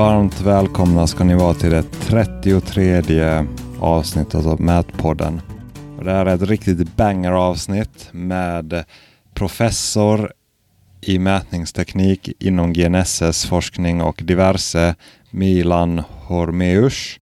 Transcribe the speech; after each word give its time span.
Varmt 0.00 0.40
välkomna 0.40 1.06
ska 1.06 1.24
ni 1.24 1.34
vara 1.34 1.54
till 1.54 1.70
det 1.70 1.82
33 1.82 3.02
avsnittet 3.80 4.46
av 4.46 4.60
Mätpodden. 4.60 5.40
Det 6.04 6.10
här 6.10 6.26
är 6.26 6.34
ett 6.34 6.42
riktigt 6.42 6.96
banger-avsnitt 6.96 8.08
med 8.12 8.84
professor 9.34 10.32
i 11.00 11.18
mätningsteknik 11.18 12.28
inom 12.38 12.72
GNSS-forskning 12.72 14.02
och 14.02 14.20
diverse 14.24 14.94
Milan 15.30 16.02
Hormeus. 16.26 17.16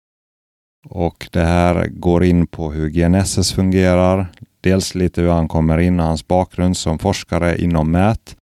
Och 0.88 1.28
det 1.32 1.44
här 1.44 1.86
går 1.86 2.24
in 2.24 2.46
på 2.46 2.72
hur 2.72 2.88
GNSS 2.88 3.52
fungerar, 3.52 4.32
dels 4.60 4.94
lite 4.94 5.20
hur 5.20 5.30
han 5.30 5.48
kommer 5.48 5.78
in 5.78 6.00
och 6.00 6.06
hans 6.06 6.28
bakgrund 6.28 6.76
som 6.76 6.98
forskare 6.98 7.58
inom 7.58 7.90
mät, 7.90 8.36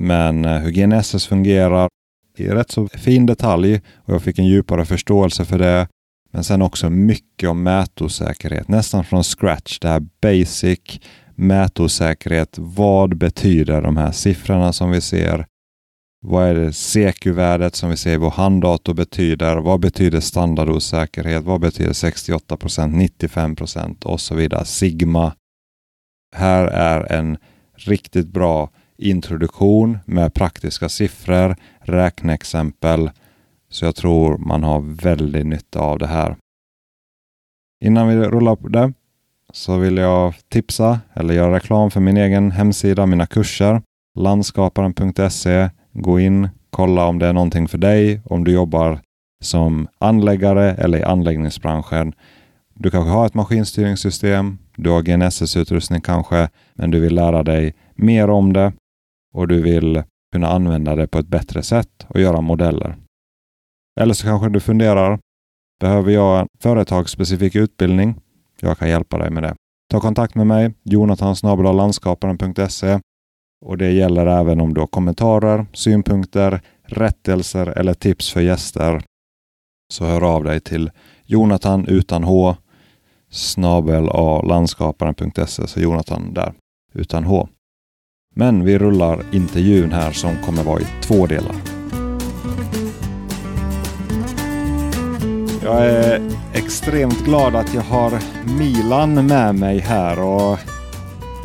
men 0.00 0.44
eh, 0.44 0.58
hur 0.58 0.70
GNSS 0.70 1.26
fungerar 1.26 1.88
i 2.40 2.48
rätt 2.48 2.70
så 2.70 2.88
fin 2.88 3.26
detalj 3.26 3.80
och 3.96 4.14
jag 4.14 4.22
fick 4.22 4.38
en 4.38 4.46
djupare 4.46 4.84
förståelse 4.84 5.44
för 5.44 5.58
det. 5.58 5.88
Men 6.32 6.44
sen 6.44 6.62
också 6.62 6.90
mycket 6.90 7.48
om 7.48 7.62
mätosäkerhet, 7.62 8.68
nästan 8.68 9.04
från 9.04 9.24
scratch. 9.24 9.78
Det 9.78 9.88
här 9.88 10.02
basic 10.22 11.00
mätosäkerhet. 11.34 12.54
Vad 12.58 13.16
betyder 13.16 13.82
de 13.82 13.96
här 13.96 14.12
siffrorna 14.12 14.72
som 14.72 14.90
vi 14.90 15.00
ser? 15.00 15.46
Vad 16.20 16.48
är 16.48 16.54
det 16.54 16.72
CQ-värdet 16.72 17.74
som 17.74 17.90
vi 17.90 17.96
ser 17.96 18.12
i 18.12 18.16
vår 18.16 18.30
handdator 18.30 18.94
betyder? 18.94 19.56
Vad 19.56 19.80
betyder 19.80 20.20
standardosäkerhet? 20.20 21.44
Vad 21.44 21.60
betyder 21.60 21.92
68% 21.92 23.10
95% 23.18 24.04
och 24.04 24.20
så 24.20 24.34
vidare? 24.34 24.64
Sigma. 24.64 25.32
Här 26.36 26.66
är 26.66 27.12
en 27.12 27.36
riktigt 27.76 28.28
bra 28.28 28.70
introduktion 28.98 29.98
med 30.04 30.34
praktiska 30.34 30.88
siffror, 30.88 31.56
räkneexempel. 31.80 33.10
Så 33.70 33.84
jag 33.84 33.96
tror 33.96 34.38
man 34.38 34.62
har 34.62 34.80
väldigt 35.02 35.46
nytta 35.46 35.80
av 35.80 35.98
det 35.98 36.06
här. 36.06 36.36
Innan 37.84 38.08
vi 38.08 38.16
rullar 38.16 38.56
på 38.56 38.68
det 38.68 38.92
så 39.52 39.78
vill 39.78 39.96
jag 39.96 40.34
tipsa 40.48 41.00
eller 41.14 41.34
göra 41.34 41.56
reklam 41.56 41.90
för 41.90 42.00
min 42.00 42.16
egen 42.16 42.50
hemsida, 42.50 43.06
mina 43.06 43.26
kurser. 43.26 43.82
Landskaparen.se. 44.18 45.70
Gå 45.92 46.20
in, 46.20 46.48
kolla 46.70 47.06
om 47.06 47.18
det 47.18 47.26
är 47.26 47.32
någonting 47.32 47.68
för 47.68 47.78
dig, 47.78 48.20
om 48.24 48.44
du 48.44 48.52
jobbar 48.52 49.00
som 49.42 49.88
anläggare 49.98 50.74
eller 50.74 50.98
i 50.98 51.02
anläggningsbranschen. 51.02 52.12
Du 52.74 52.90
kanske 52.90 53.10
har 53.10 53.26
ett 53.26 53.34
maskinstyrningssystem, 53.34 54.58
du 54.76 54.90
har 54.90 55.02
GNSS-utrustning 55.02 56.00
kanske, 56.00 56.48
men 56.74 56.90
du 56.90 57.00
vill 57.00 57.14
lära 57.14 57.42
dig 57.42 57.74
mer 57.94 58.30
om 58.30 58.52
det 58.52 58.72
och 59.34 59.48
du 59.48 59.62
vill 59.62 60.02
kunna 60.32 60.48
använda 60.48 60.96
det 60.96 61.06
på 61.06 61.18
ett 61.18 61.28
bättre 61.28 61.62
sätt 61.62 62.06
och 62.08 62.20
göra 62.20 62.40
modeller. 62.40 62.96
Eller 64.00 64.14
så 64.14 64.26
kanske 64.26 64.48
du 64.48 64.60
funderar, 64.60 65.18
behöver 65.80 66.12
jag 66.12 66.40
en 66.40 66.48
företagsspecifik 66.60 67.54
utbildning? 67.54 68.14
Jag 68.60 68.78
kan 68.78 68.88
hjälpa 68.88 69.18
dig 69.18 69.30
med 69.30 69.42
det. 69.42 69.54
Ta 69.90 70.00
kontakt 70.00 70.34
med 70.34 70.46
mig, 70.46 70.74
jonathansnabelalandskaparen.se 70.82 73.00
och 73.64 73.78
det 73.78 73.90
gäller 73.90 74.26
även 74.26 74.60
om 74.60 74.74
du 74.74 74.80
har 74.80 74.86
kommentarer, 74.86 75.66
synpunkter, 75.72 76.60
rättelser 76.82 77.66
eller 77.66 77.94
tips 77.94 78.32
för 78.32 78.40
gäster. 78.40 79.02
Så 79.92 80.04
hör 80.04 80.34
av 80.34 80.44
dig 80.44 80.60
till 80.60 80.90
Jonathan 81.24 81.86
utan 81.86 82.24
H 82.24 82.56
snabel 83.30 84.04
landskaparen.se 84.48 85.66
så 85.66 85.80
Jonathan 85.80 86.34
där 86.34 86.54
utan 86.94 87.24
H. 87.24 87.48
Men 88.38 88.64
vi 88.64 88.78
rullar 88.78 89.34
intervjun 89.34 89.92
här 89.92 90.12
som 90.12 90.42
kommer 90.42 90.64
vara 90.64 90.80
i 90.80 90.86
två 91.02 91.26
delar. 91.26 91.56
Jag 95.62 95.86
är 95.86 96.32
extremt 96.54 97.24
glad 97.24 97.56
att 97.56 97.74
jag 97.74 97.82
har 97.82 98.22
Milan 98.58 99.26
med 99.26 99.54
mig 99.54 99.78
här 99.78 100.20
och 100.20 100.58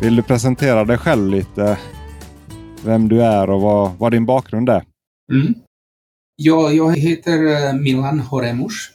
vill 0.02 0.16
du 0.16 0.22
presentera 0.22 0.84
dig 0.84 0.98
själv 0.98 1.30
lite? 1.30 1.78
Vem 2.84 3.08
du 3.08 3.22
är 3.22 3.50
och 3.50 3.60
vad, 3.60 3.98
vad 3.98 4.12
din 4.12 4.26
bakgrund 4.26 4.68
är? 4.68 4.84
Mm. 5.32 5.54
Ja, 6.36 6.70
jag 6.70 6.96
heter 6.98 7.66
eh, 7.66 7.74
Milan 7.74 8.20
Horemus. 8.20 8.90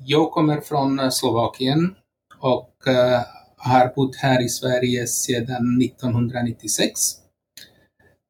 Jag 0.00 0.30
kommer 0.30 0.60
från 0.60 1.00
eh, 1.00 1.10
Slovakien 1.10 1.94
och 2.38 2.88
eh, 2.88 3.20
har 3.64 3.92
bott 3.96 4.16
här 4.16 4.44
i 4.44 4.48
Sverige 4.48 5.06
sedan 5.06 5.82
1996. 5.82 6.90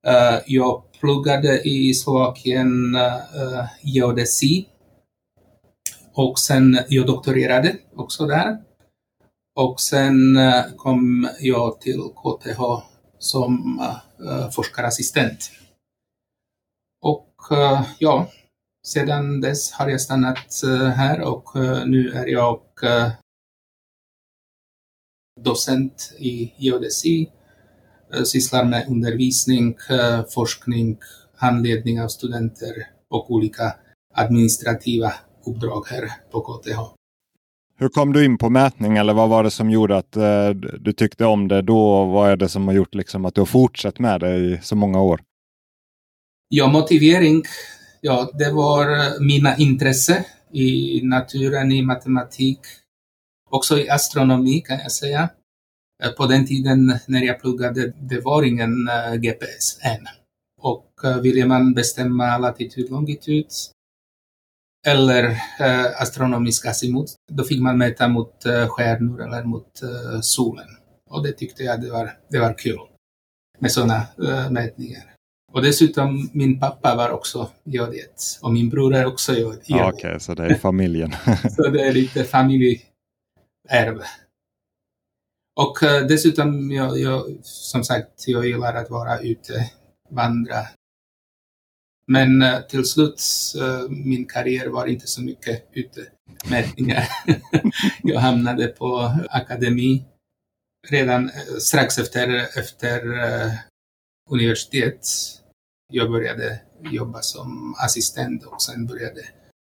Uh, 0.06 0.14
eh, 0.14 0.40
jag 0.46 0.82
pluggade 1.00 1.68
i 1.68 1.94
Slovakien 1.94 2.96
uh, 2.96 3.64
geodesi 3.82 4.68
och 6.14 6.38
sen 6.38 6.78
jag 6.88 7.06
doktorerade 7.06 7.76
också 7.96 8.26
där. 8.26 8.58
Och 9.60 9.80
sen 9.80 10.36
uh, 10.36 10.62
kom 10.76 11.28
jag 11.40 11.80
till 11.80 12.00
KTH 12.00 12.60
som 13.18 13.80
uh, 14.20 14.50
forskarassistent. 14.50 15.50
Och 17.02 17.34
uh, 17.52 17.82
ja, 17.98 18.30
sedan 18.86 19.40
dess 19.40 19.72
har 19.72 19.88
jag 19.88 20.00
stannat 20.00 20.62
här 20.96 21.20
och 21.20 21.50
nu 21.86 22.10
är 22.10 22.26
jag 22.26 22.60
docent 25.40 26.14
i 26.18 26.52
geodesi, 26.56 27.30
eh, 28.14 28.22
sysslar 28.22 28.64
med 28.64 28.86
undervisning, 28.88 29.76
eh, 29.90 30.24
forskning, 30.34 30.98
handledning 31.36 32.00
av 32.00 32.08
studenter 32.08 32.86
och 33.10 33.30
olika 33.30 33.74
administrativa 34.14 35.12
uppdrag 35.46 35.86
här 35.90 36.10
på 36.32 36.40
KTH. 36.40 36.78
Hur 37.76 37.88
kom 37.88 38.12
du 38.12 38.24
in 38.24 38.38
på 38.38 38.50
mätning 38.50 38.96
eller 38.96 39.14
vad 39.14 39.28
var 39.28 39.44
det 39.44 39.50
som 39.50 39.70
gjorde 39.70 39.96
att 39.96 40.16
eh, 40.16 40.50
du 40.80 40.92
tyckte 40.92 41.24
om 41.24 41.48
det 41.48 41.62
då? 41.62 42.04
Vad 42.04 42.30
är 42.30 42.36
det 42.36 42.48
som 42.48 42.66
har 42.66 42.74
gjort 42.74 42.94
liksom, 42.94 43.24
att 43.24 43.34
du 43.34 43.40
har 43.40 43.46
fortsatt 43.46 43.98
med 43.98 44.20
det 44.20 44.36
i 44.36 44.60
så 44.62 44.76
många 44.76 45.00
år? 45.02 45.20
Ja, 46.48 46.68
motivering. 46.68 47.42
Ja, 48.00 48.30
det 48.34 48.52
var 48.52 48.86
mina 49.26 49.56
intresse 49.56 50.24
i 50.52 51.00
naturen, 51.02 51.72
i 51.72 51.82
matematik, 51.82 52.60
också 53.54 53.78
i 53.78 53.90
astronomi 53.90 54.60
kan 54.60 54.78
jag 54.78 54.92
säga. 54.92 55.28
Eh, 56.02 56.10
på 56.10 56.26
den 56.26 56.46
tiden 56.46 56.98
när 57.06 57.22
jag 57.22 57.40
pluggade, 57.40 57.92
det 58.00 58.20
var 58.20 58.42
ingen 58.42 58.88
eh, 58.88 59.14
GPS 59.14 59.78
än. 59.82 60.06
Och 60.60 61.04
eh, 61.04 61.20
ville 61.20 61.46
man 61.46 61.74
bestämma 61.74 62.38
latitud, 62.38 62.90
longitud 62.90 63.46
eller 64.86 65.36
astronomisk 66.00 66.66
azimut, 66.66 67.14
då 67.32 67.44
fick 67.44 67.60
man 67.60 67.78
mäta 67.78 68.08
mot 68.08 68.44
stjärnor 68.68 69.22
eller 69.22 69.44
mot 69.44 69.70
solen. 70.22 70.66
Och 71.10 71.22
det 71.22 71.32
tyckte 71.32 71.62
jag 71.62 71.80
det 71.80 71.90
var, 71.90 72.10
det 72.30 72.38
var 72.38 72.58
kul 72.58 72.78
med 73.58 73.72
sådana 73.72 74.06
mätningar. 74.50 75.14
Och 75.52 75.62
dessutom, 75.62 76.30
min 76.32 76.60
pappa 76.60 76.94
var 76.96 77.10
också 77.10 77.50
geodet 77.64 78.38
och 78.42 78.52
min 78.52 78.68
bror 78.68 78.94
är 78.94 79.06
också 79.06 79.34
geodet. 79.34 79.62
Ja, 79.66 79.88
Okej, 79.88 80.08
okay, 80.08 80.20
så 80.20 80.34
det 80.34 80.44
är 80.44 80.54
familjen. 80.54 81.12
så 81.56 81.68
det 81.68 81.80
är 81.82 81.92
lite 81.92 82.24
familj 82.24 82.82
ärv. 83.68 84.02
Och 85.60 85.82
eh, 85.82 86.06
dessutom, 86.06 86.70
jag, 86.70 86.98
jag, 86.98 87.38
som 87.42 87.84
sagt, 87.84 88.28
jag 88.28 88.46
gillar 88.46 88.74
att 88.74 88.90
vara 88.90 89.20
ute, 89.20 89.70
vandra. 90.10 90.66
Men 92.06 92.42
eh, 92.42 92.60
till 92.60 92.84
slut, 92.84 93.22
eh, 93.60 93.90
min 93.90 94.26
karriär 94.26 94.68
var 94.68 94.86
inte 94.86 95.06
så 95.06 95.22
mycket 95.22 95.68
utemätningar. 95.72 97.08
jag 98.02 98.20
hamnade 98.20 98.66
på 98.66 99.12
akademi 99.30 100.04
redan 100.88 101.30
strax 101.60 101.98
efter, 101.98 102.58
efter 102.58 103.02
universitet. 104.30 105.06
Jag 105.92 106.10
började 106.10 106.60
jobba 106.90 107.22
som 107.22 107.74
assistent 107.78 108.44
och 108.44 108.62
sen 108.62 108.86
började 108.86 109.24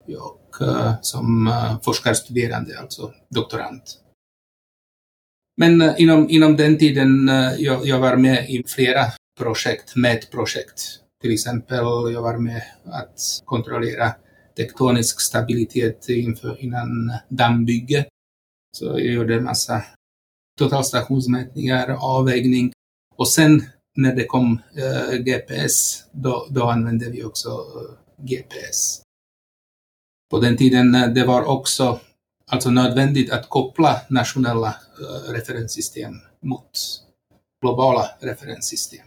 jag 0.06 0.38
eh, 0.60 0.94
som 1.00 1.46
eh, 1.46 1.80
forskarstuderande, 1.82 2.78
alltså 2.78 3.12
doktorand. 3.30 3.80
Men 5.56 5.80
eh, 5.80 5.94
inom, 5.98 6.30
inom 6.30 6.56
den 6.56 6.78
tiden 6.78 7.30
jag, 7.58 7.86
jag 7.86 7.98
var 7.98 8.16
med 8.16 8.50
i 8.50 8.64
flera 8.66 9.04
projekt, 9.38 9.96
mätprojekt. 9.96 10.82
Till 11.22 11.32
exempel 11.32 11.78
jag 12.12 12.22
var 12.22 12.38
med 12.38 12.62
att 12.84 13.20
kontrollera 13.44 14.14
tektonisk 14.56 15.20
stabilitet 15.20 16.08
inför, 16.08 16.60
innan 16.60 17.12
dammbygge. 17.28 18.06
Så 18.76 18.84
jag 18.84 19.00
gjorde 19.00 19.34
en 19.34 19.44
massa 19.44 19.84
totalstationsmätningar, 20.58 21.88
avvägning 21.88 22.72
och 23.16 23.28
sen 23.28 23.62
när 23.96 24.14
det 24.14 24.24
kom 24.24 24.60
eh, 24.76 25.18
GPS, 25.18 26.04
då, 26.12 26.46
då 26.50 26.64
använde 26.64 27.10
vi 27.10 27.24
också 27.24 27.48
eh, 27.48 28.24
GPS. 28.24 29.03
På 30.34 30.40
den 30.40 30.56
tiden 30.56 30.94
eh, 30.94 31.08
det 31.08 31.25
var 31.25 31.44
också 31.44 32.00
alltså 32.50 32.70
nödvändigt 32.70 33.32
att 33.32 33.48
koppla 33.48 34.00
nationella 34.08 34.69
eh, 34.69 35.32
referenssystem 35.32 36.12
mot 36.42 36.70
globala 37.62 38.08
referenssystem. 38.20 39.06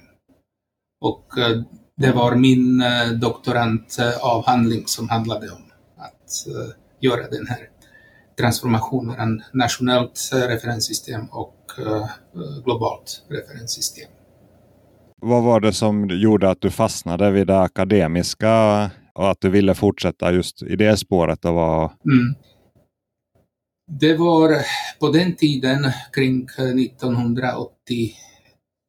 Och 1.02 1.38
eh, 1.38 1.62
Det 1.98 2.12
var 2.12 2.36
min 2.36 2.84
doktorandavhandling 3.22 4.84
som 4.88 5.10
handlade 5.10 5.50
om 5.50 5.64
att 5.98 6.48
göra 7.02 7.28
den 7.30 7.48
här 7.48 7.60
transformationen 8.40 9.08
mellan 9.08 9.44
nationellt 9.54 10.30
referenssystem 10.34 11.26
och 11.32 11.72
globalt 12.64 13.24
referenssystem. 13.30 14.10
Vad 15.22 15.44
var 15.44 15.60
det 15.60 15.74
som 15.74 16.10
gjorde 16.10 16.50
att 16.50 16.62
du 16.62 16.70
fastnade 16.70 17.32
vid 17.32 17.48
det 17.48 17.60
akademiska 17.60 18.90
och 19.18 19.32
att 19.32 19.42
du 19.42 19.50
ville 19.50 19.76
fortsätta 19.76 20.34
just 20.34 20.64
i 20.64 20.76
det 20.76 20.98
spåret? 20.98 21.46
Och 21.46 21.54
var... 21.54 21.84
Mm. 22.06 22.36
Det 23.92 24.18
var 24.18 24.62
på 25.00 25.10
den 25.10 25.36
tiden 25.36 25.92
kring 26.14 26.44
1980, 26.44 28.14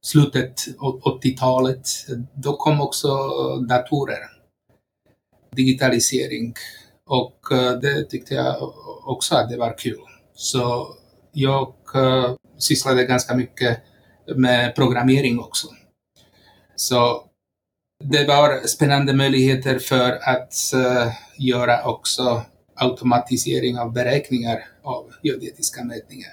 slutet 0.06 0.54
80-talet, 1.04 1.88
då 2.34 2.56
kom 2.56 2.80
också 2.80 3.08
datorer, 3.68 4.18
digitalisering 5.56 6.54
och 7.06 7.52
eh, 7.52 7.72
det 7.72 8.04
tyckte 8.04 8.34
jag 8.34 8.72
också 9.06 9.34
att 9.34 9.50
det 9.50 9.56
var 9.56 9.78
kul. 9.78 10.00
Så 10.34 10.94
jag 11.32 11.74
eh, 11.94 12.34
sysslade 12.58 13.04
ganska 13.04 13.34
mycket 13.34 13.78
med 14.36 14.74
programmering 14.74 15.38
också. 15.38 15.68
Så 16.76 17.27
det 18.04 18.24
var 18.24 18.66
spännande 18.66 19.12
möjligheter 19.12 19.78
för 19.78 20.12
att 20.22 20.54
uh, 20.74 21.12
göra 21.36 21.84
också 21.84 22.42
automatisering 22.74 23.78
av 23.78 23.92
beräkningar 23.92 24.64
av 24.82 25.12
geodetiska 25.22 25.84
mätningar. 25.84 26.32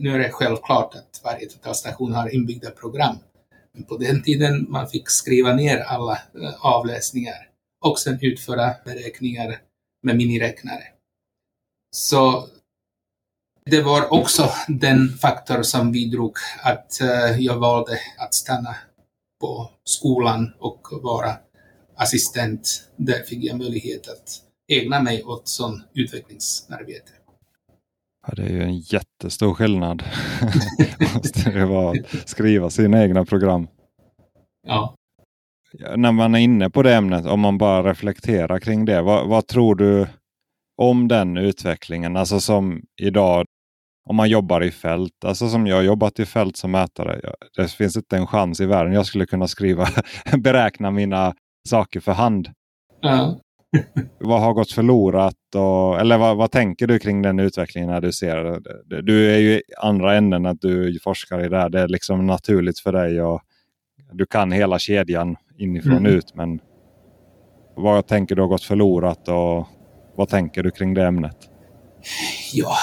Nu 0.00 0.14
är 0.14 0.18
det 0.18 0.30
självklart 0.30 0.94
att 0.94 1.20
varje 1.24 1.46
totalstation 1.46 2.12
har 2.12 2.34
inbyggda 2.34 2.70
program. 2.70 3.16
Men 3.72 3.84
på 3.84 3.96
den 3.96 4.22
tiden 4.22 4.66
man 4.68 4.88
fick 4.88 5.10
skriva 5.10 5.52
ner 5.52 5.78
alla 5.78 6.12
uh, 6.12 6.66
avläsningar 6.66 7.48
och 7.84 7.98
sen 7.98 8.18
utföra 8.22 8.74
beräkningar 8.84 9.58
med 10.02 10.16
miniräknare. 10.16 10.84
Så 11.96 12.48
det 13.70 13.82
var 13.82 14.12
också 14.12 14.50
den 14.68 15.08
faktor 15.08 15.62
som 15.62 15.92
bidrog 15.92 16.36
att 16.62 16.98
uh, 17.02 17.40
jag 17.40 17.58
valde 17.58 17.98
att 18.18 18.34
stanna 18.34 18.76
på 19.44 19.70
skolan 19.84 20.52
och 20.58 20.88
vara 21.02 21.30
assistent. 21.96 22.90
Där 22.96 23.22
fick 23.22 23.44
jag 23.44 23.58
möjlighet 23.58 24.08
att 24.08 24.40
ägna 24.68 25.02
mig 25.02 25.24
åt 25.24 25.48
sån 25.48 25.82
utvecklingsarbete. 25.94 27.12
Ja, 28.26 28.34
det 28.36 28.42
är 28.42 28.48
ju 28.48 28.62
en 28.62 28.78
jättestor 28.78 29.54
skillnad. 29.54 30.02
Måste 31.14 31.50
det 31.50 31.66
vara 31.66 31.90
att 31.90 32.28
skriva 32.28 32.70
sina 32.70 33.02
egna 33.02 33.24
program. 33.24 33.68
Ja. 34.66 34.94
ja. 35.72 35.96
När 35.96 36.12
man 36.12 36.34
är 36.34 36.38
inne 36.38 36.70
på 36.70 36.82
det 36.82 36.94
ämnet, 36.94 37.26
om 37.26 37.40
man 37.40 37.58
bara 37.58 37.90
reflekterar 37.90 38.58
kring 38.58 38.84
det. 38.84 39.02
Vad, 39.02 39.28
vad 39.28 39.46
tror 39.46 39.74
du 39.74 40.06
om 40.82 41.08
den 41.08 41.36
utvecklingen? 41.36 42.16
Alltså 42.16 42.40
som 42.40 42.82
idag, 43.00 43.46
om 44.04 44.16
man 44.16 44.28
jobbar 44.28 44.64
i 44.64 44.70
fält, 44.70 45.24
alltså 45.24 45.48
som 45.48 45.66
jag 45.66 45.84
jobbat 45.84 46.18
i 46.18 46.26
fält 46.26 46.56
som 46.56 46.70
mätare. 46.70 47.20
Det 47.56 47.68
finns 47.68 47.96
inte 47.96 48.16
en 48.16 48.26
chans 48.26 48.60
i 48.60 48.66
världen 48.66 48.92
jag 48.92 49.06
skulle 49.06 49.26
kunna 49.26 49.48
skriva, 49.48 49.88
beräkna 50.38 50.90
mina 50.90 51.34
saker 51.68 52.00
för 52.00 52.12
hand. 52.12 52.48
Ja. 53.00 53.40
vad 54.18 54.40
har 54.40 54.52
gått 54.52 54.72
förlorat? 54.72 55.54
Och, 55.54 56.00
eller 56.00 56.18
vad, 56.18 56.36
vad, 56.36 56.50
tänker 56.50 56.86
du 56.86 56.98
kring 56.98 57.22
den 57.22 57.38
utvecklingen 57.38 57.90
när 57.90 58.00
du 58.00 58.12
ser 58.12 58.60
det? 58.84 59.02
Du 59.02 59.34
är 59.34 59.38
ju 59.38 59.52
i 59.52 59.62
andra 59.80 60.14
änden 60.14 60.46
att 60.46 60.60
du 60.60 60.98
forskar 61.02 61.44
i 61.44 61.48
det 61.48 61.58
här. 61.58 61.68
Det 61.68 61.80
är 61.80 61.88
liksom 61.88 62.26
naturligt 62.26 62.78
för 62.78 62.92
dig 62.92 63.22
och 63.22 63.42
du 64.12 64.26
kan 64.26 64.52
hela 64.52 64.78
kedjan 64.78 65.36
inifrån 65.58 65.98
mm. 65.98 66.12
ut. 66.12 66.34
Men 66.34 66.60
vad 67.76 68.06
tänker 68.06 68.36
du 68.36 68.42
har 68.42 68.48
gått 68.48 68.62
förlorat 68.62 69.28
och 69.28 69.66
vad 70.16 70.28
tänker 70.28 70.62
du 70.62 70.70
kring 70.70 70.94
det 70.94 71.06
ämnet? 71.06 71.36
Ja, 72.52 72.76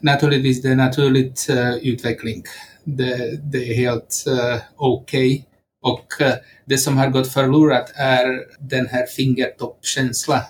naturligtvis 0.00 0.62
det 0.62 0.68
är 0.68 0.76
naturligt 0.76 1.46
uh, 1.50 1.76
utveckling. 1.76 2.42
Det, 2.84 3.40
det, 3.52 3.70
är 3.70 3.74
helt 3.74 4.24
uh, 4.28 4.62
okej. 4.76 5.34
Okay. 5.34 5.44
Och 5.82 6.06
uh, 6.20 6.34
det 6.64 6.78
som 6.78 6.96
har 6.96 7.08
gått 7.08 7.32
förlorat 7.32 7.92
är 7.94 8.26
den 8.60 8.86
här 8.86 9.06
fingertoppkänslan. 9.06 10.40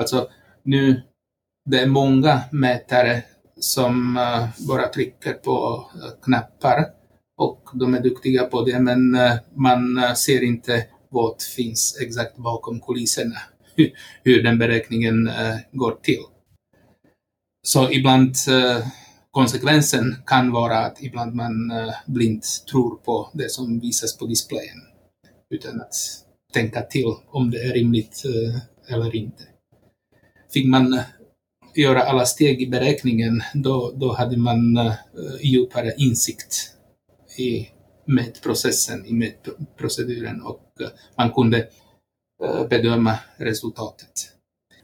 Alltså 0.00 0.28
nu, 0.62 1.02
det 1.70 1.80
är 1.80 1.86
många 1.86 2.40
mätare 2.52 3.22
som 3.60 4.16
uh, 4.16 4.66
bara 4.68 4.88
trycker 4.88 5.32
på 5.32 5.86
knappar 6.22 6.84
och 7.38 7.62
de 7.74 7.94
är 7.94 8.00
duktiga 8.00 8.44
på 8.44 8.64
det, 8.64 8.80
men 8.80 9.18
man 9.54 10.16
ser 10.16 10.42
inte 10.42 10.86
vad 11.10 11.42
finns 11.42 11.98
exakt 12.02 12.36
bakom 12.36 12.80
kulisserna, 12.80 13.36
hur 14.24 14.42
den 14.42 14.58
beräkningen 14.58 15.30
går 15.72 15.98
till. 16.02 16.22
Så 17.66 17.90
ibland 17.90 18.34
eh, 18.48 18.86
konsekvensen 19.30 20.16
kan 20.26 20.52
vara 20.52 20.78
att 20.78 21.02
ibland 21.02 21.34
man 21.34 21.70
eh, 21.70 21.94
blint 22.06 22.64
tror 22.70 22.96
på 22.96 23.30
det 23.34 23.50
som 23.50 23.80
visas 23.80 24.16
på 24.16 24.26
displayen 24.26 24.82
utan 25.50 25.80
att 25.80 25.94
tänka 26.52 26.82
till 26.82 27.14
om 27.30 27.50
det 27.50 27.62
är 27.62 27.72
rimligt 27.72 28.22
eh, 28.24 28.94
eller 28.94 29.16
inte. 29.16 29.42
Fick 30.52 30.66
man 30.66 30.94
eh, 30.94 31.04
göra 31.74 32.02
alla 32.02 32.26
steg 32.26 32.62
i 32.62 32.66
beräkningen, 32.66 33.42
då, 33.54 33.92
då 33.96 34.12
hade 34.12 34.36
man 34.36 34.76
eh, 34.76 34.94
djupare 35.40 35.94
insikt 35.96 36.72
i 37.38 37.68
mätprocessen, 38.06 39.06
i 39.06 39.12
mätproceduren 39.12 40.42
och 40.42 40.80
eh, 40.80 40.88
man 41.16 41.32
kunde 41.32 41.68
bedöma 42.70 43.18
resultatet. 43.36 44.35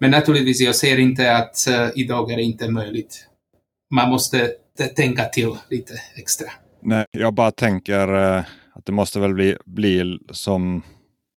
Men 0.03 0.11
naturligtvis, 0.11 0.61
jag 0.61 0.77
ser 0.77 0.99
inte 0.99 1.37
att 1.37 1.67
uh, 1.71 1.91
idag 1.95 2.31
är 2.31 2.37
det 2.37 2.43
inte 2.43 2.71
möjligt. 2.71 3.27
Man 3.95 4.09
måste 4.09 4.53
tänka 4.97 5.25
till 5.25 5.57
lite 5.71 5.93
extra. 6.17 6.47
Nej, 6.81 7.07
jag 7.11 7.35
bara 7.35 7.51
tänker 7.51 8.15
uh, 8.15 8.45
att 8.75 8.87
det 8.87 8.93
måste 8.93 9.21
väl 9.21 9.35
bli, 9.35 9.57
bli 9.65 10.19
som, 10.31 10.83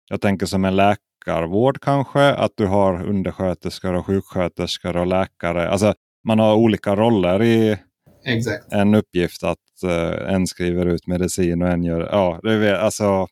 jag 0.09 0.21
tänker 0.21 0.45
som 0.45 0.65
en 0.65 0.75
läkarvård 0.75 1.81
kanske, 1.81 2.33
att 2.33 2.51
du 2.55 2.65
har 2.65 3.05
undersköterskor 3.05 3.93
och 3.93 4.05
sjuksköterskor 4.05 4.97
och 4.97 5.07
läkare. 5.07 5.69
Alltså 5.69 5.93
man 6.27 6.39
har 6.39 6.55
olika 6.55 6.95
roller 6.95 7.43
i 7.43 7.77
Exakt. 8.25 8.73
en 8.73 8.95
uppgift 8.95 9.43
att 9.43 9.83
uh, 9.83 10.33
en 10.33 10.47
skriver 10.47 10.85
ut 10.85 11.07
medicin 11.07 11.61
och 11.61 11.69
en 11.69 11.83
gör, 11.83 12.09
ja, 12.11 12.39
det 12.43 12.51
är, 12.51 12.73
alltså 12.73 13.27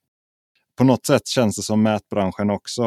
på 0.77 0.83
något 0.83 1.06
sätt 1.06 1.27
känns 1.27 1.55
det 1.55 1.63
som 1.63 1.84
mätbranschen 1.84 2.50
också 2.50 2.84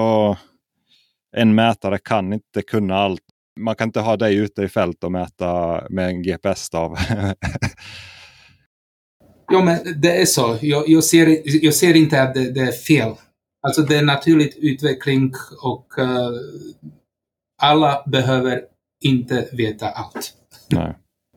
en 1.36 1.54
mätare 1.54 1.98
kan 1.98 2.32
inte 2.32 2.62
kunna 2.62 2.96
allt. 2.96 3.22
Man 3.60 3.74
kan 3.74 3.88
inte 3.88 4.00
ha 4.00 4.16
dig 4.16 4.36
ute 4.36 4.62
i 4.62 4.68
fält 4.68 5.04
och 5.04 5.12
mäta 5.12 5.82
med 5.90 6.08
en 6.08 6.22
GPS-stav. 6.22 6.98
ja, 9.52 9.64
men 9.64 10.00
det 10.00 10.20
är 10.20 10.26
så. 10.26 10.58
Jag, 10.60 10.88
jag, 10.88 11.04
ser, 11.04 11.42
jag 11.64 11.74
ser 11.74 11.96
inte 11.96 12.22
att 12.22 12.34
det, 12.34 12.52
det, 12.52 12.60
är 12.60 12.72
fel. 12.72 13.12
Alltså 13.66 13.82
det 13.82 13.96
är 13.96 14.04
naturligt 14.04 14.56
utveckling 14.56 15.32
och 15.62 15.86
uh, 15.98 16.30
alla 17.62 18.04
behöver 18.06 18.62
inte 19.04 19.48
veta 19.52 19.88
allt. 19.88 20.32
Nej. 20.70 20.96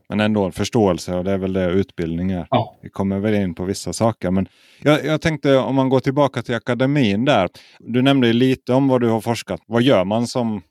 Men 0.10 0.20
ändå 0.20 0.46
en 0.46 0.51
förståelse 0.51 1.16
och 1.16 1.24
det 1.24 1.32
är 1.32 1.38
väl 1.38 1.54
det 1.54 1.70
utbildning 1.70 2.32
är. 2.32 2.48
Ja. 2.50 2.80
Vi 2.82 2.89
kommer 2.89 3.20
väl 3.20 3.36
in 3.36 3.56
på 3.56 3.63
vissa 3.63 3.94
saker. 3.94 4.32
Men 4.32 4.48
jag, 4.82 5.06
jag 5.06 5.22
tänkte 5.22 5.58
om 5.58 5.75
man 5.75 5.89
går 5.89 6.00
tillbaka 6.00 6.42
till 6.42 6.56
akademin 6.56 7.25
där. 7.25 7.50
Du 7.80 8.01
nämnde 8.01 8.34
lite 8.34 8.74
om 8.74 8.88
vad 8.88 9.01
du 9.01 9.10
har 9.10 9.22
forskat. 9.22 9.62
Vad 9.66 9.82
gör 9.82 10.06
man 10.06 10.28
som 10.28 10.62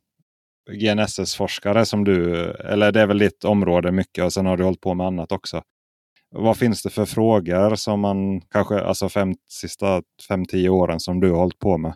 GNSS-forskare 0.70 1.86
som 1.86 2.04
du? 2.04 2.44
Eller 2.50 2.92
det 2.92 3.00
är 3.00 3.06
väl 3.06 3.18
ditt 3.18 3.44
område 3.44 3.92
mycket 3.92 4.24
och 4.24 4.32
sen 4.32 4.46
har 4.46 4.56
du 4.56 4.64
hållit 4.64 4.80
på 4.80 4.94
med 4.94 5.06
annat 5.06 5.32
också. 5.32 5.62
Vad 6.30 6.56
finns 6.56 6.82
det 6.82 6.90
för 6.90 7.04
frågor 7.04 7.74
som 7.74 8.00
man 8.00 8.40
kanske, 8.40 8.80
alltså 8.80 9.08
fem, 9.08 9.34
sista 9.48 10.02
fem, 10.28 10.46
tio 10.46 10.68
åren 10.68 11.00
som 11.00 11.20
du 11.20 11.30
har 11.30 11.38
hållit 11.38 11.58
på 11.58 11.78
med? 11.78 11.94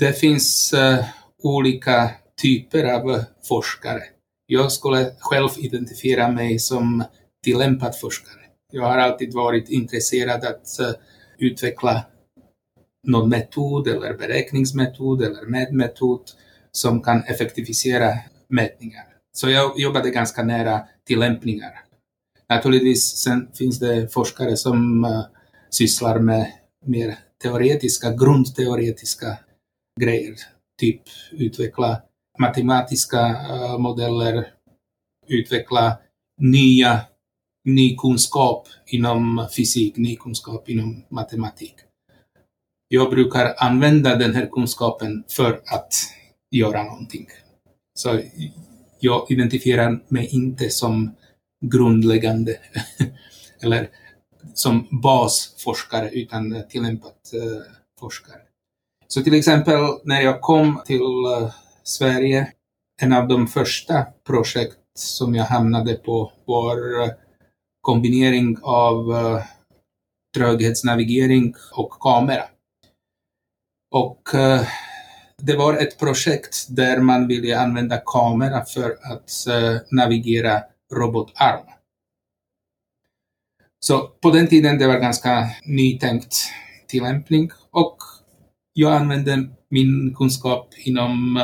Det 0.00 0.12
finns 0.12 0.74
uh, 0.74 1.04
olika 1.42 2.10
typer 2.42 2.84
av 2.84 3.24
forskare. 3.48 4.00
Jag 4.50 4.72
skulle 4.72 5.12
själv 5.18 5.48
identifiera 5.58 6.28
mig 6.30 6.58
som 6.58 7.04
tillämpad 7.44 7.98
forskare. 8.00 8.40
Jag 8.72 8.82
har 8.82 8.98
alltid 8.98 9.34
varit 9.34 9.68
intresserad 9.68 10.44
att 10.44 10.80
eh, 10.80 10.90
utveckla 11.38 12.04
någon 13.06 13.28
metod 13.28 13.88
eller 13.88 14.16
beräkningsmetod 14.16 15.22
eller 15.22 15.46
mätmetod 15.46 16.20
som 16.72 17.02
kan 17.02 17.22
effektivisera 17.22 18.18
mätningar. 18.48 19.04
Så 19.32 19.50
jag 19.50 19.80
jobbade 19.80 20.10
ganska 20.10 20.42
nära 20.42 20.80
tillämpningar. 21.06 21.84
Naturligtvis 22.48 23.16
sen 23.16 23.48
finns 23.54 23.78
det 23.78 24.12
forskare 24.12 24.56
som 24.56 25.04
uh, 25.04 25.24
sysslar 25.70 26.18
med 26.18 26.52
mer 26.86 27.18
teoretiska, 27.42 28.10
grundteoretiska 28.10 29.38
grejer. 30.00 30.34
Typ 30.80 31.02
utveckla 31.32 32.02
matematiska 32.38 33.20
uh, 33.30 33.78
modeller, 33.78 34.46
utveckla 35.28 35.98
nya, 36.40 37.00
ny 37.64 37.96
kunskap 37.96 38.68
inom 38.86 39.48
fysik, 39.56 39.96
ny 39.96 40.16
kunskap 40.16 40.68
inom 40.68 41.04
matematik. 41.08 41.74
jag 42.88 43.10
brukar 43.10 43.54
använda 43.58 44.16
den 44.16 44.34
här 44.34 44.46
kunskapen 44.46 45.24
för 45.28 45.52
att 45.52 45.94
göra 46.50 46.82
någonting. 46.82 47.26
Så 47.94 48.20
jag 49.00 49.30
identifierar 49.30 50.00
mig 50.08 50.28
inte 50.30 50.70
som 50.70 51.14
grundläggande 51.64 52.56
eller 53.62 53.88
som 54.54 54.88
basforskare 55.02 56.10
utan 56.10 56.62
tillämpat 56.68 57.30
uh, 57.34 57.42
eh, 57.42 57.62
forskare. 58.00 58.40
Så 59.08 59.22
till 59.22 59.34
exempel 59.34 59.80
när 60.04 60.20
jag 60.20 60.40
kom 60.40 60.82
till 60.86 61.00
uh, 61.00 61.50
Sverige, 61.88 62.52
en 63.02 63.12
av 63.12 63.28
de 63.28 63.46
första 63.46 64.06
projekt 64.26 64.78
som 64.94 65.34
jag 65.34 65.44
hamnade 65.44 65.94
på 65.94 66.32
var 66.44 67.02
eh, 67.02 67.10
kombinering 67.80 68.58
av 68.62 69.10
uh, 69.10 69.42
tröghetsnavigering 70.36 71.54
och 71.72 71.90
kamera. 71.90 72.44
Och 73.90 74.34
eh, 74.34 74.60
det 75.42 75.56
var 75.56 75.74
ett 75.74 75.98
projekt 75.98 76.66
där 76.68 77.00
man 77.00 77.28
ville 77.28 77.60
använda 77.60 78.02
kamera 78.06 78.64
för 78.64 78.90
att 78.90 79.46
navigera 79.90 80.62
robotarm. 80.94 81.66
Så 83.80 84.08
på 84.08 84.30
den 84.30 84.46
tiden 84.46 84.78
det 84.78 84.86
var 84.86 84.98
ganska 84.98 85.50
nytänkt 85.66 86.34
tillämpning 86.86 87.50
och 87.70 87.96
jag 88.72 88.92
använde 88.92 89.48
min 89.70 90.14
kunskap 90.14 90.74
inom 90.84 91.40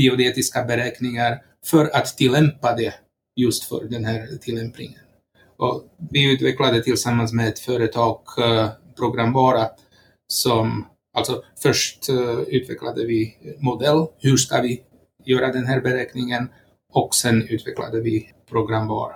geodetiska 0.00 0.64
beräkningar 0.64 1.42
för 1.66 1.96
att 1.96 2.16
tillämpa 2.16 2.76
det 2.76 2.94
just 3.36 3.64
för 3.64 3.84
den 3.84 4.04
här 4.04 4.28
tillämpningen. 4.40 5.00
Och 5.56 5.84
vi 6.10 6.32
utvecklade 6.32 6.82
tillsammans 6.82 7.32
med 7.32 7.48
ett 7.48 7.58
företag 7.58 8.20
eh, 8.38 8.68
programvara 8.96 9.68
som, 10.26 10.86
alltså 11.16 11.42
först 11.62 12.08
eh, 12.08 12.40
utvecklade 12.40 13.06
vi 13.06 13.36
modell, 13.58 14.06
hur 14.18 14.36
ska 14.36 14.60
vi 14.60 14.82
göra 15.24 15.52
den 15.52 15.66
här 15.66 15.80
beräkningen 15.80 16.48
och 16.92 17.14
sen 17.14 17.48
utvecklade 17.48 18.00
vi 18.00 18.30
programvara. 18.50 19.14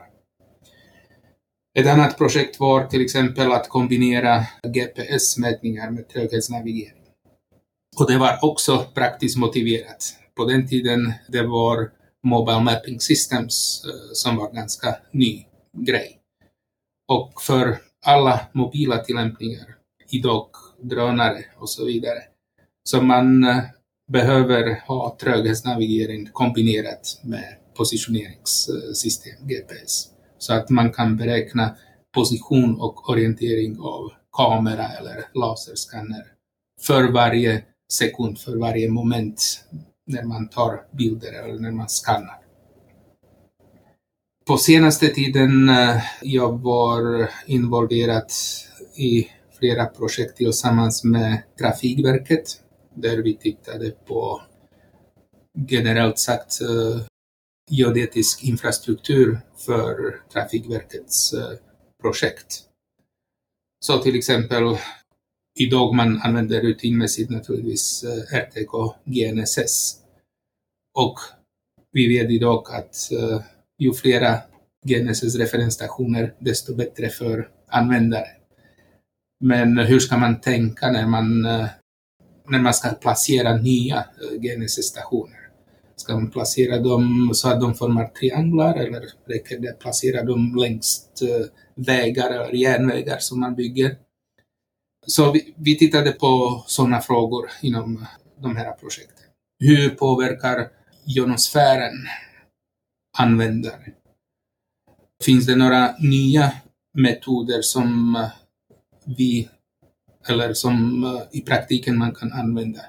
Ett 1.79 1.87
annat 1.87 2.19
projekt 2.19 2.61
var 2.61 2.87
till 2.87 3.05
exempel 3.05 3.53
att 3.53 3.69
kombinera 3.69 4.45
GPS-mätningar 4.63 5.91
med 5.91 6.09
tröghetsnavigering. 6.09 7.05
Och 8.01 8.11
det 8.11 8.19
var 8.19 8.39
också 8.43 8.87
praktiskt 8.95 9.37
motiverat. 9.37 10.24
På 10.37 10.45
den 10.45 10.69
tiden 10.69 11.13
det 11.29 11.43
var 11.43 11.91
Mobile 12.23 12.61
Mapping 12.61 13.01
Systems 13.01 13.85
eh, 13.87 14.13
som 14.13 14.37
var 14.37 14.53
ganska 14.53 14.97
ny 15.11 15.47
grej. 15.87 16.21
Och 17.09 17.43
för 17.43 17.79
alla 18.07 18.41
mobila 18.53 18.99
tillämpningar, 18.99 19.77
idag 20.11 20.49
drönare 20.83 21.45
och 21.59 21.71
så 21.71 21.85
vidare, 21.85 22.23
så 22.85 23.03
man 23.03 23.45
eh, 23.45 23.63
behöver 24.13 24.81
ha 24.87 25.17
tröghetsnavigering 25.21 26.29
kombinerat 26.33 27.21
med 27.23 27.57
positioneringssystem, 27.77 29.37
eh, 29.41 29.47
GPS. 29.47 30.09
Så 30.39 30.55
att 30.55 30.71
man 30.71 30.93
kan 30.93 31.17
beräkna 31.17 31.77
position 32.15 32.81
och 32.81 33.11
orientering 33.11 33.79
av 33.81 34.13
kamera 34.37 34.89
eller 34.89 35.25
laserskanner 35.35 36.25
för 36.81 37.13
varje 37.13 37.63
sekund, 37.93 38.39
för 38.39 38.57
varje 38.57 38.91
moment 38.91 39.65
när 40.07 40.23
man 40.23 40.49
tar 40.49 40.87
bilder 40.91 41.33
eller 41.33 41.59
när 41.59 41.71
man 41.73 41.89
skannar. 41.89 42.41
På 44.47 44.57
senaste 44.57 45.09
tiden 45.09 45.69
eh, 45.69 46.03
jag 46.23 46.63
var 46.63 47.31
involverad 47.47 48.31
i 48.97 49.29
flera 49.59 49.87
projekt 49.87 50.37
tillsammans 50.37 51.05
med 51.05 51.43
Trafikverket 51.59 52.45
där 52.95 53.17
vi 53.17 53.37
tittade 53.37 53.91
på 53.91 54.43
generellt 55.69 56.19
sagt 56.19 56.61
eh, 56.61 57.03
geodetisk 57.71 58.45
infrastruktur 58.45 59.41
för 59.57 60.21
Trafikverkets 60.33 61.33
eh, 61.33 61.59
projekt. 62.03 62.63
Så 63.81 63.99
till 63.99 64.17
exempel 64.17 64.79
idag 65.59 65.95
man 65.95 66.21
använder 66.23 66.61
rutinmässigt 66.61 67.31
naturligtvis 67.31 68.05
eh, 68.05 68.39
RTK 68.39 68.95
GNSS. 69.05 69.97
Och 70.99 71.19
vi 71.93 72.09
vet 72.09 72.31
idag 72.31 72.65
att 72.71 73.13
eh, 73.13 73.41
ju 73.79 73.93
flera 73.93 74.39
GNSS-referensstationer 74.87 76.35
desto 76.39 76.75
bättre 76.75 77.09
för 77.09 77.49
användare. 77.69 78.29
Men 79.45 79.79
hur 79.79 79.99
ska 79.99 80.17
man 80.17 80.41
tänka 80.41 80.91
när 80.91 81.07
man, 81.07 81.45
eh, 81.45 81.67
när 82.49 82.59
man 82.59 82.75
ska 82.75 82.89
placera 82.89 83.57
nya 83.57 84.05
GNSS-stationer? 84.39 85.41
Ska 85.97 86.15
man 86.15 86.31
placera 86.31 86.79
dem 86.79 87.31
så 87.35 87.49
att 87.49 87.61
de 87.61 87.75
formar 87.75 88.07
trianglar 88.07 88.75
eller 88.75 89.03
räcker 89.27 89.59
det 89.59 89.69
att 89.69 89.79
placera 89.79 90.25
dem 90.25 90.57
längs 90.57 91.09
vägar 91.75 92.31
eller 92.31 92.55
järnvägar 92.55 93.19
som 93.19 93.41
man 93.41 93.55
bygger? 93.55 93.97
Så 95.07 95.33
vi, 95.33 95.55
vi 95.57 95.79
tittade 95.79 96.13
på 96.13 96.65
sådana 96.67 97.01
frågor 97.01 97.51
inom 97.63 97.97
eh, 97.97 98.09
de 98.43 98.57
här 98.57 98.73
projekten. 98.73 99.27
Hur 99.59 99.91
påverkar 99.91 100.69
ionosfären 101.07 101.95
användare? 103.19 103.93
Finns 105.25 105.47
det 105.47 105.57
några 105.57 105.95
nya 105.99 106.53
metoder 106.99 107.63
som 107.63 108.17
eh, 108.17 108.29
vi, 109.17 109.49
eller 110.29 110.55
som 110.55 111.05
eh, 111.05 111.39
i 111.39 111.41
praktiken 111.41 111.99
man 111.99 112.15
kan 112.15 112.33
använda? 112.33 112.81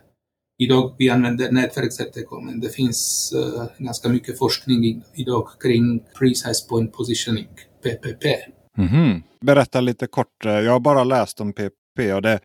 Idag 0.57 0.95
vi 0.97 1.09
använder 1.09 1.51
nätverks-RTK, 1.51 2.41
men 2.41 2.59
det 2.59 2.69
finns 2.69 3.33
uh, 3.35 3.65
ganska 3.77 4.09
mycket 4.09 4.37
forskning 4.37 5.03
idag 5.13 5.47
kring 5.59 6.03
Precise 6.19 6.67
Point 6.69 6.93
Positioning, 6.93 7.47
PPP. 7.83 8.25
Mm 8.77 8.89
-hmm. 8.89 9.21
Berätta 9.41 9.81
lite 9.81 10.07
kort. 10.07 10.43
Jag 10.43 10.71
har 10.71 10.79
bara 10.79 11.03
läst 11.03 11.41
om 11.41 11.53
PPP 11.95 12.13
och 12.13 12.21
det 12.21 12.39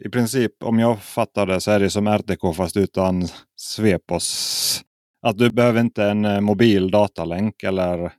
i 0.00 0.08
princip, 0.08 0.62
om 0.62 0.78
jag 0.78 1.02
fattar 1.02 1.46
det, 1.46 1.60
så 1.60 1.70
är 1.70 1.80
det 1.80 1.90
som 1.90 2.06
RTK 2.06 2.56
fast 2.56 2.76
utan 2.76 3.28
Svepos. 3.56 4.82
Att 5.26 5.38
du 5.38 5.50
behöver 5.50 5.80
inte 5.80 6.04
en 6.04 6.24
eh, 6.24 6.40
mobil 6.40 6.90
datalänk 6.90 7.62
eller? 7.62 8.12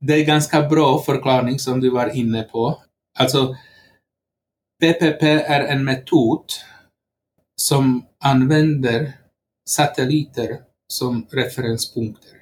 Det 0.00 0.14
är 0.14 0.24
ganska 0.24 0.68
bra 0.68 1.02
förklaring 1.02 1.58
som 1.58 1.80
du 1.80 1.90
var 1.90 2.16
inne 2.16 2.42
på. 2.42 2.82
Alltså, 3.18 3.56
PPP 4.82 5.22
är 5.22 5.60
en 5.60 5.84
metod 5.84 6.44
som 7.60 8.06
använder 8.24 9.12
satelliter 9.68 10.58
som 10.92 11.26
referenspunkter, 11.30 12.32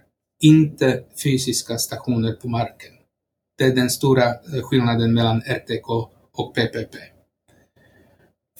inte 0.42 1.04
fysiska 1.22 1.78
stationer 1.78 2.32
på 2.32 2.48
marken. 2.48 2.92
Det 3.58 3.64
är 3.64 3.74
den 3.74 3.90
stora 3.90 4.28
eh, 4.28 4.62
skillnaden 4.62 5.14
mellan 5.14 5.42
RTK 5.42 5.88
och 6.32 6.54
PPP. 6.54 7.15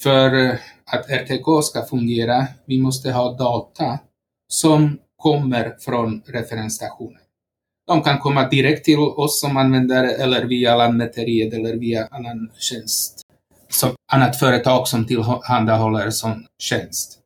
För 0.01 0.45
eh, 0.45 0.55
att 0.85 1.09
RTK 1.09 1.63
ska 1.63 1.85
fungera, 1.85 2.47
vi 2.65 2.81
måste 2.81 3.11
ha 3.11 3.33
data 3.33 3.99
som 4.47 4.99
kommer 5.17 5.75
från 5.79 6.21
referensstationen. 6.25 7.21
De 7.87 8.01
kan 8.01 8.19
komma 8.19 8.49
direkt 8.49 8.85
till 8.85 8.99
oss 8.99 9.41
som 9.41 9.57
användare 9.57 10.11
eller 10.11 10.45
via 10.45 10.75
Lantmäteriet 10.75 11.53
eller 11.53 11.75
via 11.75 12.07
annan 12.11 12.51
tjänst 12.59 13.27
som 13.69 13.95
annat 14.11 14.39
företag 14.39 14.87
som 14.87 15.05
tillhandahåller 15.05 16.09
sån 16.09 16.45
tjänst. 16.59 17.19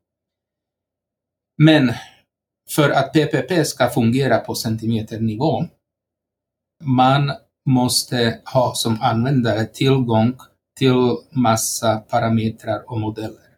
Men 1.58 1.94
för 2.70 2.90
att 2.90 3.14
PPP 3.14 3.68
ska 3.68 3.90
fungera 3.90 4.38
på 4.38 4.56
centimeternivå, 4.56 5.66
man 6.84 7.32
måste 7.70 8.40
ha 8.54 8.74
som 8.76 9.02
användare 9.02 9.66
tillgång 9.66 10.38
till 10.82 11.18
massa 11.32 11.98
parametrar 11.98 12.84
och 12.92 13.00
modeller. 13.00 13.50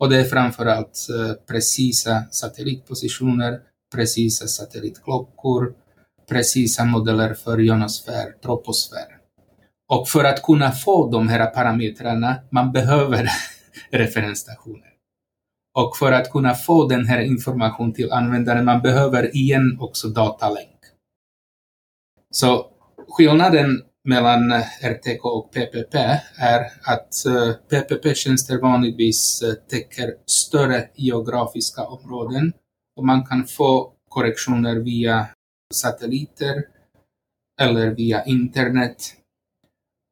Och 0.00 0.10
det 0.10 0.20
är 0.20 0.24
framförallt 0.24 1.06
eh, 1.10 1.46
precisa 1.46 2.24
satellitpositioner, 2.30 3.60
precisa 3.94 4.46
satellitklockor, 4.46 5.74
precisa 6.28 6.84
modeller 6.84 7.34
för 7.34 7.60
ionosfär, 7.60 8.34
troposfär. 8.42 9.06
Och 9.88 10.08
för 10.08 10.24
att 10.24 10.42
kunna 10.42 10.72
få 10.72 11.10
de 11.10 11.28
här 11.28 11.46
parametrarna, 11.46 12.36
man 12.50 12.72
behöver 12.72 13.28
referensstationer. 13.90 14.92
Och 15.74 15.96
för 15.96 16.12
att 16.12 16.30
kunna 16.30 16.54
få 16.54 16.88
den 16.88 17.06
här 17.06 17.20
informationen 17.20 17.92
till 17.92 18.12
användaren, 18.12 18.64
man 18.64 18.82
behöver 18.82 19.36
igen 19.36 19.78
också 19.80 20.08
datalänk. 20.08 20.80
Så 22.30 22.66
skillnaden 23.08 23.82
mellan 24.06 24.52
RTK 24.80 25.24
och 25.24 25.52
PPP 25.52 25.94
är 26.38 26.72
att 26.82 27.26
eh, 27.26 27.52
PPP-tjänster 27.52 28.58
vanligtvis 28.58 29.42
eh, 29.42 29.54
täcker 29.54 30.14
större 30.26 30.88
geografiska 30.94 31.86
områden 31.86 32.52
och 32.96 33.06
man 33.06 33.26
kan 33.26 33.46
få 33.46 33.92
korrektioner 34.08 34.76
via 34.76 35.28
satelliter 35.74 36.64
eller 37.60 37.90
via 37.90 38.24
internet 38.24 39.14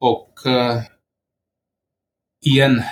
och 0.00 0.46
eh, 0.46 0.82
igen, 2.46 2.82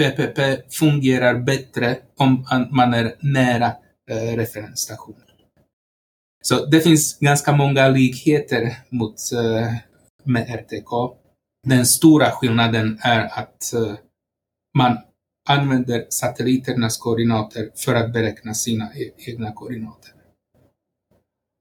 PPP 0.00 0.38
fungerar 0.74 1.34
bättre 1.34 1.98
om 2.16 2.46
man 2.70 2.94
är 2.94 3.14
nära 3.20 3.72
referensstationen. 4.36 5.22
Så 6.42 6.66
det 6.66 6.80
finns 6.80 7.18
ganska 7.18 7.52
många 7.52 7.88
likheter 7.88 8.76
mot, 8.90 9.14
med 10.24 10.48
RTK. 10.48 11.16
Den 11.66 11.86
stora 11.86 12.30
skillnaden 12.30 12.98
är 13.02 13.38
att 13.38 13.72
eh, 13.74 13.94
man 14.78 14.98
använder 15.48 16.06
satelliternas 16.08 16.98
koordinater 16.98 17.70
för 17.76 17.94
att 17.94 18.12
beräkna 18.12 18.54
sina 18.54 18.84
e-, 18.84 19.12
egna 19.16 19.52
koordinater. 19.52 20.12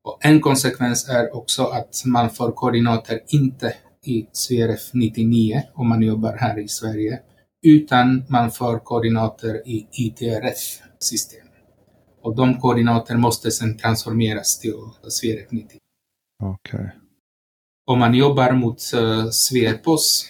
Och 0.03 0.25
en 0.25 0.41
konsekvens 0.41 1.09
är 1.09 1.35
också 1.35 1.63
att 1.63 2.03
man 2.05 2.29
får 2.29 2.51
koordinater 2.51 3.19
inte 3.27 3.75
i 4.05 4.21
CRF 4.21 4.93
99 4.93 5.63
om 5.73 5.89
man 5.89 6.01
jobbar 6.01 6.37
här 6.37 6.59
i 6.59 6.67
Sverige, 6.67 7.19
utan 7.65 8.23
man 8.29 8.51
får 8.51 8.79
koordinater 8.79 9.67
i 9.67 9.87
ITRF-system. 9.91 11.47
Och 12.21 12.35
de 12.35 12.59
koordinater 12.59 13.17
måste 13.17 13.51
sedan 13.51 13.77
transformeras 13.77 14.59
till 14.59 14.73
CRF 15.21 15.51
90. 15.51 15.77
Okay. 16.43 16.85
Om 17.89 17.99
man 17.99 18.13
jobbar 18.13 18.51
mot 18.51 18.93
eh, 18.93 19.29
Sverpos, 19.29 20.25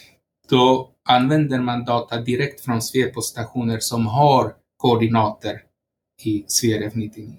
då 0.48 0.90
använder 1.08 1.60
man 1.60 1.84
data 1.84 2.20
direkt 2.20 2.60
från 2.60 2.82
Sverpos-stationer 2.82 3.78
som 3.80 4.06
har 4.06 4.54
koordinater 4.76 5.62
i 6.24 6.44
SVRF 6.46 6.94
99. 6.94 7.32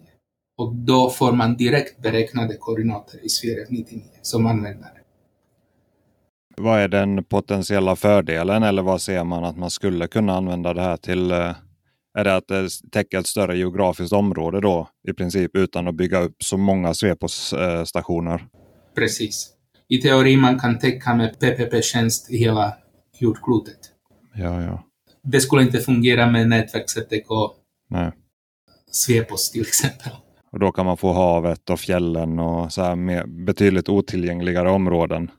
Och 0.57 0.75
då 0.75 1.09
får 1.09 1.31
man 1.31 1.57
direkt 1.57 2.01
beräknade 2.01 2.55
koordinater 2.55 3.25
i 3.25 3.29
SVRF 3.29 3.69
99 3.69 4.03
som 4.21 4.45
användare. 4.45 4.97
Vad 6.57 6.79
är 6.79 6.87
den 6.87 7.23
potentiella 7.23 7.95
fördelen 7.95 8.63
eller 8.63 8.81
vad 8.81 9.01
ser 9.01 9.23
man 9.23 9.43
att 9.43 9.57
man 9.57 9.69
skulle 9.69 10.07
kunna 10.07 10.33
använda 10.33 10.73
det 10.73 10.81
här 10.81 10.97
till? 10.97 11.31
Eh, 11.31 11.55
är 12.17 12.23
det 12.23 12.35
att 12.35 12.47
det 12.47 12.69
täcker 12.91 13.19
ett 13.19 13.27
större 13.27 13.57
geografiskt 13.57 14.13
område 14.13 14.61
då 14.61 14.89
i 15.07 15.13
princip 15.13 15.55
utan 15.55 15.87
att 15.87 15.95
bygga 15.95 16.21
upp 16.21 16.43
så 16.43 16.57
många 16.57 16.93
Svepos-stationer? 16.93 18.47
Precis. 18.95 19.57
I 19.91 19.97
teori 20.01 20.37
man 20.37 20.59
kan 20.59 20.79
täcka 20.79 21.15
med 21.15 21.39
PPP-tjänst 21.39 22.31
i 22.31 22.37
hela 22.37 22.73
jordklotet. 23.19 23.79
Ja, 24.33 24.61
ja. 24.61 24.83
Det 25.23 25.41
skulle 25.41 25.61
inte 25.61 25.79
fungera 25.79 26.31
med 26.31 26.47
nätverks-RTK 26.47 27.51
Nej. 27.89 28.11
Svepos 28.91 29.51
till 29.51 29.61
exempel. 29.61 30.11
Och 30.51 30.59
då 30.59 30.71
kan 30.71 30.85
man 30.85 30.97
få 30.97 31.13
havet 31.13 31.69
och 31.69 31.79
fjällen 31.79 32.39
och 32.39 32.73
så 32.73 32.81
här 32.81 32.95
mer, 32.95 33.25
betydligt 33.25 33.89
otillgängligare 33.89 34.69
områden. 34.69 35.31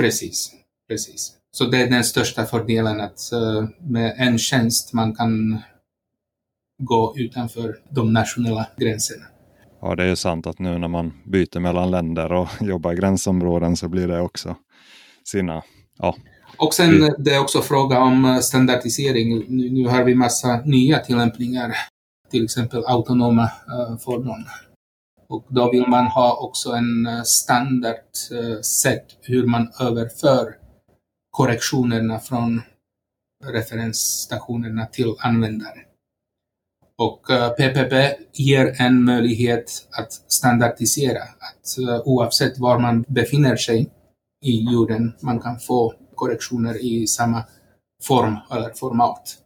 Precis, 0.00 0.52
precis. 0.88 1.32
Så 1.52 1.64
det 1.64 1.82
är 1.82 1.90
den 1.90 2.04
största 2.04 2.46
fördelen 2.46 3.00
att 3.00 3.20
uh, 3.32 3.68
med 3.80 4.14
en 4.18 4.38
tjänst 4.38 4.92
man 4.92 5.14
kan 5.14 5.58
gå 6.82 7.14
utanför 7.16 7.76
de 7.90 8.12
nationella 8.12 8.66
gränserna. 8.76 9.26
Ja, 9.82 9.94
det 9.94 10.04
är 10.04 10.14
sant 10.14 10.46
att 10.46 10.58
nu 10.58 10.78
när 10.78 10.88
man 10.88 11.12
byter 11.24 11.60
mellan 11.60 11.90
länder 11.90 12.32
och 12.32 12.48
jobbar 12.60 12.92
i 12.92 12.96
gränsområden 12.96 13.76
så 13.76 13.88
blir 13.88 14.08
det 14.08 14.20
också 14.20 14.56
sina... 15.24 15.62
Ja. 15.98 16.16
Och 16.56 16.74
sen 16.74 17.14
det 17.18 17.34
är 17.34 17.40
också 17.40 17.60
fråga 17.62 18.00
om 18.00 18.24
eh, 18.24 18.38
standardisering. 18.38 19.38
Nu, 19.48 19.70
nu 19.70 19.88
har 19.88 20.04
vi 20.04 20.14
massa 20.14 20.60
nya 20.64 20.98
tillämpningar, 20.98 21.74
till 22.30 22.44
exempel 22.44 22.84
autonoma 22.86 23.42
uh, 23.44 23.98
fordon. 23.98 24.44
Och 25.28 25.46
då 25.48 25.70
vill 25.70 25.86
man 25.86 26.06
ha 26.06 26.36
också 26.36 26.70
en 26.70 27.06
eh, 27.06 27.22
standard 27.22 28.16
sätt 28.62 29.06
hur 29.22 29.46
man 29.46 29.72
överför 29.80 30.54
korrektionerna 31.30 32.18
från 32.18 32.62
referensstationerna 33.44 34.86
till 34.86 35.14
användare. 35.18 35.89
Och 37.00 37.30
eh, 37.30 37.50
PPP 37.50 37.94
ger 38.32 38.80
en 38.80 39.04
möjlighet 39.04 39.88
att 39.90 40.12
standardisera, 40.12 41.22
att 41.22 41.78
eh, 41.78 42.00
oavsett 42.04 42.58
var 42.58 42.78
man 42.78 43.04
befinner 43.08 43.56
sig 43.56 43.90
i 44.44 44.72
jorden, 44.72 45.12
man 45.20 45.40
kan 45.40 45.58
få 45.58 45.94
korrektioner 46.14 46.84
i 46.84 47.06
samma 47.06 47.44
form 48.02 48.36
eller 48.52 48.70
format. 48.70 49.36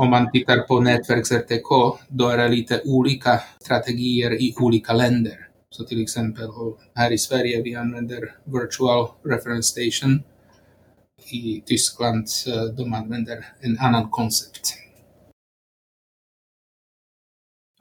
Om 0.00 0.10
man 0.10 0.30
tittar 0.30 0.58
på 0.58 0.80
nätverks-RTK, 0.80 1.98
då 2.08 2.28
är 2.28 2.38
det 2.38 2.48
lite 2.48 2.82
olika 2.84 3.40
strategier 3.60 4.42
i 4.42 4.54
olika 4.60 4.92
länder. 4.92 5.48
Så 5.70 5.84
till 5.84 6.02
exempel 6.02 6.48
här 6.94 7.10
i 7.10 7.18
Sverige 7.18 7.62
vi 7.62 7.74
använder 7.74 8.34
Virtual 8.44 9.08
Reference 9.24 9.62
Station. 9.62 10.22
I 11.30 11.62
Tyskland 11.66 12.26
eh, 12.46 12.64
de 12.64 12.94
använder 12.94 13.46
en 13.60 13.78
annan 13.78 14.10
koncept. 14.10 14.83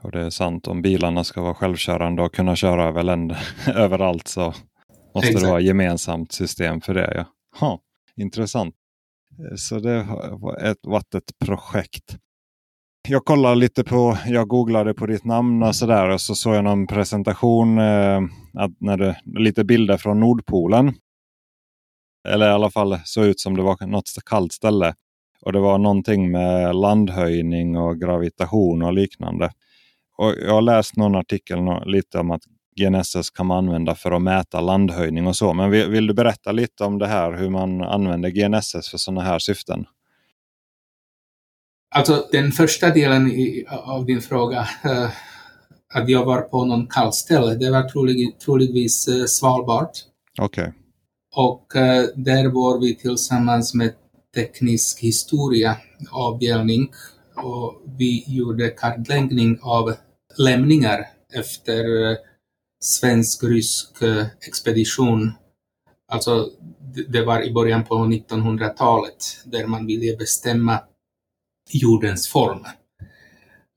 Och 0.03 0.11
det 0.11 0.21
är 0.21 0.29
sant, 0.29 0.67
om 0.67 0.81
bilarna 0.81 1.23
ska 1.23 1.41
vara 1.41 1.53
självkörande 1.53 2.21
och 2.21 2.33
kunna 2.33 2.55
köra 2.55 2.83
över 2.83 3.03
länder, 3.03 3.37
överallt 3.75 4.27
så 4.27 4.53
måste 5.15 5.29
Exakt. 5.29 5.45
det 5.45 5.51
vara 5.51 5.61
gemensamt 5.61 6.31
system 6.31 6.81
för 6.81 6.93
det. 6.93 7.13
Ja. 7.15 7.25
Ha, 7.59 7.79
intressant. 8.15 8.75
Så 9.57 9.79
det 9.79 10.03
har 10.03 10.39
varit 10.89 11.15
ett 11.15 11.39
projekt. 11.45 12.17
Jag 13.07 13.25
kollade 13.25 13.55
lite 13.55 13.83
på, 13.83 14.17
jag 14.25 14.47
googlade 14.47 14.93
på 14.93 15.05
ditt 15.05 15.25
namn 15.25 15.63
och 15.63 15.75
sådär 15.75 16.09
och 16.09 16.21
så 16.21 16.35
såg 16.35 16.55
jag 16.55 16.63
någon 16.63 16.87
presentation, 16.87 17.77
eh, 17.77 18.21
att 18.53 18.71
när 18.79 18.97
det, 18.97 19.21
lite 19.25 19.63
bilder 19.63 19.97
från 19.97 20.19
Nordpolen. 20.19 20.93
Eller 22.27 22.49
i 22.49 22.53
alla 22.53 22.71
fall 22.71 22.99
såg 23.03 23.25
ut 23.25 23.39
som 23.39 23.55
det 23.57 23.61
var 23.61 23.87
något 23.87 24.09
kallt 24.25 24.51
ställe. 24.51 24.93
Och 25.41 25.53
det 25.53 25.59
var 25.59 25.77
någonting 25.77 26.31
med 26.31 26.75
landhöjning 26.75 27.77
och 27.77 27.99
gravitation 27.99 28.81
och 28.81 28.93
liknande. 28.93 29.51
Och 30.17 30.33
jag 30.41 30.53
har 30.53 30.61
läst 30.61 30.95
någon 30.95 31.15
artikel 31.15 31.59
lite 31.85 32.19
om 32.19 32.31
att 32.31 32.41
GNSS 32.75 33.29
kan 33.29 33.45
man 33.45 33.57
använda 33.57 33.95
för 33.95 34.11
att 34.11 34.21
mäta 34.21 34.61
landhöjning 34.61 35.27
och 35.27 35.35
så. 35.35 35.53
Men 35.53 35.71
vill, 35.71 35.89
vill 35.89 36.07
du 36.07 36.13
berätta 36.13 36.51
lite 36.51 36.83
om 36.83 36.99
det 36.99 37.07
här, 37.07 37.33
hur 37.33 37.49
man 37.49 37.81
använder 37.81 38.29
GNSS 38.29 38.89
för 38.89 38.97
sådana 38.97 39.21
här 39.21 39.39
syften? 39.39 39.85
Alltså 41.95 42.27
den 42.31 42.51
första 42.51 42.89
delen 42.89 43.31
i, 43.31 43.65
av 43.69 44.05
din 44.05 44.21
fråga, 44.21 44.59
uh, 44.59 45.09
att 45.93 46.09
jag 46.09 46.25
var 46.25 46.41
på 46.41 46.65
någon 46.65 46.87
kallställe, 46.87 47.55
det 47.55 47.71
var 47.71 47.83
trolig, 47.83 48.39
troligtvis 48.39 49.07
uh, 49.07 49.25
Svalbard. 49.25 49.89
Okej. 50.39 50.63
Okay. 50.63 50.73
Och 51.35 51.75
uh, 51.75 52.23
där 52.23 52.49
var 52.49 52.79
vi 52.79 52.95
tillsammans 52.95 53.73
med 53.73 53.93
teknisk 54.35 54.99
historia 54.99 55.77
avdelning 56.11 56.91
och 57.35 57.81
vi 57.97 58.23
gjorde 58.27 58.69
kartläggning 58.69 59.59
av 59.61 59.93
lämningar 60.37 61.07
efter 61.33 62.11
eh, 62.11 62.17
svensk-rysk 62.83 64.01
eh, 64.01 64.25
expedition. 64.47 65.31
Alltså, 66.11 66.49
det 67.07 67.25
var 67.25 67.41
i 67.41 67.53
början 67.53 67.83
på 67.83 67.95
1900-talet 67.95 69.41
där 69.45 69.67
man 69.67 69.85
ville 69.85 70.17
bestämma 70.17 70.79
jordens 71.69 72.27
form, 72.27 72.65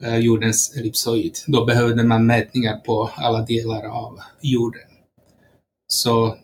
eh, 0.03 0.17
jordens 0.17 0.77
ellipsoid. 0.77 1.39
Då 1.47 1.65
behövde 1.65 2.05
man 2.05 2.27
mätningar 2.27 2.77
på 2.77 3.11
alla 3.15 3.43
delar 3.43 3.85
av 3.85 4.21
jorden. 4.41 4.83
Så 5.89 6.37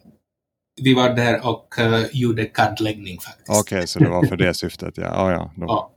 vi 0.82 0.94
var 0.94 1.10
där 1.10 1.46
och 1.46 1.74
gjorde 2.12 2.44
kartläggning 2.44 3.18
faktiskt. 3.20 3.50
Okej, 3.50 3.76
okay, 3.76 3.86
så 3.86 3.98
det 3.98 4.08
var 4.08 4.26
för 4.26 4.36
det 4.36 4.54
syftet. 4.54 4.96
Ja, 4.96 5.32
ja, 5.32 5.52
ja. 5.56 5.64
ja. 5.66 5.91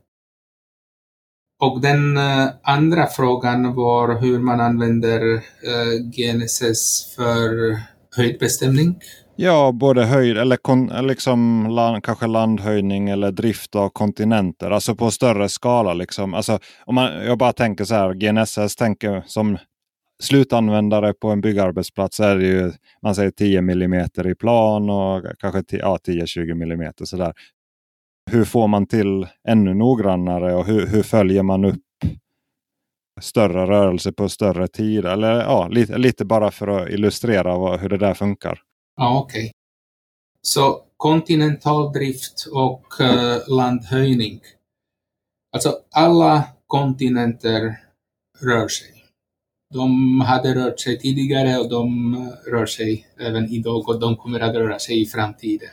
Och 1.58 1.80
den 1.80 2.16
eh, 2.16 2.48
andra 2.62 3.06
frågan 3.06 3.74
var 3.74 4.20
hur 4.20 4.38
man 4.38 4.60
använder 4.60 5.34
eh, 5.34 5.92
GNSS 6.02 7.14
för 7.16 7.76
höjdbestämning. 8.16 8.98
Ja, 9.36 9.72
både 9.72 10.04
höjd 10.04 10.38
eller 10.38 10.56
kon, 10.56 10.86
liksom 11.06 11.66
land, 11.66 12.04
kanske 12.04 12.26
landhöjning 12.26 13.08
eller 13.08 13.30
drift 13.30 13.74
av 13.74 13.88
kontinenter. 13.88 14.70
Alltså 14.70 14.94
på 14.94 15.10
större 15.10 15.48
skala. 15.48 15.94
Liksom. 15.94 16.34
Alltså, 16.34 16.58
om 16.84 16.94
man, 16.94 17.26
jag 17.26 17.38
bara 17.38 17.52
tänker 17.52 17.84
så 17.84 17.94
här, 17.94 18.14
GNSS 18.14 18.76
tänker 18.76 19.22
som 19.26 19.58
slutanvändare 20.22 21.12
på 21.12 21.28
en 21.28 21.40
byggarbetsplats 21.40 22.20
är 22.20 22.36
det 22.36 22.46
ju 22.46 22.72
man 23.02 23.14
säger 23.14 23.30
10 23.30 23.58
mm 23.58 24.08
i 24.24 24.34
plan 24.34 24.90
och 24.90 25.24
kanske 25.38 25.62
ja, 25.76 25.98
10-20 26.06 26.72
mm 26.72 26.92
sådär 27.04 27.32
hur 28.30 28.44
får 28.44 28.68
man 28.68 28.86
till 28.86 29.26
ännu 29.48 29.74
noggrannare 29.74 30.54
och 30.54 30.66
hur, 30.66 30.86
hur 30.86 31.02
följer 31.02 31.42
man 31.42 31.64
upp 31.64 31.82
större 33.20 33.66
rörelse 33.66 34.12
på 34.12 34.28
större 34.28 34.68
tid? 34.68 35.04
Eller 35.04 35.32
ja, 35.32 35.68
lite, 35.68 35.98
lite 35.98 36.24
bara 36.24 36.50
för 36.50 36.68
att 36.68 36.90
illustrera 36.90 37.58
vad, 37.58 37.80
hur 37.80 37.88
det 37.88 37.98
där 37.98 38.14
funkar. 38.14 38.62
Ja, 38.96 39.20
okej. 39.20 39.40
Okay. 39.40 39.52
Så 40.42 40.82
kontinental 40.96 41.92
drift 41.92 42.46
och 42.52 42.86
uh, 43.00 43.56
landhöjning. 43.56 44.40
Alltså 45.52 45.78
alla 45.94 46.44
kontinenter 46.66 47.76
rör 48.40 48.68
sig. 48.68 48.92
De 49.74 50.20
hade 50.20 50.54
rört 50.54 50.80
sig 50.80 50.98
tidigare 50.98 51.58
och 51.58 51.70
de 51.70 52.14
eh, 52.14 52.50
rör 52.50 52.66
sig 52.66 53.06
även 53.20 53.44
idag 53.44 53.88
och 53.88 54.00
de 54.00 54.16
kommer 54.16 54.40
att 54.40 54.54
röra 54.54 54.78
sig 54.78 55.02
i 55.02 55.06
framtiden 55.06 55.68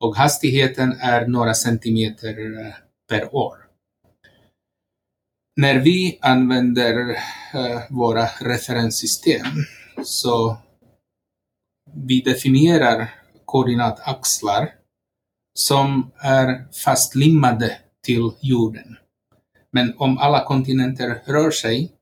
och 0.00 0.16
hastigheten 0.16 0.92
är 1.00 1.26
några 1.26 1.54
centimeter 1.54 2.60
eh, 2.60 2.74
per 3.08 3.34
år. 3.34 3.56
När 5.56 5.78
vi 5.78 6.18
använder 6.20 7.10
eh, 7.54 7.82
våra 7.90 8.26
referenssystem 8.40 9.46
så 10.04 10.56
vi 11.94 12.20
definierar 12.20 13.14
koordinataxlar 13.44 14.74
som 15.58 16.10
är 16.18 16.72
fastlimmade 16.84 17.78
till 18.04 18.30
jorden. 18.40 18.96
Men 19.72 19.94
om 19.98 20.18
alla 20.18 20.44
kontinenter 20.44 21.22
rör 21.24 21.50
sig, 21.50 21.92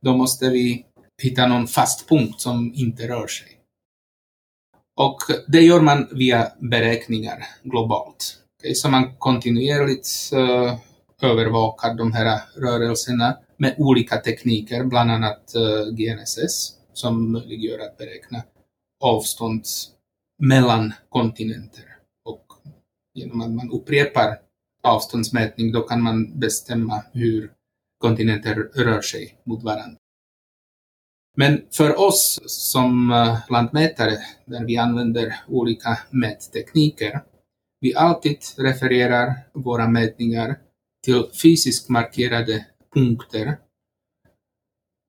då 0.00 0.16
måste 0.16 0.50
vi 0.50 0.86
hitta 1.22 1.46
någon 1.46 1.66
fast 1.66 2.08
punkt 2.08 2.40
som 2.40 2.72
inte 2.74 3.08
rör 3.08 3.26
sig. 3.26 3.55
Och 4.96 5.18
det 5.48 5.60
gör 5.60 5.80
man 5.80 6.08
via 6.10 6.52
beräkningar 6.58 7.46
globalt. 7.62 8.38
Okay, 8.58 8.74
så 8.74 8.88
man 8.88 9.16
kontinuerligt 9.16 10.08
uh, 10.34 10.78
övervakar 11.22 11.94
de 11.94 12.12
här 12.12 12.40
rörelserna 12.56 13.38
med 13.56 13.74
olika 13.78 14.16
tekniker, 14.16 14.84
bland 14.84 15.10
annat 15.10 15.54
eh, 15.54 15.62
uh, 15.62 15.94
GNSS, 15.94 16.72
som 16.92 17.32
möjliggör 17.32 17.78
att 17.78 17.98
beräkna 17.98 18.42
avstånd 19.00 19.64
mellan 20.42 20.92
kontinenter. 21.08 21.84
Och 22.24 22.46
genom 23.14 23.40
att 23.40 23.50
man 23.50 23.70
upprepar 23.70 24.38
avståndsmätning, 24.82 25.72
då 25.72 25.80
kan 25.80 26.02
man 26.02 26.38
bestämma 26.38 27.02
hur 27.12 27.50
kontinenter 27.98 28.54
rör 28.54 29.00
sig 29.00 29.38
mot 29.44 29.62
varandra. 29.62 29.98
Men 31.38 31.66
för 31.70 32.00
oss 32.00 32.40
som 32.46 33.10
eh, 33.10 33.38
lantmätare, 33.50 34.18
där 34.44 34.64
vi 34.64 34.76
använder 34.76 35.36
olika 35.48 35.98
mättekniker, 36.10 37.20
vi 37.80 37.94
alltid 37.94 38.38
refererar 38.56 39.34
våra 39.52 39.88
mätningar 39.88 40.58
till 41.04 41.24
fysiskt 41.42 41.88
markerade 41.88 42.66
punkter. 42.94 43.58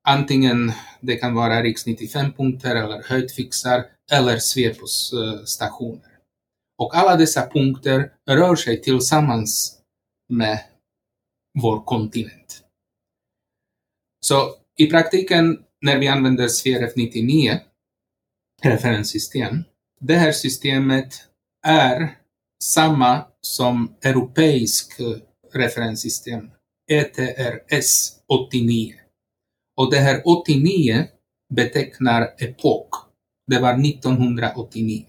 Antingen 0.07 0.71
det 1.01 1.15
kan 1.15 1.33
vara 1.33 1.63
riks 1.63 1.87
95-punkter 1.87 2.75
eller 2.75 3.03
höjdfixar 3.03 3.85
eller 4.11 4.37
svepos-stationer. 4.37 6.17
Och 6.77 6.95
alla 6.95 7.15
dessa 7.15 7.49
punkter 7.49 8.11
rör 8.29 8.55
sig 8.55 8.81
tillsammans 8.81 9.79
med 10.29 10.59
vår 11.61 11.83
kontinent. 11.83 12.63
Så 14.25 14.55
i 14.77 14.87
praktiken 14.87 15.63
när 15.81 15.97
vi 15.97 16.07
använder 16.07 16.47
SVRF 16.47 16.95
99 16.95 17.59
referenssystem, 18.63 19.63
det 19.99 20.15
här 20.15 20.31
systemet 20.31 21.13
är 21.65 22.17
samma 22.63 23.25
som 23.41 23.95
europeisk 24.01 24.99
eh, 24.99 25.17
referenssystem, 25.53 26.51
ETRS 26.91 28.13
89. 28.27 28.93
Och 29.77 29.91
det 29.91 29.99
här 29.99 30.21
89 30.25 31.07
betecknar 31.53 32.33
epok. 32.37 32.89
Det 33.47 33.59
var 33.59 33.73
1989. 33.73 35.05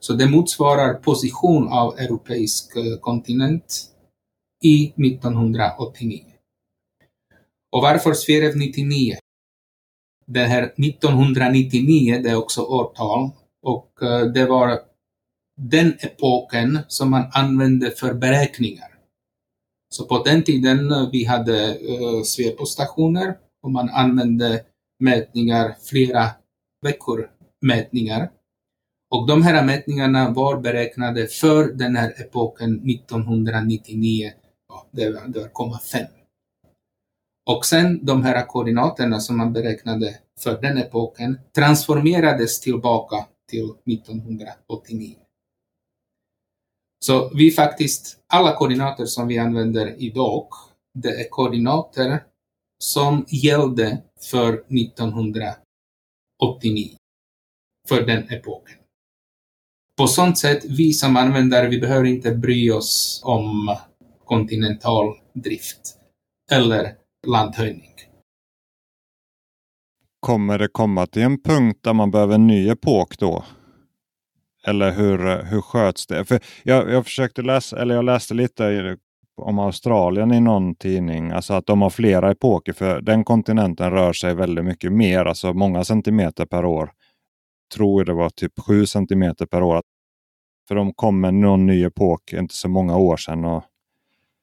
Så 0.00 0.12
det 0.12 0.28
motsvarar 0.28 0.94
position 0.94 1.68
av 1.68 1.98
europeisk 1.98 2.76
eh, 2.76 2.98
kontinent 3.00 3.90
i 4.64 4.84
1989. 4.86 6.24
Och 7.72 7.82
varför 7.82 8.14
Sverev 8.14 8.56
99? 8.56 9.16
Det 10.32 10.40
här 10.40 10.62
1999, 10.62 12.20
det 12.22 12.30
är 12.30 12.36
också 12.36 12.62
årtal, 12.62 13.30
och 13.62 14.02
eh, 14.02 14.24
det 14.24 14.46
var 14.46 14.78
den 15.56 15.92
epoken 16.00 16.78
som 16.88 17.10
man 17.10 17.24
använde 17.32 17.90
för 17.90 18.14
beräkningar. 18.14 18.90
Så 19.88 20.04
på 20.04 20.22
den 20.22 20.42
tiden 20.42 20.92
eh, 20.92 21.08
vi 21.12 21.24
hade 21.24 21.74
eh, 21.74 22.02
uh, 22.02 22.22
svepostationer 22.22 23.36
och 23.62 23.70
man 23.70 23.88
använde 23.88 24.64
mätningar, 24.98 25.76
flera 25.90 26.26
veckor 26.82 27.30
mätningar. 27.60 28.30
Och 29.10 29.26
de 29.26 29.42
här 29.42 29.64
mätningarna 29.64 30.30
var 30.30 30.60
beräknade 30.60 31.26
för 31.26 31.72
den 31.72 31.96
här 31.96 32.20
epoken 32.20 32.90
1999, 32.90 34.32
ja, 34.68 34.86
det 34.92 35.10
var, 35.10 35.28
det 35.28 35.40
var 35.40 35.48
0,5. 35.48 36.06
Och 37.50 37.66
sen 37.66 38.06
de 38.06 38.22
här 38.22 38.46
koordinaterna 38.46 39.20
som 39.20 39.36
man 39.36 39.52
beräknade 39.52 40.18
för 40.38 40.60
den 40.60 40.78
epoken 40.78 41.40
transformerades 41.54 42.60
tillbaka 42.60 43.26
till 43.48 43.70
1989. 43.94 45.16
Så 47.04 47.30
vi 47.34 47.50
faktiskt, 47.50 48.18
alla 48.32 48.56
koordinater 48.56 49.06
som 49.06 49.28
vi 49.28 49.38
använder 49.38 50.02
idag, 50.02 50.46
det 50.94 51.08
är 51.08 51.28
koordinater 51.28 52.24
som 52.78 53.24
gällde 53.28 54.02
för 54.30 54.52
1989, 54.52 56.96
för 57.88 58.06
den 58.06 58.30
epoken. 58.30 58.78
På 59.96 60.06
sånt 60.06 60.38
sätt, 60.38 60.64
vi 60.64 60.92
som 60.92 61.16
användare, 61.16 61.68
vi 61.68 61.80
behöver 61.80 62.04
inte 62.04 62.32
bry 62.32 62.70
oss 62.70 63.20
om 63.24 63.76
kontinental 64.24 65.16
drift 65.34 65.96
eller 66.50 66.99
landhöjning. 67.26 67.94
Kommer 70.20 70.58
det 70.58 70.68
komma 70.68 71.06
till 71.06 71.22
en 71.22 71.42
punkt 71.42 71.80
där 71.82 71.92
man 71.92 72.10
behöver 72.10 72.34
en 72.34 72.46
ny 72.46 72.68
epok 72.68 73.18
då? 73.18 73.44
Eller 74.66 74.92
hur, 74.92 75.42
hur 75.44 75.60
sköts 75.60 76.06
det? 76.06 76.24
För 76.24 76.40
jag, 76.62 76.90
jag 76.90 77.04
försökte 77.04 77.42
läsa, 77.42 77.82
eller 77.82 77.94
jag 77.94 78.04
läste 78.04 78.34
lite 78.34 78.96
om 79.36 79.58
Australien 79.58 80.32
i 80.32 80.40
någon 80.40 80.74
tidning. 80.74 81.30
Alltså 81.30 81.54
att 81.54 81.66
de 81.66 81.82
har 81.82 81.90
flera 81.90 82.30
epoker 82.30 82.72
för 82.72 83.00
den 83.00 83.24
kontinenten 83.24 83.90
rör 83.90 84.12
sig 84.12 84.34
väldigt 84.34 84.64
mycket 84.64 84.92
mer, 84.92 85.24
alltså 85.24 85.52
många 85.52 85.84
centimeter 85.84 86.46
per 86.46 86.64
år. 86.64 86.90
Tror 87.74 88.04
det 88.04 88.14
var 88.14 88.30
typ 88.30 88.52
sju 88.66 88.86
centimeter 88.86 89.46
per 89.46 89.62
år. 89.62 89.82
För 90.68 90.74
de 90.74 90.94
kom 90.94 91.20
med 91.20 91.34
någon 91.34 91.66
ny 91.66 91.84
epok 91.84 92.32
inte 92.32 92.54
så 92.54 92.68
många 92.68 92.96
år 92.96 93.16
sedan. 93.16 93.44
Och 93.44 93.64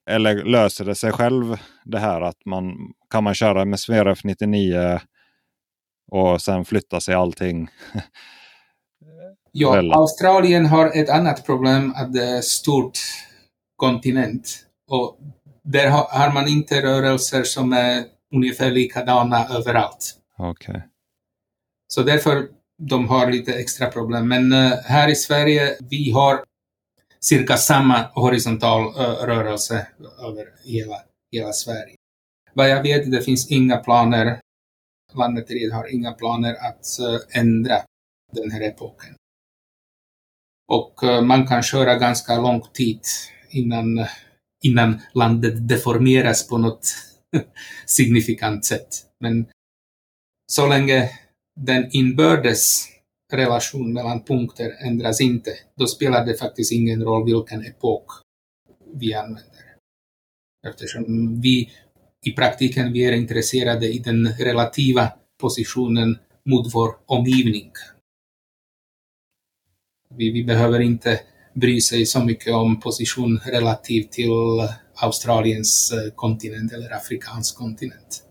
eller 0.07 0.43
löser 0.43 0.85
det 0.85 0.95
sig 0.95 1.11
själv 1.11 1.57
det 1.85 1.99
här 1.99 2.21
att 2.21 2.45
man 2.45 2.93
kan 3.09 3.23
man 3.23 3.33
köra 3.33 3.65
med 3.65 3.79
Sveref 3.79 4.23
99 4.23 4.99
och 6.11 6.41
sen 6.41 6.65
flytta 6.65 6.99
sig 6.99 7.15
allting? 7.15 7.67
ja, 9.51 9.95
Australien 9.95 10.65
har 10.65 10.91
ett 10.95 11.09
annat 11.09 11.45
problem 11.45 11.93
att 11.95 12.13
det 12.13 12.25
är 12.25 12.41
stort 12.41 12.99
kontinent 13.75 14.65
och 14.89 15.19
där 15.63 15.89
har 15.89 16.33
man 16.33 16.47
inte 16.47 16.81
rörelser 16.81 17.43
som 17.43 17.73
är 17.73 18.03
ungefär 18.35 18.71
likadana 18.71 19.47
överallt. 19.47 20.15
Okay. 20.37 20.81
Så 21.87 22.03
därför 22.03 22.47
de 22.77 23.07
har 23.07 23.31
lite 23.31 23.53
extra 23.53 23.87
problem. 23.87 24.27
Men 24.27 24.53
uh, 24.53 24.73
här 24.85 25.07
i 25.07 25.15
Sverige, 25.15 25.77
vi 25.89 26.11
har 26.11 26.39
cirka 27.19 27.57
samma 27.57 28.11
horisontal 28.13 28.93
rörelse 29.27 29.87
över 30.19 30.45
hela, 30.65 31.01
hela 31.31 31.53
Sverige. 31.53 31.95
Vad 32.53 32.69
jag 32.69 32.83
vet, 32.83 33.11
det 33.11 33.21
finns 33.21 33.51
inga 33.51 33.77
planer, 33.77 34.39
Lantmäteriet 35.13 35.73
har 35.73 35.93
inga 35.93 36.11
planer 36.11 36.53
att 36.53 36.85
ändra 37.31 37.81
den 38.33 38.51
här 38.51 38.61
epoken. 38.61 39.15
Och 40.67 41.03
man 41.23 41.47
kan 41.47 41.63
köra 41.63 41.95
ganska 41.95 42.41
lång 42.41 42.61
tid 42.73 42.99
innan, 43.49 44.05
innan 44.63 45.01
landet 45.13 45.67
deformeras 45.67 46.47
på 46.47 46.57
något 46.57 46.95
signifikant 47.85 48.65
sätt. 48.65 48.87
Men 49.19 49.47
så 50.51 50.67
länge 50.67 51.11
den 51.59 51.89
inbördes 51.91 52.87
relation 53.33 53.93
mellan 53.93 54.23
punkter 54.23 54.71
ändras 54.87 55.21
inte, 55.21 55.51
då 55.75 55.87
spelar 55.87 56.25
det 56.25 56.37
faktiskt 56.37 56.71
ingen 56.71 57.03
roll 57.03 57.25
vilken 57.25 57.65
epok 57.65 58.05
vi 58.93 59.13
använder. 59.13 59.75
Eftersom 60.67 61.05
vi 61.41 61.69
i 62.25 62.31
praktiken 62.31 62.93
vi 62.93 63.05
är 63.05 63.11
intresserade 63.11 63.87
i 63.87 63.99
den 63.99 64.27
relativa 64.27 65.11
positionen 65.41 66.17
mot 66.45 66.75
vår 66.75 66.95
omgivning. 67.05 67.71
Vi, 70.15 70.31
vi 70.31 70.43
behöver 70.43 70.79
inte 70.79 71.19
bry 71.53 71.81
sig 71.81 72.05
så 72.05 72.23
mycket 72.23 72.53
om 72.53 72.79
position 72.79 73.39
relativt 73.45 74.11
till 74.11 74.31
Australiens 74.95 75.91
eh, 75.91 76.13
kontinent 76.15 76.73
eller 76.73 76.95
Afrikansk 76.95 77.57
kontinent. 77.57 78.23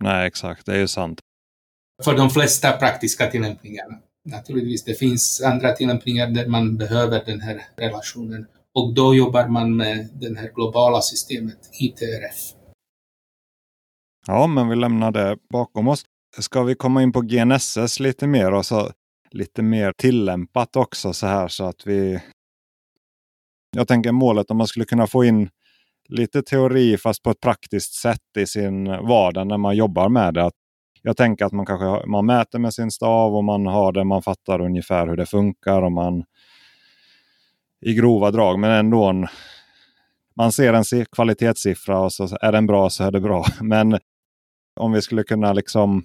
Nej, 0.00 0.26
exakt, 0.26 0.66
det 0.66 0.74
är 0.74 0.78
ju 0.78 0.88
sant 0.88 1.20
för 2.04 2.16
de 2.16 2.30
flesta 2.30 2.72
praktiska 2.72 3.26
tillämpningarna. 3.26 3.98
Naturligtvis, 4.24 4.84
det 4.84 4.94
finns 4.94 5.42
andra 5.42 5.72
tillämpningar 5.72 6.26
där 6.26 6.46
man 6.46 6.76
behöver 6.76 7.24
den 7.26 7.40
här 7.40 7.64
relationen 7.76 8.46
och 8.74 8.94
då 8.94 9.14
jobbar 9.14 9.48
man 9.48 9.76
med 9.76 10.08
det 10.20 10.38
här 10.38 10.52
globala 10.54 11.00
systemet, 11.00 11.58
ITRF. 11.80 12.54
Ja, 14.26 14.46
men 14.46 14.68
vi 14.68 14.76
lämnar 14.76 15.10
det 15.10 15.36
bakom 15.50 15.88
oss. 15.88 16.04
Ska 16.38 16.62
vi 16.62 16.74
komma 16.74 17.02
in 17.02 17.12
på 17.12 17.20
GNSS 17.20 18.00
lite 18.00 18.26
mer 18.26 18.52
och 18.52 18.66
så 18.66 18.90
lite 19.30 19.62
mer 19.62 19.92
tillämpat 19.92 20.76
också 20.76 21.12
så 21.12 21.26
här 21.26 21.48
så 21.48 21.64
att 21.64 21.86
vi 21.86 22.20
Jag 23.76 23.88
tänker 23.88 24.12
målet 24.12 24.50
om 24.50 24.56
man 24.56 24.66
skulle 24.66 24.84
kunna 24.84 25.06
få 25.06 25.24
in 25.24 25.50
lite 26.08 26.42
teori 26.42 26.96
fast 26.96 27.22
på 27.22 27.30
ett 27.30 27.40
praktiskt 27.40 27.94
sätt 27.94 28.36
i 28.38 28.46
sin 28.46 28.84
vardag 28.84 29.46
när 29.46 29.58
man 29.58 29.76
jobbar 29.76 30.08
med 30.08 30.34
det. 30.34 30.50
Jag 31.02 31.16
tänker 31.16 31.44
att 31.44 31.52
man 31.52 31.66
kanske 31.66 32.06
man 32.06 32.26
mäter 32.26 32.58
med 32.58 32.74
sin 32.74 32.90
stav 32.90 33.36
och 33.36 33.44
man 33.44 33.66
har 33.66 33.92
det, 33.92 34.04
man 34.04 34.22
fattar 34.22 34.60
ungefär 34.60 35.06
hur 35.06 35.16
det 35.16 35.26
funkar 35.26 35.82
och 35.82 35.92
man 35.92 36.24
i 37.80 37.94
grova 37.94 38.30
drag 38.30 38.58
men 38.58 38.70
ändå 38.70 39.04
en, 39.04 39.26
man 40.36 40.52
ser 40.52 40.72
en 40.72 41.04
kvalitetssiffra 41.12 42.00
och 42.00 42.12
så 42.12 42.38
är 42.40 42.52
den 42.52 42.66
bra 42.66 42.90
så 42.90 43.04
är 43.04 43.10
det 43.10 43.20
bra. 43.20 43.44
Men 43.60 43.98
om 44.80 44.92
vi 44.92 45.02
skulle 45.02 45.22
kunna 45.22 45.52
liksom 45.52 46.04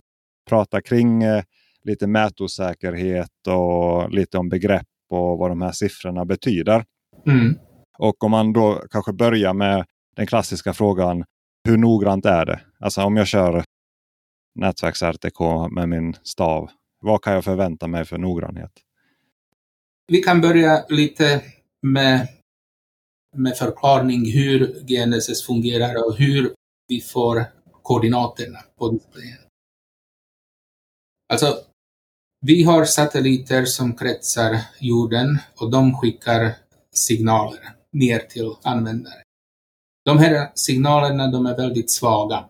prata 0.49 0.82
kring 0.82 1.23
eh, 1.23 1.43
lite 1.84 2.08
mätosäkerhet 2.08 3.47
och 3.47 4.10
lite 4.10 4.38
om 4.38 4.49
begrepp 4.49 4.88
och 5.10 5.38
vad 5.38 5.51
de 5.51 5.62
här 5.62 5.71
siffrorna 5.71 6.25
betyder. 6.25 6.86
Mm. 7.27 7.58
Och 7.97 8.23
om 8.23 8.32
man 8.32 8.53
då 8.53 8.82
kanske 8.91 9.13
börjar 9.13 9.53
med 9.53 9.86
den 10.15 10.27
klassiska 10.27 10.73
frågan, 10.73 11.23
hur 11.63 11.77
noggrant 11.77 12.25
är 12.25 12.45
det? 12.45 12.60
Alltså 12.79 13.01
om 13.01 13.17
jag 13.17 13.27
kör 13.27 13.63
nätverks-RTK 14.60 15.70
med 15.70 15.89
min 15.89 16.16
stav, 16.24 16.70
vad 17.02 17.22
kan 17.22 17.34
jag 17.34 17.44
förvänta 17.44 17.88
mig 17.88 18.06
för 18.06 18.18
noggrannhet? 18.18 18.72
Vi 20.08 20.22
kan 20.22 20.42
börja 20.42 20.86
lite 20.89 21.42
med, 21.82 22.28
med 23.36 23.58
förklaring 23.58 24.32
hur 24.32 24.84
GNSS 24.84 25.46
fungerar 25.46 26.08
och 26.08 26.16
hur 26.18 26.54
vi 26.88 27.02
får 27.02 27.46
koordinaterna 27.82 28.60
på 28.78 28.89
displayen. 28.89 29.38
Alltså, 31.34 31.58
vi 32.46 32.63
har 32.63 32.86
satelliter 32.86 33.66
som 33.66 33.96
kretsar 33.96 34.58
jorden 34.80 35.39
och 35.56 35.72
de 35.72 35.98
skickar 35.98 36.56
signaler 36.92 37.76
ner 37.92 38.20
till 38.20 38.56
användare. 38.63 39.24
De 40.06 40.18
här 40.18 40.52
signalerna 40.56 41.28
de 41.28 41.46
är 41.46 41.58
väldigt 41.58 41.92
svaga. 41.92 42.50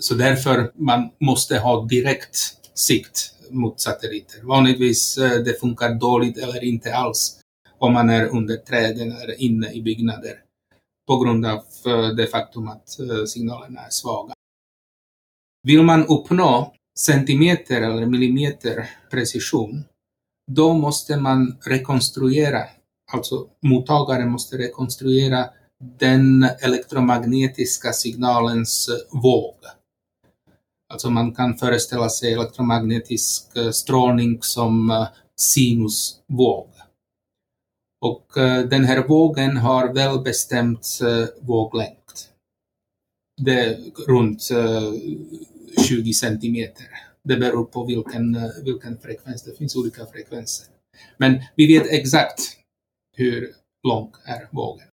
Så 0.00 0.14
därför 0.14 0.72
man 0.74 1.10
måste 1.20 1.58
ha 1.58 1.84
direkt 1.84 2.36
sikt 2.74 3.34
mot 3.50 3.80
satelliter. 3.80 4.42
Vanligtvis 4.42 5.18
eh, 5.18 5.42
det 5.42 5.60
funkar 5.60 5.94
dåligt 5.94 6.38
eller 6.38 6.64
inte 6.64 6.94
alls 6.94 7.40
om 7.78 7.92
man 7.92 8.10
är 8.10 8.26
under 8.26 8.56
träden 8.56 9.12
eller 9.12 9.40
inne 9.40 9.72
i 9.72 9.82
byggnader 9.82 10.42
på 11.08 11.18
grund 11.18 11.46
av 11.46 11.64
eh, 11.86 12.08
det 12.16 12.26
faktum 12.26 12.68
att 12.68 13.00
eh, 13.00 13.24
signalerna 13.26 13.80
är 13.80 13.90
svaga. 13.90 14.34
Vill 15.62 15.82
man 15.82 16.06
uppnå 16.06 16.72
centimeter 16.98 17.82
eller 17.82 18.06
millimeter 18.06 18.90
precision, 19.10 19.84
då 20.52 20.74
måste 20.74 21.16
man 21.16 21.56
rekonstruera, 21.64 22.64
alltså 23.12 23.46
mottagaren 23.62 24.30
måste 24.30 24.58
rekonstruera 24.58 25.50
den 25.98 26.48
elektromagnetiska 26.60 27.92
signalens 27.92 28.90
våg. 29.10 29.54
Alltså 30.92 31.10
man 31.10 31.34
kan 31.34 31.54
föreställa 31.54 32.08
sig 32.08 32.32
elektromagnetisk 32.32 33.56
eh, 33.56 33.70
strålning 33.70 34.42
som 34.42 34.90
eh, 34.90 35.08
sinusvåg. 35.36 36.68
Och 38.00 38.36
eh, 38.36 38.62
den 38.62 38.84
här 38.84 39.08
vågen 39.08 39.56
har 39.56 39.94
välbestämd 39.94 40.78
våglängd. 41.40 41.94
Det 43.42 43.60
är 43.60 43.76
runt 44.06 44.42
20 45.88 46.12
centimeter. 46.12 46.86
Det 47.24 47.36
beror 47.36 47.64
på 47.64 47.84
vilken, 47.84 48.50
vilken 48.64 48.98
frekvens, 48.98 49.42
det 49.42 49.56
finns 49.58 49.76
olika 49.76 50.06
frekvenser. 50.06 50.66
Men 51.16 51.42
vi 51.56 51.66
vet 51.66 51.86
exakt 51.92 52.40
hur 53.16 53.54
lång 53.88 54.12
är 54.24 54.48
vågen. 54.50 54.88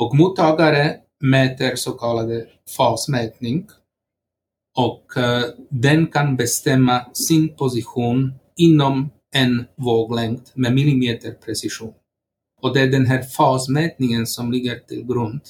Och 0.00 0.16
mottagare 0.16 1.00
mäter 1.20 1.76
så 1.76 1.92
kallade 1.92 2.46
fasmätning 2.76 3.68
och 4.78 5.16
eh, 5.16 5.44
den 5.70 6.06
kan 6.06 6.36
bestämma 6.36 7.14
sin 7.14 7.56
position 7.56 8.34
inom 8.56 9.10
en 9.34 9.64
våglängd 9.76 10.40
med 10.54 10.74
millimeterprecision. 10.74 11.94
Och 12.60 12.74
det 12.74 12.80
är 12.80 12.86
den 12.86 13.06
här 13.06 13.22
fasmätningen 13.22 14.26
som 14.26 14.52
ligger 14.52 14.78
till 14.78 15.06
grund 15.06 15.40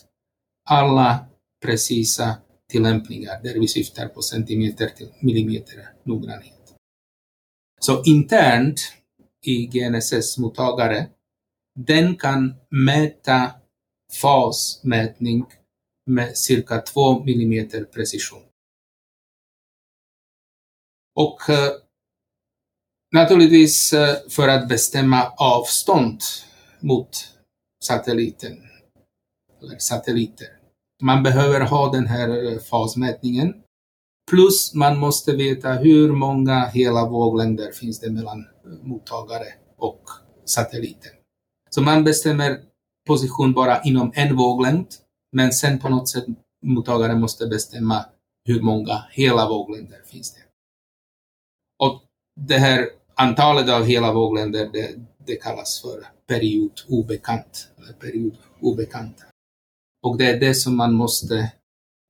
alla 0.70 1.26
precisa 1.64 2.36
tillämpningar 2.70 3.42
där 3.42 3.54
vi 3.60 3.68
syftar 3.68 4.08
på 4.08 4.22
centimeter 4.22 4.88
till 4.88 5.08
millimeter 5.20 5.88
noggrannhet. 6.02 6.74
Så 7.80 8.02
internt 8.02 8.80
i 9.46 9.66
GNSS-mottagare, 9.66 11.06
den 11.78 12.16
kan 12.16 12.54
mäta 12.70 13.50
fasmätning 14.20 15.46
med 16.06 16.36
cirka 16.36 16.80
2 16.80 17.24
mm 17.26 17.68
precision. 17.94 18.47
Och 21.18 21.50
eh, 21.50 21.72
naturligtvis 23.14 23.92
eh, 23.92 24.16
för 24.30 24.48
att 24.48 24.68
bestämma 24.68 25.32
avstånd 25.36 26.20
mot 26.80 27.08
satelliten, 27.84 28.58
eller 29.62 29.78
satelliter. 29.78 30.46
Man 31.02 31.22
behöver 31.22 31.60
ha 31.60 31.92
den 31.92 32.06
här 32.06 32.52
eh, 32.52 32.58
fasmätningen. 32.58 33.54
Plus 34.30 34.74
man 34.74 34.98
måste 34.98 35.36
veta 35.36 35.72
hur 35.72 36.12
många 36.12 36.66
hela 36.66 37.08
våglängder 37.08 37.72
finns 37.72 38.00
det 38.00 38.10
mellan 38.10 38.40
eh, 38.40 38.70
mottagare 38.82 39.46
och 39.76 40.02
satelliten. 40.44 41.12
Så 41.70 41.82
man 41.82 42.04
bestämmer 42.04 42.60
position 43.06 43.52
bara 43.52 43.82
inom 43.82 44.12
en 44.14 44.36
våglängd, 44.36 44.86
men 45.32 45.52
sen 45.52 45.78
på 45.78 45.88
något 45.88 46.08
sätt 46.08 46.24
mottagaren 46.66 47.20
måste 47.20 47.46
bestämma 47.46 48.04
hur 48.44 48.62
många 48.62 49.04
hela 49.10 49.48
våglängder 49.48 50.02
finns 50.06 50.34
det. 50.34 50.47
Det 52.46 52.58
här 52.58 52.88
antalet 53.14 53.70
av 53.70 53.84
hela 53.84 54.12
vågländer 54.12 54.70
det, 54.72 54.94
det 55.26 55.36
kallas 55.36 55.82
för 55.82 56.06
period 56.26 56.80
obekant, 56.88 57.68
eller 57.76 57.92
period 57.92 58.36
obekanta. 58.60 59.24
Och 60.02 60.18
det 60.18 60.26
är 60.26 60.40
det 60.40 60.54
som 60.54 60.76
man 60.76 60.94
måste, 60.94 61.52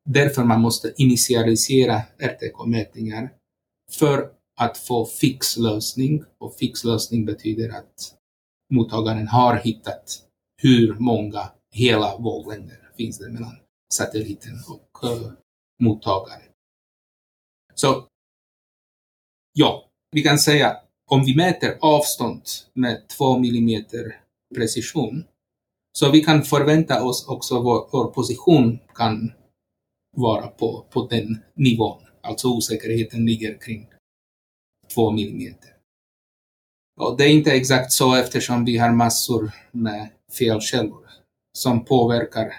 därför 0.09 0.45
man 0.45 0.61
måste 0.61 0.93
initialisera 0.97 2.03
RTK-mätningar 2.19 3.31
för 3.93 4.31
att 4.61 4.79
få 4.79 5.07
fix 5.07 5.57
lösning 5.57 6.25
Och 6.39 6.55
fix 6.55 6.85
lösning 6.85 7.25
betyder 7.25 7.69
att 7.69 8.15
mottagaren 8.73 9.29
har 9.29 9.57
hittat 9.57 10.23
hur 10.63 10.95
många 10.95 11.53
hela 11.73 12.19
våglängder 12.19 12.91
finns 12.97 13.19
det 13.19 13.31
mellan 13.31 13.57
satelliten 13.93 14.55
och 14.69 15.05
uh, 15.05 15.33
mottagaren. 15.81 16.43
Så 17.75 18.07
ja, 19.53 19.88
vi 20.11 20.23
kan 20.23 20.39
säga 20.39 20.77
om 21.11 21.25
vi 21.25 21.37
mäter 21.37 21.79
avstånd 21.81 22.43
med 22.75 23.09
2 23.09 23.37
mm 23.37 23.85
precision, 24.55 25.25
så 25.93 26.11
vi 26.11 26.21
kan 26.21 26.43
förvänta 26.43 27.05
oss 27.05 27.29
också 27.29 27.63
vår, 27.63 27.89
vår 27.93 28.11
position 28.11 28.79
kan 28.95 29.33
vara 30.17 30.47
på, 30.47 30.87
på 30.91 31.07
den 31.07 31.43
nivån. 31.55 32.03
Alltså 32.23 32.49
osäkerheten 32.49 33.27
ligger 33.27 33.59
kring 33.59 33.89
2 34.95 35.11
mm. 35.11 35.55
Och 37.01 37.17
det 37.17 37.25
är 37.25 37.33
inte 37.33 37.53
exakt 37.53 37.93
så 37.93 38.15
eftersom 38.15 38.65
vi 38.65 38.79
har 38.79 38.93
massor 38.93 39.53
med 39.73 40.09
felkällor 40.39 41.09
som 41.53 41.85
påverkar 41.85 42.55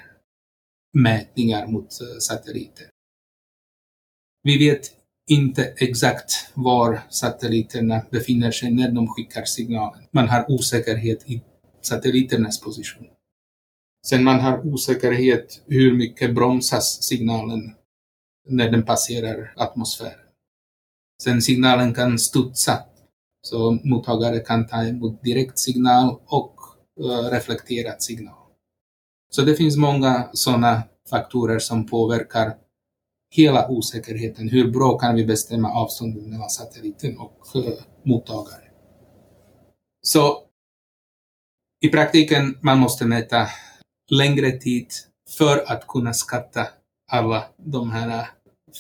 mätningar 0.94 1.68
mot 1.68 2.02
eh, 2.02 2.20
satelliter. 2.20 2.90
Vi 4.44 4.58
vet 4.58 4.99
inte 5.30 5.74
exakt 5.78 6.52
var 6.54 7.02
satelliterna 7.10 8.02
befinner 8.12 8.52
sig 8.52 8.72
när 8.72 8.92
de 8.92 9.08
skickar 9.08 9.46
signalen. 9.46 10.04
Man 10.12 10.30
har 10.30 10.52
osäkerhet 10.52 11.30
i 11.30 11.42
satelliternas 11.82 12.62
position. 12.62 13.08
Sen 14.06 14.24
man 14.24 14.40
har 14.40 14.68
osäkerhet 14.68 15.62
hur 15.68 15.94
mycket 15.94 16.36
bromsas 16.36 17.04
signalen 17.04 17.76
när 18.48 18.72
den 18.72 18.84
passerar 18.84 19.54
atmosfären. 19.56 20.30
Sen 21.24 21.42
signalen 21.42 21.94
kan 21.94 22.20
studsa, 22.20 22.84
så 23.42 23.80
mottagare 23.84 24.40
kan 24.40 24.68
ta 24.68 24.84
emot 24.84 25.24
direkt 25.24 25.60
signal 25.60 26.20
och 26.26 26.56
eh, 27.00 27.06
uh, 27.06 27.32
reflekterad 27.32 28.02
signal. 28.02 28.36
Så 29.30 29.42
det 29.42 29.56
finns 29.56 29.78
många 29.78 30.30
sådana 30.34 30.84
faktorer 31.10 31.60
som 31.60 31.86
påverkar 31.86 32.56
hela 33.30 33.68
osäkerheten. 33.70 34.50
Hur 34.50 34.72
bra 34.72 34.98
kan 34.98 35.16
vi 35.16 35.26
bestämma 35.26 35.72
avståndet 35.72 36.28
mellan 36.28 36.50
satelliten 36.50 37.18
och 37.18 37.38
mottagare? 38.06 38.64
Så 40.02 40.44
i 41.82 41.90
praktiken 41.90 42.58
man 42.62 42.80
måste 42.80 43.06
mäta 43.06 43.48
längre 44.12 44.52
tid 44.52 44.88
för 45.38 45.72
att 45.72 45.88
kunna 45.88 46.14
skatta 46.14 46.68
alla 47.12 47.44
de 47.58 47.92
här 47.92 48.28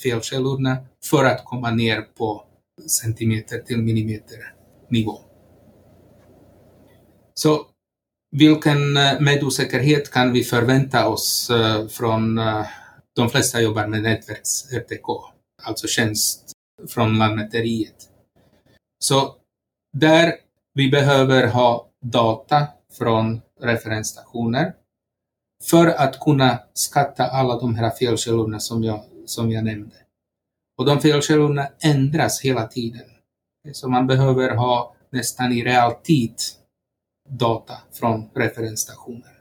felkällorna 0.03 0.77
för 1.03 1.25
att 1.25 1.45
komma 1.45 1.71
ner 1.71 2.01
på 2.01 2.43
centimeter 2.88 3.59
till 3.59 3.77
millimeter 3.77 4.53
nivå. 4.89 5.19
Så 7.33 7.65
vilken 8.31 8.97
eh, 8.97 9.19
medosäkerhet 9.19 10.12
kan 10.12 10.33
vi 10.33 10.43
förvänta 10.43 11.07
oss 11.07 11.49
eh, 11.49 11.88
från 11.88 12.38
eh, 12.38 12.65
de 13.19 13.29
flesta 13.29 13.62
jobbar 13.62 13.88
med 13.88 14.03
nätverks-RTK, 14.03 15.21
alltså 15.63 15.88
tjänst 15.88 16.51
från 16.88 17.17
Lantmäteriet. 17.17 18.10
Så 18.99 19.36
där 19.97 20.34
vi 20.73 20.89
behöver 20.89 21.47
ha 21.47 21.89
data 22.01 22.67
från 22.97 23.41
referensstationer 23.62 24.73
för 25.63 25.88
att 25.88 26.19
kunna 26.19 26.60
skatta 26.73 27.27
alla 27.27 27.60
de 27.60 27.75
här 27.75 27.89
felkällorna 27.89 28.60
som 28.60 28.84
jag, 28.84 29.03
som 29.25 29.51
jag 29.51 29.63
nämnde. 29.63 29.95
Och 30.77 30.86
de 30.86 31.01
felkällorna 31.01 31.67
ändras 31.79 32.41
hela 32.41 32.67
tiden. 32.67 33.10
Så 33.71 33.89
man 33.89 34.08
behöver 34.08 34.55
ha 34.55 34.95
nästan 35.10 35.51
i 35.51 35.63
realtid 35.63 36.36
data 37.29 37.77
från 37.91 38.29
referensstationer. 38.34 39.38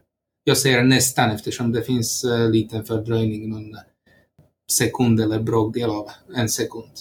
Jag 0.49 0.59
säger 0.59 0.83
nästan 0.83 1.31
eftersom 1.31 1.73
det 1.73 1.83
finns 1.83 2.25
eh, 2.25 2.51
liten 2.51 2.85
fördröjning, 2.85 3.49
någon 3.49 3.77
sekund 4.73 5.21
eller 5.21 5.41
bråkdel 5.41 5.91
av 5.91 6.11
en 6.37 6.49
sekund. 6.49 6.93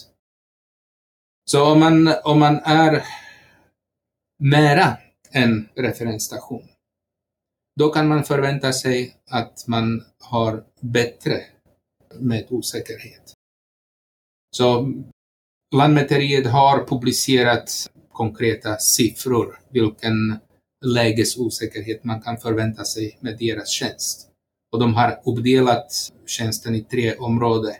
Så 1.45 1.71
om 1.71 1.79
man, 1.79 2.13
om 2.23 2.39
man 2.39 2.55
är 2.55 3.03
nära 4.39 4.97
en 5.31 5.69
referensstation, 5.75 6.67
då 7.79 7.89
kan 7.89 8.07
man 8.07 8.23
förvänta 8.23 8.73
sig 8.73 9.15
att 9.29 9.67
man 9.67 10.03
har 10.19 10.63
bättre 10.81 11.41
med 12.19 12.45
osäkerhet. 12.49 13.33
Så 14.55 14.93
Lantmäteriet 15.75 16.47
har 16.47 16.85
publicerat 16.85 17.91
konkreta 18.11 18.77
siffror, 18.77 19.59
vilken 19.69 20.39
lägesosäkerhet 20.85 22.03
man 22.03 22.21
kan 22.21 22.37
förvänta 22.37 22.85
sig 22.85 23.17
med 23.21 23.37
deras 23.37 23.69
tjänst. 23.69 24.27
Och 24.71 24.79
de 24.79 24.93
har 24.93 25.21
uppdelat 25.25 25.91
tjänsten 26.25 26.75
i 26.75 26.81
tre 26.81 27.15
områden. 27.15 27.73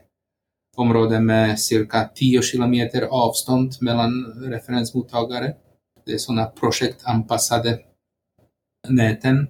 Områden 0.78 1.26
med 1.26 1.60
cirka 1.60 2.10
10 2.16 2.42
kilometer 2.42 3.02
avstånd 3.02 3.74
mellan 3.82 4.34
referensmottagare. 4.44 5.54
Det 6.06 6.14
är 6.14 6.18
sådana 6.18 6.46
projektanpassade 6.46 7.80
näten. 8.88 9.48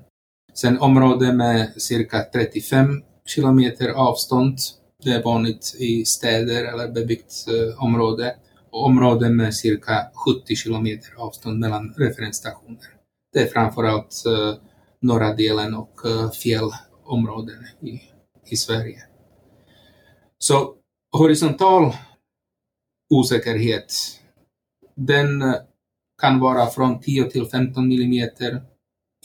Sen 0.53 0.79
områden 0.79 1.37
med 1.37 1.81
cirka 1.81 2.23
35 2.33 3.03
kilometer 3.25 3.89
avstånd. 3.89 4.57
Det 5.03 5.09
är 5.09 5.23
vanligt 5.23 5.75
i 5.79 6.05
städer 6.05 6.65
eller 6.65 6.87
bebyggt 6.87 7.45
eh, 7.47 7.83
område. 7.83 8.35
Och 8.71 8.85
områden 8.85 9.35
med 9.35 9.55
cirka 9.55 10.07
70 10.13 10.55
kilometer 10.55 11.09
avstånd 11.17 11.59
mellan 11.59 11.93
referensstationer. 11.97 12.96
Det 13.33 13.39
är 13.39 13.47
framförallt 13.47 14.23
eh, 14.25 14.55
norra 14.99 15.33
delen 15.33 15.73
och 15.73 16.05
eh, 16.05 16.31
fjällområden 16.31 17.65
i, 17.81 18.01
i 18.45 18.55
Sverige. 18.55 19.03
Så 20.37 20.75
horisontal 21.17 21.93
osäkerhet, 23.09 23.93
den 24.95 25.41
eh, 25.41 25.55
kan 26.21 26.39
vara 26.39 26.67
från 26.67 26.99
10 26.99 27.29
till 27.29 27.45
15 27.45 27.87
millimeter 27.87 28.61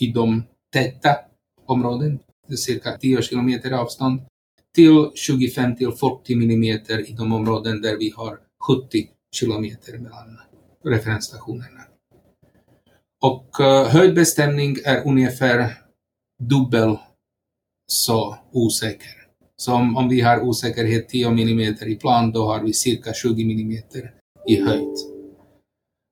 i 0.00 0.06
de 0.12 0.42
täta 0.72 1.16
områden, 1.66 2.18
cirka 2.56 2.98
10 2.98 3.22
kilometer 3.22 3.72
avstånd, 3.72 4.20
till 4.74 5.10
25 5.14 5.76
till 5.76 5.92
40 5.92 6.36
millimeter 6.36 7.10
i 7.10 7.12
de 7.12 7.32
områden 7.32 7.82
där 7.82 7.96
vi 7.96 8.12
har 8.16 8.38
70 8.68 9.08
kilometer 9.34 9.98
mellan 9.98 10.38
referensstationerna. 10.84 11.91
Och 13.22 13.60
uh, 13.60 13.84
höjdbestämning 13.84 14.76
är 14.84 15.06
ungefär 15.06 15.78
dubbel 16.42 16.98
så 17.86 18.36
osäker. 18.52 19.10
Så 19.56 19.74
om, 19.74 19.96
om 19.96 20.08
vi 20.08 20.20
har 20.20 20.40
osäkerhet 20.40 21.08
10 21.08 21.28
mm 21.28 21.60
i 21.60 21.96
plan, 21.96 22.32
då 22.32 22.44
har 22.44 22.62
vi 22.62 22.72
cirka 22.72 23.12
20 23.12 23.42
mm 23.42 23.82
i 24.48 24.60
höjd. 24.60 24.96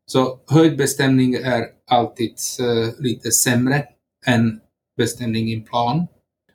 Så 0.07 0.41
höjdbestämning 0.47 1.35
är 1.35 1.67
alltid 1.91 2.35
uh, 2.61 3.01
lite 3.01 3.31
sämre 3.33 3.85
än 4.27 4.61
bestämning 4.97 5.53
i 5.53 5.61
plan. 5.61 6.07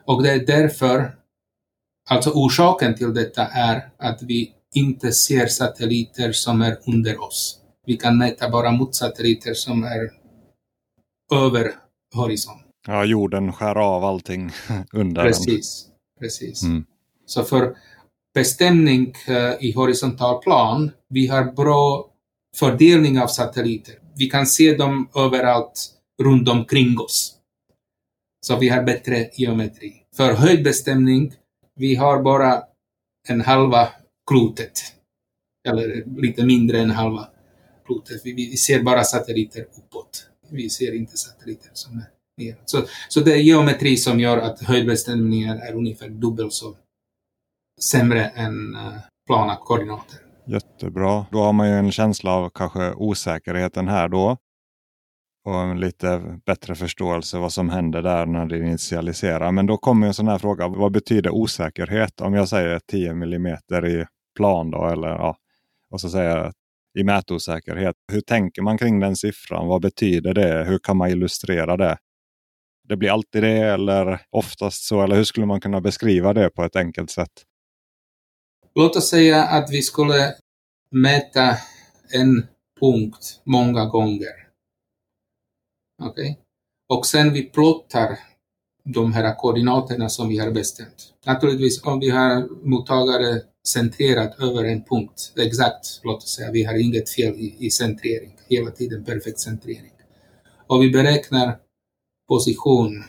Och 0.05 0.23
det 0.23 0.31
är 0.31 0.45
därför, 0.45 1.15
alltså 2.09 2.29
orsaken 2.29 2.95
till 2.95 3.13
detta 3.13 3.47
är 3.47 3.89
att 3.97 4.23
vi 4.23 4.53
inte 4.75 5.11
ser 5.11 5.47
satelliter 5.47 6.31
som 6.31 6.61
är 6.61 6.77
under 6.87 7.23
oss. 7.23 7.59
Vi 7.85 7.97
kan 7.97 8.17
mäta 8.17 8.49
bara 8.49 8.71
mot 8.71 8.95
satelliter 8.95 9.53
som 9.53 9.83
är 9.83 10.24
över 11.33 11.71
horisont. 12.15 12.61
Ja, 12.87 13.05
jorden 13.05 13.53
skär 13.53 13.75
av 13.75 14.03
allting 14.03 14.51
under 14.93 15.23
Precis. 15.23 15.85
Den. 15.85 15.93
Precis. 16.19 16.63
Mm. 16.63 16.85
Så 17.25 17.43
för 17.43 17.75
bestämning 18.33 19.13
uh, 19.29 19.65
i 19.65 19.71
horisontal 19.71 20.41
plan, 20.41 20.91
vi 21.09 21.27
har 21.27 21.43
bra 21.51 22.11
fördelning 22.55 23.19
av 23.19 23.27
satelliter. 23.27 23.95
Vi 24.17 24.25
kan 24.25 24.45
se 24.45 24.75
dem 24.75 25.09
överallt 25.15 25.91
runt 26.23 26.49
omkring 26.49 26.99
oss. 26.99 27.35
Så 28.45 28.59
vi 28.59 28.69
har 28.69 28.83
bättre 28.83 29.29
geometri. 29.33 29.93
För 30.15 30.33
höjdbestämning, 30.33 31.33
vi 31.75 31.95
har 31.95 32.21
bara 32.21 32.63
en 33.27 33.41
halva 33.41 33.89
klotet. 34.29 34.71
Eller 35.67 36.21
lite 36.21 36.45
mindre 36.45 36.79
än 36.79 36.91
halva 36.91 37.27
klotet. 37.85 38.21
Vi, 38.23 38.33
vi 38.33 38.57
ser 38.57 38.83
bara 38.83 39.03
satelliter 39.03 39.61
uppåt 39.61 40.29
vi 40.49 40.69
ser 40.69 40.95
inte 40.95 41.17
satelliter 41.17 41.69
som 41.73 41.97
är 41.97 42.05
ner. 42.37 42.55
Så, 42.65 42.83
så 43.09 43.19
det 43.19 43.33
är 43.33 43.37
geometri 43.37 43.97
som 43.97 44.19
gör 44.19 44.37
att 44.37 44.61
höjdbestämningar 44.61 45.55
är 45.55 45.73
ungefär 45.73 46.09
dubbelt 46.09 46.53
så 46.53 46.75
sämre 47.81 48.25
än 48.25 48.75
uh, 48.75 48.93
plana 49.27 49.55
koordinater. 49.55 50.19
Jättebra. 50.47 51.25
Då 51.31 51.39
har 51.39 51.53
man 51.53 51.69
ju 51.69 51.73
en 51.73 51.91
känsla 51.91 52.31
av 52.31 52.49
kanske 52.49 52.93
osäkerheten 52.93 53.87
här 53.87 54.07
då. 54.07 54.37
Och 55.45 55.59
en 55.59 55.79
lite 55.79 56.39
bättre 56.45 56.75
förståelse 56.75 57.37
vad 57.37 57.53
som 57.53 57.69
händer 57.69 58.01
där 58.01 58.25
när 58.25 58.45
det 58.45 58.57
initialiserar. 58.57 59.51
Men 59.51 59.65
då 59.65 59.77
kommer 59.77 60.07
en 60.07 60.13
sån 60.13 60.27
här 60.27 60.37
fråga. 60.37 60.67
Vad 60.67 60.91
betyder 60.91 61.29
osäkerhet? 61.29 62.21
Om 62.21 62.33
jag 62.33 62.49
säger 62.49 62.79
10 62.79 63.11
mm 63.11 63.47
i 63.85 64.05
plan 64.35 64.71
då, 64.71 64.87
eller 64.87 65.07
ja, 65.07 65.37
och 65.89 66.01
så 66.01 66.09
säger 66.09 66.37
jag 66.37 66.53
i 66.95 67.03
mätosäkerhet. 67.03 67.95
Hur 68.11 68.21
tänker 68.21 68.61
man 68.61 68.77
kring 68.77 68.99
den 68.99 69.15
siffran? 69.15 69.67
Vad 69.67 69.81
betyder 69.81 70.33
det? 70.33 70.63
Hur 70.63 70.79
kan 70.79 70.97
man 70.97 71.09
illustrera 71.09 71.77
det? 71.77 71.97
Det 72.87 72.97
blir 72.97 73.09
alltid 73.09 73.43
det 73.43 73.57
eller 73.57 74.21
oftast 74.29 74.83
så? 74.83 75.03
Eller 75.03 75.15
hur 75.15 75.23
skulle 75.23 75.45
man 75.45 75.61
kunna 75.61 75.81
beskriva 75.81 76.33
det 76.33 76.49
på 76.49 76.63
ett 76.63 76.75
enkelt 76.75 77.11
sätt? 77.11 77.31
Låt 78.75 78.95
oss 78.95 79.09
säga 79.09 79.43
att 79.43 79.71
vi 79.71 79.81
skulle 79.81 80.33
mäta 80.91 81.57
en 82.09 82.47
punkt 82.79 83.41
många 83.43 83.85
gånger. 83.85 84.47
Okej? 86.03 86.31
Okay? 86.31 86.35
Och 86.89 87.05
sen 87.05 87.33
vi 87.33 87.43
plottar 87.43 88.19
de 88.83 89.13
här 89.13 89.35
koordinaterna 89.35 90.09
som 90.09 90.29
vi 90.29 90.37
har 90.37 90.51
bestämt. 90.51 91.13
Naturligtvis 91.25 91.83
om 91.83 91.99
vi 91.99 92.09
har 92.09 92.47
mottagare 92.67 93.41
centrerat 93.67 94.39
över 94.39 94.63
en 94.63 94.83
punkt. 94.83 95.33
Exakt, 95.37 96.01
låt 96.03 96.17
oss 96.17 96.35
säga, 96.35 96.51
vi 96.51 96.63
har 96.63 96.81
inget 96.81 97.09
fel 97.09 97.33
i, 97.35 97.55
i 97.59 97.69
centrering. 97.69 98.37
Hela 98.47 98.71
tiden 98.71 99.03
perfekt 99.03 99.39
centrering. 99.39 99.91
Och 100.67 100.83
vi 100.83 100.89
beräknar 100.89 101.59
position 102.27 103.03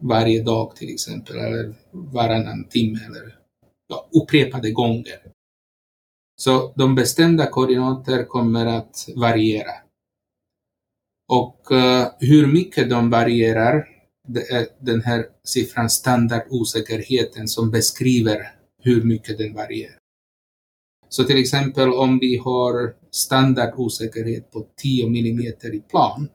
varje 0.00 0.42
dag 0.42 0.76
till 0.76 0.94
exempel, 0.94 1.36
eller 1.36 1.74
varannan 1.90 2.64
timme, 2.64 2.98
eller 3.06 3.38
ja, 3.88 4.08
upprepade 4.22 4.70
gånger. 4.70 5.22
Så 6.36 6.72
de 6.76 6.94
bestämda 6.94 7.46
koordinater 7.46 8.24
kommer 8.24 8.66
att 8.66 9.08
variera. 9.16 9.72
Och 11.28 11.68
uh, 11.72 12.06
hur 12.18 12.46
mycket 12.46 12.90
de 12.90 13.10
varierar, 13.10 13.88
det 14.28 14.50
är 14.50 14.66
den 14.80 15.02
här 15.02 15.26
siffran 15.44 15.90
standardosäkerheten 15.90 17.48
som 17.48 17.70
beskriver 17.70 18.57
hur 18.88 19.04
mycket 19.04 19.38
den 19.38 19.54
varierar. 19.54 19.98
Så 21.08 21.24
till 21.24 21.40
exempel 21.40 21.88
om 21.88 22.18
vi 22.18 22.36
har 22.36 22.94
standardosäkerhet 23.10 24.50
på 24.50 24.66
10 24.76 25.06
mm 25.06 25.40
i 25.72 25.82
plan, 25.90 26.28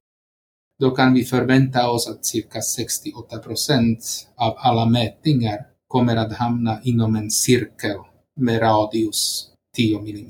då 0.79 0.91
kan 0.91 1.13
vi 1.13 1.23
förvänta 1.23 1.89
oss 1.89 2.09
att 2.09 2.25
cirka 2.25 2.61
68 2.61 3.39
procent 3.39 4.29
av 4.35 4.53
alla 4.57 4.85
mätningar 4.85 5.67
kommer 5.87 6.15
att 6.15 6.33
hamna 6.33 6.81
inom 6.83 7.15
en 7.15 7.31
cirkel 7.31 7.97
med 8.39 8.61
radius 8.61 9.51
10 9.75 9.99
mm. 9.99 10.25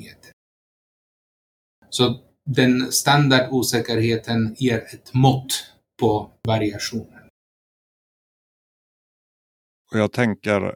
Så 1.90 2.20
den 2.46 2.92
standardosäkerheten 2.92 4.56
ger 4.60 4.78
ett 4.78 5.14
mått 5.14 5.52
på 6.00 6.32
variationen. 6.48 7.30
Och 9.92 10.00
jag 10.00 10.12
tänker 10.12 10.76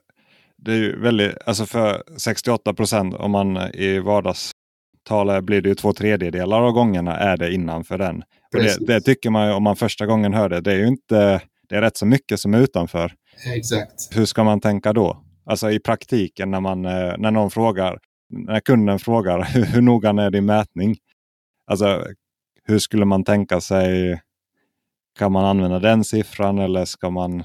det 0.58 0.72
är 0.72 0.76
ju 0.76 1.00
väldigt, 1.00 1.36
alltså 1.46 1.66
för 1.66 2.04
68 2.18 2.74
procent 2.74 3.16
om 3.16 3.32
man 3.32 3.58
i 3.58 4.00
vardagstal 4.00 5.42
blir 5.42 5.62
det 5.62 5.70
ju 5.70 5.76
två 5.76 5.94
tredjedelar 5.94 6.62
av 6.62 6.72
gångerna 6.72 7.18
är 7.18 7.38
det 7.38 7.54
innanför 7.54 7.98
den. 7.98 8.24
Det, 8.52 8.88
det, 8.88 9.02
tycker 9.02 9.30
man 9.30 9.52
om 9.52 9.64
man 9.64 9.76
första 9.76 10.06
gången 10.06 10.34
hör 10.34 10.50
det. 10.50 10.62
Det 10.62 10.72
är 10.72 10.78
ju 10.78 10.88
inte, 10.88 11.42
det 11.70 11.76
är 11.76 11.82
rätt 11.82 11.98
så 11.98 12.06
mycket 12.06 12.40
som 12.40 12.54
är 12.54 12.60
utanför. 12.60 13.14
Exakt. 13.56 14.16
Hur 14.18 14.26
ska 14.26 14.44
man 14.44 14.62
tänka 14.62 14.94
då? 14.94 15.24
Alltså 15.46 15.72
i 15.72 15.80
praktiken 15.80 16.52
när, 16.52 16.60
man, 16.60 16.86
eh, 16.86 17.14
när 17.18 17.32
någon 17.32 17.52
frågar, 17.52 18.00
när 18.30 18.60
kunden 18.60 19.00
frågar 19.00 19.44
hur, 19.44 19.66
hur 19.74 19.82
noggrann 19.82 20.20
är 20.20 20.32
din 20.32 20.46
mätning? 20.46 20.98
Alltså 21.68 22.08
hur 22.64 22.80
skulle 22.80 23.06
man 23.06 23.24
tänka 23.24 23.62
sig? 23.62 24.22
Kan 25.20 25.32
man 25.32 25.46
använda 25.46 25.80
den 25.80 26.04
siffran 26.04 26.60
eller 26.60 26.86
ska 26.86 27.10
man 27.10 27.44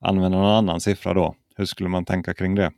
använda 0.00 0.38
någon 0.38 0.54
annan 0.54 0.80
siffra 0.80 1.14
då? 1.14 1.34
Hur 1.56 1.64
skulle 1.64 1.88
man 1.88 2.04
tänka 2.04 2.34
kring 2.34 2.54
det? 2.54 2.72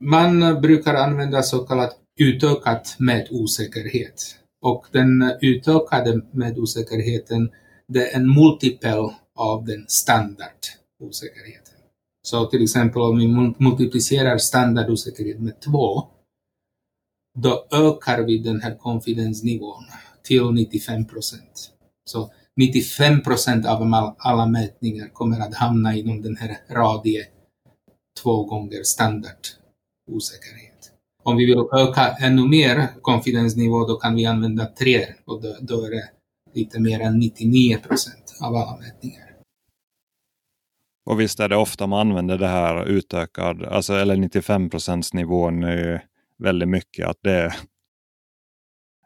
Man 0.00 0.60
brukar 0.60 0.94
använda 0.94 1.42
så 1.42 1.58
kallad 1.58 1.90
utökat 2.20 2.96
med 2.98 3.28
osäkerhet. 3.30 4.36
Och 4.62 4.86
den 4.92 5.32
utökade 5.40 6.20
med 6.32 6.58
osäkerheten 6.58 7.50
det 7.88 8.10
är 8.10 8.16
en 8.16 8.34
multipel 8.34 9.10
av 9.38 9.64
den 9.64 9.84
standard 9.88 10.60
osäkerheten. 11.02 11.74
Så 12.22 12.46
till 12.46 12.62
exempel 12.62 13.02
om 13.02 13.18
vi 13.18 13.28
multiplicerar 13.64 14.38
standardosäkerhet 14.38 15.40
med 15.40 15.60
två, 15.60 16.02
då 17.38 17.66
ökar 17.72 18.22
vi 18.22 18.38
den 18.38 18.60
här 18.60 18.78
konfidensnivån 18.78 19.84
till 20.22 20.50
95 20.50 21.06
procent. 21.06 21.70
Så 22.04 22.32
95 22.56 23.22
procent 23.22 23.66
av 23.66 24.14
alla 24.18 24.46
mätningar 24.46 25.08
kommer 25.08 25.40
att 25.40 25.54
hamna 25.54 25.96
inom 25.96 26.22
den 26.22 26.36
här 26.36 26.56
radie 26.70 27.26
två 28.22 28.44
gånger 28.44 28.82
standard 28.82 29.46
osäkerhet. 30.10 30.92
Om 31.22 31.36
vi 31.36 31.46
vill 31.46 31.58
öka 31.72 32.16
ännu 32.20 32.48
mer 32.48 32.88
konfidensnivå, 33.02 33.86
då 33.86 33.96
kan 33.96 34.14
vi 34.14 34.26
använda 34.26 34.66
tre 34.66 35.06
och 35.24 35.42
då, 35.42 35.56
då 35.60 35.84
är 35.84 35.90
det 35.90 36.10
lite 36.54 36.80
mer 36.80 37.00
än 37.00 37.18
99 37.18 37.78
procent 37.78 38.38
av 38.40 38.56
alla 38.56 38.76
mätningar. 38.76 39.26
Och 41.06 41.20
visst 41.20 41.40
är 41.40 41.48
det 41.48 41.56
ofta 41.56 41.86
man 41.86 42.08
använder 42.08 42.38
det 42.38 42.48
här 42.48 42.84
utökad, 42.84 43.64
alltså 43.64 43.94
eller 43.94 44.16
95% 44.16 45.14
nivån 45.14 45.64
väldigt 46.38 46.68
mycket. 46.68 47.08
att 47.08 47.18
det, 47.22 47.54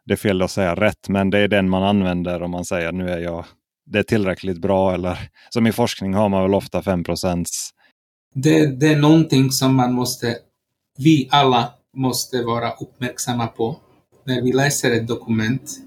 det 0.04 0.12
är 0.12 0.16
fel 0.16 0.42
att 0.42 0.50
säga 0.50 0.74
rätt, 0.74 1.08
men 1.08 1.30
det 1.30 1.38
är 1.38 1.48
den 1.48 1.70
man 1.70 1.82
använder 1.82 2.42
om 2.42 2.50
man 2.50 2.64
säger 2.64 2.92
nu 2.92 3.08
är 3.08 3.18
jag 3.18 3.44
det 3.86 3.98
är 3.98 4.02
tillräckligt 4.02 4.60
bra. 4.60 4.94
Eller 4.94 5.18
som 5.50 5.66
i 5.66 5.72
forskning 5.72 6.14
har 6.14 6.28
man 6.28 6.42
väl 6.42 6.54
ofta 6.54 6.82
5 6.82 7.04
det, 8.34 8.66
det 8.66 8.88
är 8.88 8.96
någonting 8.96 9.50
som 9.50 9.76
man 9.76 9.92
måste, 9.92 10.38
vi 10.98 11.28
alla 11.30 11.74
måste 11.96 12.42
vara 12.42 12.72
uppmärksamma 12.72 13.46
på 13.46 13.80
när 14.24 14.42
vi 14.42 14.52
läser 14.52 14.90
ett 14.90 15.08
dokument 15.08 15.78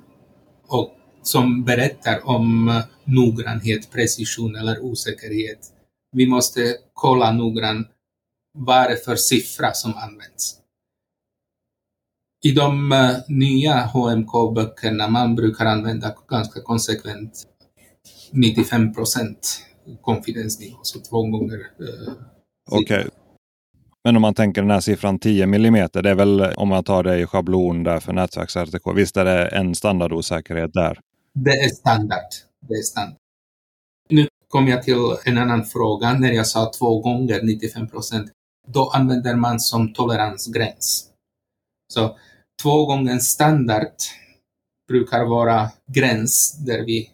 och 0.68 0.94
som 1.24 1.64
berättar 1.64 2.28
om 2.28 2.70
eh, 2.70 2.84
noggrannhet, 3.04 3.92
precision 3.92 4.56
eller 4.56 4.80
osäkerhet. 4.80 5.74
Vi 6.12 6.28
måste 6.28 6.76
kolla 6.94 7.32
noggrant 7.32 7.88
vad 8.58 8.90
det 8.90 8.94
är 8.94 8.96
för 8.96 9.16
siffra 9.16 9.74
som 9.74 9.94
används. 9.94 10.56
I 12.44 12.52
de 12.52 12.92
eh, 12.92 13.16
nya 13.28 13.86
HMK-böckerna 13.86 15.08
man 15.08 15.36
brukar 15.36 15.66
använda 15.66 16.16
ganska 16.28 16.62
konsekvent 16.62 17.44
95 18.32 18.94
procent 18.94 19.64
konfidensnivå, 20.02 20.78
så 20.82 21.00
två 21.00 21.22
gånger 21.22 21.60
eh, 21.80 22.14
Okej. 22.68 23.00
Okay. 23.00 23.10
Men 24.04 24.16
om 24.16 24.22
man 24.22 24.34
tänker 24.34 24.62
den 24.62 24.72
här 24.72 24.80
siffran 24.80 25.20
10 25.20 25.44
mm, 25.44 25.90
det 25.94 26.10
är 26.10 26.16
väl 26.16 26.42
om 26.42 26.68
man 26.68 26.84
tar 26.84 27.04
det 27.04 27.20
i 27.20 27.26
schablon 27.26 27.84
där 27.84 28.00
för 28.00 28.14
nätverks-RTK, 28.14 28.94
visst 28.94 29.18
är 29.18 29.26
det 29.26 29.48
en 29.48 29.76
standardosäkerhet 29.76 30.74
där? 30.74 31.00
Det 31.34 31.52
är 31.52 31.70
standard. 31.70 32.30
Det 32.68 32.74
är 32.74 32.82
standard. 32.82 33.18
Nu 34.10 34.28
kom 34.48 34.68
jag 34.68 34.84
till 34.84 35.16
en 35.26 35.38
annan 35.38 35.66
fråga. 35.66 36.14
När 36.14 36.32
jag 36.32 36.48
sa 36.48 36.72
två 36.80 37.00
gånger 37.00 37.42
95 37.44 37.88
procent, 37.88 38.32
då 38.68 38.90
använder 38.90 39.36
man 39.36 39.60
som 39.60 39.94
toleransgräns. 39.94 41.10
Så 41.94 42.18
två 42.62 42.86
gånger 42.86 43.20
standard 43.20 43.94
brukar 44.88 45.26
vara 45.26 45.70
gräns 45.94 46.58
där 46.66 46.86
vi 46.86 47.10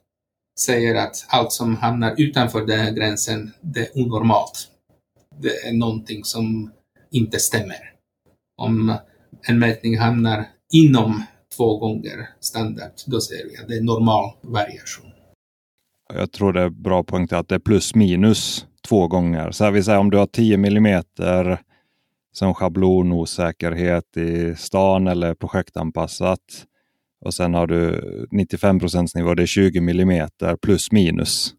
säger 0.60 0.96
att 0.96 1.26
allt 1.28 1.52
som 1.52 1.76
hamnar 1.76 2.16
utanför 2.18 2.66
den 2.66 2.80
här 2.80 2.92
gränsen, 2.92 3.54
det 3.62 3.80
är 3.80 4.02
onormalt 4.02 4.70
det 5.42 5.68
är 5.68 5.74
någonting 5.74 6.24
som 6.24 6.72
inte 7.12 7.40
stämmer. 7.40 7.94
Om 8.58 8.98
en 9.48 9.60
mätning 9.60 9.98
hamnar 9.98 10.46
inom 10.74 11.24
två 11.58 11.78
gånger 11.78 12.30
standard, 12.40 12.92
då 13.08 13.22
säger 13.22 13.46
vi 13.50 13.58
att 13.58 13.68
det 13.68 13.76
är 13.78 13.82
normal 13.82 14.32
variation. 14.42 15.12
Jag 16.14 16.32
tror 16.32 16.54
det 16.54 16.62
är 16.62 16.70
bra 16.70 17.04
punkt 17.04 17.34
att 17.34 17.48
det 17.48 17.56
är 17.56 17.60
plus 17.60 17.96
minus 17.96 18.66
två 18.88 19.08
gånger. 19.08 19.52
Så 19.52 19.64
här 19.64 19.72
vill 19.72 19.84
säga 19.84 20.00
om 20.00 20.10
du 20.10 20.18
har 20.18 20.26
10 20.26 20.58
millimeter 20.58 21.62
som 22.32 22.54
schablonosäkerhet 22.54 24.18
i 24.18 24.56
stan 24.56 25.08
eller 25.08 25.34
projektanpassat 25.34 26.40
och 27.26 27.34
sen 27.34 27.54
har 27.54 27.68
du 27.68 28.02
95 28.32 28.80
nivå, 29.16 29.34
det 29.34 29.42
är 29.42 29.48
20 29.48 29.82
millimeter 29.82 30.56
plus 30.56 30.92
minus. 30.92 31.54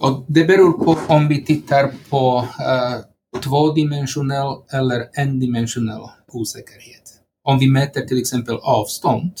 Och 0.00 0.24
det 0.28 0.44
beror 0.44 0.72
på 0.84 1.14
om 1.14 1.28
vi 1.28 1.44
tittar 1.44 1.94
på 2.10 2.38
uh, 2.38 3.40
tvådimensionell 3.40 4.62
eller 4.72 5.08
endimensionell 5.12 6.08
osäkerhet. 6.32 7.20
Om 7.44 7.58
vi 7.58 7.70
mäter 7.70 8.00
till 8.00 8.20
exempel 8.20 8.56
avstånd, 8.62 9.32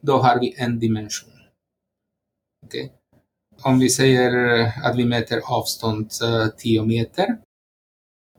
då 0.00 0.18
har 0.18 0.40
vi 0.40 0.54
en 0.58 0.78
dimension. 0.78 1.30
Okay? 2.66 2.88
Om 3.62 3.78
vi 3.78 3.90
säger 3.90 4.58
eh, 4.60 4.86
att 4.86 4.96
vi 4.96 5.04
mäter 5.04 5.40
avstånd 5.44 6.10
eh, 6.22 6.28
uh, 6.28 6.48
10 6.48 6.84
meter 6.84 7.38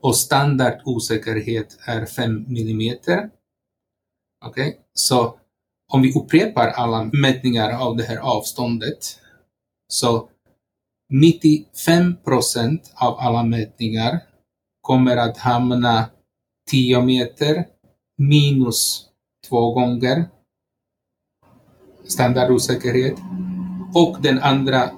och 0.00 0.16
standardosäkerhet 0.16 1.78
är 1.84 2.06
5 2.06 2.44
millimeter. 2.48 3.30
Okay? 4.46 4.74
Så 4.94 5.38
om 5.92 6.02
vi 6.02 6.14
upprepar 6.14 6.68
alla 6.68 7.04
mätningar 7.04 7.72
av 7.72 7.96
det 7.96 8.04
här 8.04 8.16
avståndet 8.16 9.20
så 9.88 10.28
95 11.14 12.16
procent 12.24 12.92
av 12.94 13.18
alla 13.18 13.42
mätningar 13.42 14.20
kommer 14.80 15.16
att 15.16 15.38
hamna 15.38 16.10
10 16.70 17.02
meter 17.02 17.66
minus 18.18 19.08
två 19.48 19.72
gånger 19.72 20.28
standardosäkerhet 22.08 23.14
och 23.94 24.22
den 24.22 24.38
andra 24.38 24.90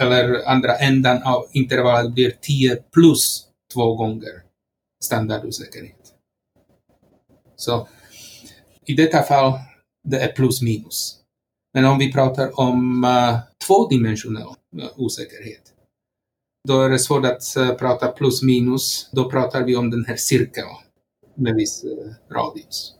eller 0.00 0.48
andra 0.48 0.76
ändan 0.76 1.22
av 1.22 1.46
intervallet 1.52 2.12
blir 2.12 2.30
10 2.40 2.76
plus 2.76 3.46
två 3.74 3.94
gånger 3.94 4.42
standardosäkerhet. 5.04 6.14
Så 7.56 7.88
i 8.84 8.94
detta 8.94 9.22
fall 9.22 9.52
det 10.08 10.20
är 10.20 10.32
plus 10.32 10.62
minus. 10.62 11.18
Men 11.74 11.84
om 11.84 11.98
vi 11.98 12.12
pratar 12.12 12.60
om 12.60 13.04
uh, 13.04 13.38
tvådimensionell 13.66 14.54
eh, 14.78 14.88
osäkerhet, 14.96 15.62
då 16.68 16.82
är 16.82 16.90
det 16.90 16.98
svårt 16.98 17.24
att 17.24 17.56
eh, 17.56 17.74
prata 17.74 18.08
plus 18.08 18.42
minus. 18.42 19.10
Då 19.12 19.30
pratar 19.30 19.64
vi 19.64 19.76
om 19.76 19.90
den 19.90 20.04
här 20.04 20.16
cirkeln 20.16 20.68
med 21.34 21.54
viss 21.54 21.84
eh, 21.84 22.34
radius. 22.34 22.94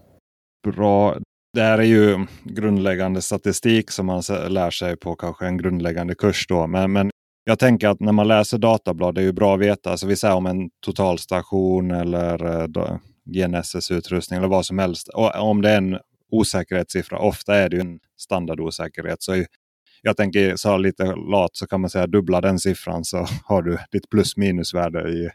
Bra. 0.67 1.17
Det 1.55 1.63
här 1.63 1.79
är 1.79 1.83
ju 1.83 2.27
grundläggande 2.45 3.23
statistik 3.23 3.91
som 3.91 4.07
man 4.07 4.23
lär 4.49 4.71
sig 4.71 4.97
på 4.97 5.17
kanske 5.17 5.47
en 5.47 5.57
grundläggande 5.57 6.15
kurs. 6.15 6.47
Då. 6.49 6.67
Men, 6.67 6.93
men 6.93 7.11
jag 7.45 7.59
tänker 7.59 7.89
att 7.89 8.01
när 8.01 8.13
man 8.13 8.29
läser 8.29 8.59
datablad, 8.59 9.15
det 9.15 9.21
är 9.21 9.25
ju 9.25 9.33
bra 9.33 9.55
att 9.55 9.61
veta. 9.61 9.91
Alltså 9.91 10.07
vi 10.07 10.17
säger 10.17 10.35
om 10.35 10.47
en 10.47 10.71
totalstation 10.85 11.91
eller 11.91 12.39
GNSS-utrustning 13.25 14.39
eller 14.39 14.49
vad 14.49 14.67
som 14.67 14.79
helst. 14.79 15.09
Och 15.09 15.41
om 15.41 15.63
det 15.63 15.71
är 15.71 15.79
en 15.79 15.99
osäkerhetssiffra. 16.31 17.19
Ofta 17.19 17.55
är 17.55 17.69
det 17.69 17.77
ju 17.77 17.81
en 17.81 18.01
standardosäkerhet. 18.21 19.23
Så 19.23 19.45
jag 20.03 20.17
tänker 20.17 20.57
så 20.57 20.77
lite 20.77 21.05
lat 21.05 21.57
så 21.57 21.67
kan 21.67 21.81
man 21.81 21.91
säga 21.91 22.07
dubbla 22.07 22.41
den 22.41 22.59
siffran 22.59 23.05
så 23.05 23.27
har 23.45 23.63
du 23.63 23.79
ditt 23.93 24.11
plus 24.11 24.37
minusvärde 24.37 25.11
i, 25.11 25.31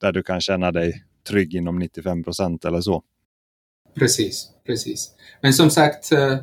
där 0.00 0.12
du 0.12 0.22
kan 0.22 0.40
känna 0.40 0.72
dig 0.72 1.04
trygg 1.28 1.54
inom 1.54 1.78
95 1.78 2.24
procent 2.24 2.64
eller 2.64 2.80
så. 2.80 3.02
Precis, 3.94 4.50
precis. 4.66 5.10
Men 5.42 5.52
som 5.52 5.70
sagt, 5.70 6.12
eh, 6.12 6.38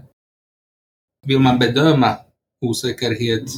vill 1.25 1.39
man 1.39 1.59
bedöma 1.59 2.17
osäkerhet 2.65 3.49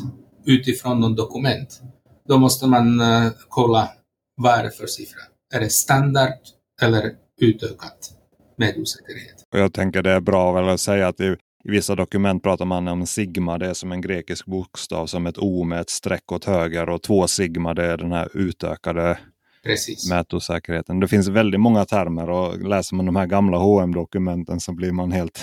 utifrån 0.46 1.00
något 1.00 1.18
dokument, 1.18 1.82
då 2.28 2.38
måste 2.38 2.68
man 2.68 3.00
eh, 3.00 3.32
kolla 3.50 3.90
vad 4.36 4.60
är 4.60 4.64
det 4.64 4.72
för 4.72 4.88
siffra. 4.88 5.22
Är 5.54 5.60
det 5.60 5.70
standard 5.70 6.34
eller 6.82 7.16
utökat 7.42 8.12
med 8.58 8.78
osäkerhet? 8.78 9.44
Och 9.54 9.60
jag 9.60 9.74
tänker 9.74 10.04
det 10.04 10.12
är 10.12 10.20
bra 10.20 10.52
väl 10.52 10.70
att 10.70 10.80
säga 10.80 11.08
att 11.08 11.20
i, 11.20 11.36
i 11.64 11.72
vissa 11.72 11.96
dokument 11.96 12.44
pratar 12.44 12.66
man 12.66 12.88
om 12.88 13.06
sigma, 13.06 13.58
det 13.58 13.68
är 13.68 13.74
som 13.74 13.92
en 13.92 14.02
grekisk 14.02 14.46
bokstav 14.46 15.06
som 15.06 15.28
ett 15.28 15.38
O 15.38 15.64
med 15.64 15.80
ett 15.82 15.90
streck 15.90 16.32
åt 16.32 16.46
höger 16.46 16.90
och 16.90 17.02
två 17.02 17.28
sigma 17.28 17.74
det 17.74 17.86
är 17.86 17.98
den 17.98 18.12
här 18.12 18.30
utökade 18.34 19.20
Precis. 19.64 20.10
mätosäkerheten. 20.10 21.00
Det 21.00 21.08
finns 21.08 21.28
väldigt 21.28 21.60
många 21.60 21.86
termer 21.86 22.30
och 22.30 22.68
läser 22.70 22.96
man 22.96 23.06
de 23.06 23.16
här 23.16 23.26
gamla 23.26 23.58
hm 23.58 23.94
dokumenten 23.94 24.60
så 24.60 24.74
blir 24.74 24.92
man 24.92 25.12
helt 25.12 25.40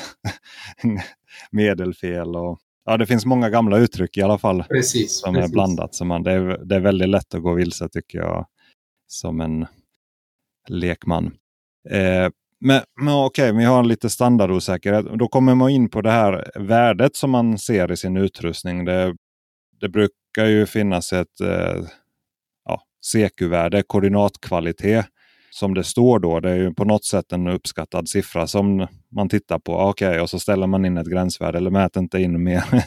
medelfel. 1.51 2.37
Och, 2.37 2.59
ja, 2.85 2.97
det 2.97 3.07
finns 3.07 3.27
många 3.27 3.51
gamla 3.51 3.79
uttryck 3.79 4.17
i 4.17 4.23
alla 4.23 4.39
fall 4.39 4.63
precis, 4.63 5.21
som 5.21 5.35
precis. 5.35 5.51
är 5.51 5.53
blandat. 5.53 5.95
Så 5.95 6.05
man, 6.05 6.23
det, 6.23 6.33
är, 6.33 6.65
det 6.65 6.77
är 6.77 6.81
väldigt 6.81 7.09
lätt 7.09 7.35
att 7.35 7.43
gå 7.43 7.55
vilse 7.55 7.89
tycker 7.89 8.19
jag 8.19 8.47
som 9.07 9.41
en 9.41 9.67
lekman. 10.69 11.35
Eh, 11.91 12.29
men, 12.67 12.83
men 13.01 13.15
okej, 13.15 13.53
vi 13.53 13.65
har 13.65 13.85
lite 13.85 14.11
standardosäkerhet. 14.11 15.07
Då 15.19 15.29
kommer 15.29 15.55
man 15.55 15.71
in 15.71 15.89
på 15.89 16.01
det 16.01 16.11
här 16.11 16.51
värdet 16.55 17.17
som 17.17 17.31
man 17.31 17.59
ser 17.59 17.93
i 17.93 17.97
sin 17.97 18.17
utrustning. 18.17 18.85
Det, 18.85 19.15
det 19.81 19.89
brukar 19.89 20.47
ju 20.47 20.67
finnas 20.67 21.13
ett 21.13 21.41
eh, 21.41 21.83
ja, 22.65 22.83
CQ-värde, 23.13 23.83
koordinatkvalitet 23.83 25.07
som 25.51 25.75
det 25.75 25.85
står 25.85 26.19
då. 26.19 26.41
Det 26.41 26.51
är 26.51 26.57
ju 26.57 26.75
på 26.75 26.85
något 26.85 27.05
sätt 27.05 27.33
en 27.33 27.47
uppskattad 27.47 28.09
siffra 28.09 28.47
som 28.47 28.87
man 29.13 29.29
tittar 29.29 29.59
på. 29.59 29.77
Okej, 29.77 30.09
okay, 30.09 30.21
och 30.21 30.31
så 30.31 30.39
ställer 30.39 30.67
man 30.67 30.85
in 30.85 30.97
ett 30.97 31.11
gränsvärde 31.11 31.59
eller 31.59 31.71
mäter 31.71 32.03
inte 32.03 32.19
in 32.19 32.43
mer 32.43 32.65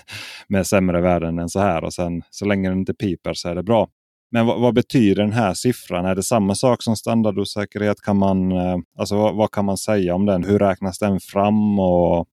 med 0.47 0.67
sämre 0.67 1.01
värden 1.01 1.39
än 1.39 1.49
så 1.49 1.59
här. 1.59 1.83
Och 1.83 1.93
sen 1.93 2.21
så 2.29 2.45
länge 2.45 2.69
den 2.69 2.79
inte 2.79 2.93
piper 2.93 3.33
så 3.33 3.49
är 3.49 3.55
det 3.55 3.63
bra. 3.63 3.89
Men 4.31 4.45
vad, 4.45 4.61
vad, 4.61 4.73
betyder 4.73 5.23
den 5.23 5.33
här 5.33 5.53
siffran? 5.53 6.05
Är 6.05 6.15
det 6.15 6.23
samma 6.23 6.55
sak 6.55 6.83
som 6.83 6.95
standardosäkerhet? 6.95 8.01
Kan 8.01 8.17
man, 8.17 8.51
eh, 8.51 8.77
alltså 8.97 9.15
vad, 9.15 9.35
vad, 9.35 9.51
kan 9.51 9.65
man 9.65 9.77
säga 9.77 10.15
om 10.15 10.25
den? 10.25 10.43
Hur 10.43 10.59
räknas 10.59 10.99
den 10.99 11.19
fram? 11.19 11.79
Och, 11.79 12.27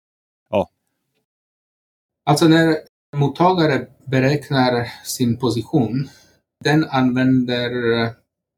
ja. 0.49 0.69
Alltså 2.25 2.47
när 2.47 2.75
mottagare 3.15 3.87
beräknar 4.05 4.87
sin 5.05 5.37
position, 5.37 6.09
den 6.63 6.85
använder 6.89 8.01
eh, 8.01 8.09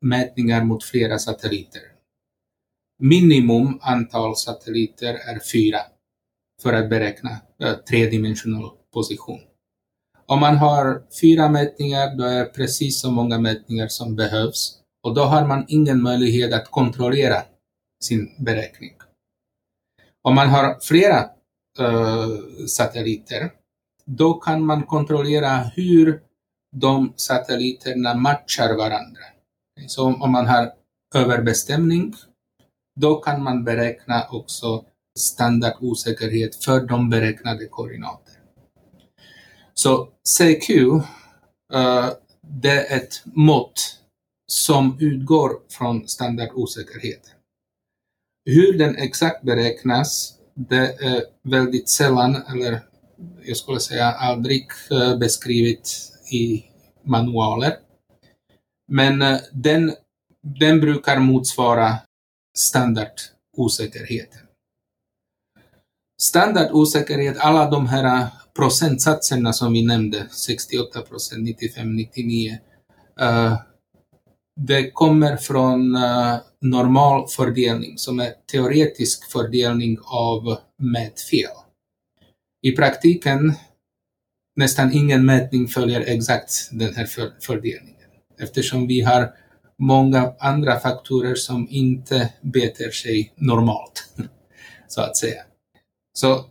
mätningar 0.01 0.63
mot 0.63 0.83
flera 0.83 1.19
satelliter. 1.19 1.81
Minimum 2.99 3.79
antal 3.81 4.35
satelliter 4.35 5.13
är 5.13 5.39
fyra 5.51 5.79
för 6.61 6.73
att 6.73 6.89
beräkna 6.89 7.29
eh, 7.61 7.73
tredimensionell 7.73 8.69
position. 8.93 9.39
Om 10.27 10.39
man 10.39 10.57
har 10.57 11.03
fyra 11.21 11.49
mätningar, 11.49 12.15
då 12.17 12.23
är 12.23 12.39
det 12.39 12.45
precis 12.45 13.01
så 13.01 13.11
många 13.11 13.39
mätningar 13.39 13.87
som 13.87 14.15
behövs. 14.15 14.79
Och 15.03 15.15
då 15.15 15.21
har 15.21 15.47
man 15.47 15.65
ingen 15.67 16.01
möjlighet 16.01 16.53
att 16.53 16.71
kontrollera 16.71 17.43
sin 18.03 18.35
beräkning. 18.39 18.91
Om 20.23 20.35
man 20.35 20.49
har 20.49 20.79
flera 20.81 21.29
uh, 21.79 22.65
satelliter, 22.67 23.51
då 24.05 24.33
kan 24.33 24.65
man 24.65 24.83
kontrollera 24.83 25.57
hur 25.57 26.21
de 26.75 27.13
satelliterna 27.15 28.13
matchar 28.13 28.77
varandra. 28.77 29.21
Så 29.87 30.13
om 30.13 30.31
man 30.31 30.47
har 30.47 30.71
överbestämning, 31.15 32.13
då 32.99 33.15
kan 33.15 33.43
man 33.43 33.63
beräkna 33.63 34.27
också 34.31 34.85
standardosäkerhet 35.19 36.63
för 36.63 36.79
de 36.79 37.09
beräknade 37.09 37.65
koordinaterna. 37.67 38.24
Så 39.79 40.09
CQ, 40.23 40.69
uh, 40.69 41.03
eh, 41.73 42.09
det 42.41 42.87
är 42.87 42.97
ett 42.97 43.21
mått 43.25 43.99
som 44.47 44.97
utgår 44.99 45.51
från 45.69 46.07
standardosäkerhet. 46.07 47.31
Hur 48.45 48.77
den 48.77 48.95
exakt 48.95 49.43
beräknas, 49.43 50.33
det 50.53 51.03
är 51.03 51.23
väldigt 51.43 51.89
sällan, 51.89 52.35
eller 52.35 52.81
jag 53.43 53.57
skulle 53.57 53.79
säga 53.79 54.11
aldrig 54.11 54.67
beskrivet 55.19 55.89
i 56.31 56.65
manualer. 57.03 57.77
Men 58.87 59.21
eh, 59.21 59.39
den, 59.51 59.95
den 60.59 60.79
brukar 60.79 61.19
motsvara 61.19 61.97
standardosäkerheten. 62.57 64.41
Standardosäkerhet, 66.21 67.37
alla 67.37 67.69
de 67.69 67.87
här 67.87 68.27
procentsatserna 68.55 69.53
som 69.53 69.73
vi 69.73 69.85
nämnde, 69.85 70.27
68 70.31 71.01
procent, 71.01 71.43
95, 71.43 71.95
99, 71.95 72.57
uh, 73.21 73.57
det 74.61 74.91
kommer 74.91 75.37
från 75.37 75.95
uh, 75.95 76.37
normal 76.61 77.27
fördelning 77.27 77.97
som 77.97 78.19
är 78.19 78.33
teoretisk 78.51 79.31
fördelning 79.31 79.97
av 80.05 80.57
mätfel. 80.77 81.51
I 82.61 82.71
praktiken 82.71 83.53
nästan 84.55 84.93
ingen 84.93 85.25
mätning 85.25 85.67
följer 85.67 86.01
exakt 86.01 86.69
den 86.71 86.95
här 86.95 87.05
för 87.05 87.31
fördelningen 87.39 87.95
eftersom 88.39 88.87
vi 88.87 89.01
har 89.01 89.33
många 89.77 90.33
andra 90.39 90.79
faktorer 90.79 91.35
som 91.35 91.67
inte 91.69 92.33
beter 92.41 92.91
sig 92.91 93.33
normalt, 93.35 94.09
så 94.87 95.01
att 95.01 95.17
säga. 95.17 95.43
Så 96.13 96.45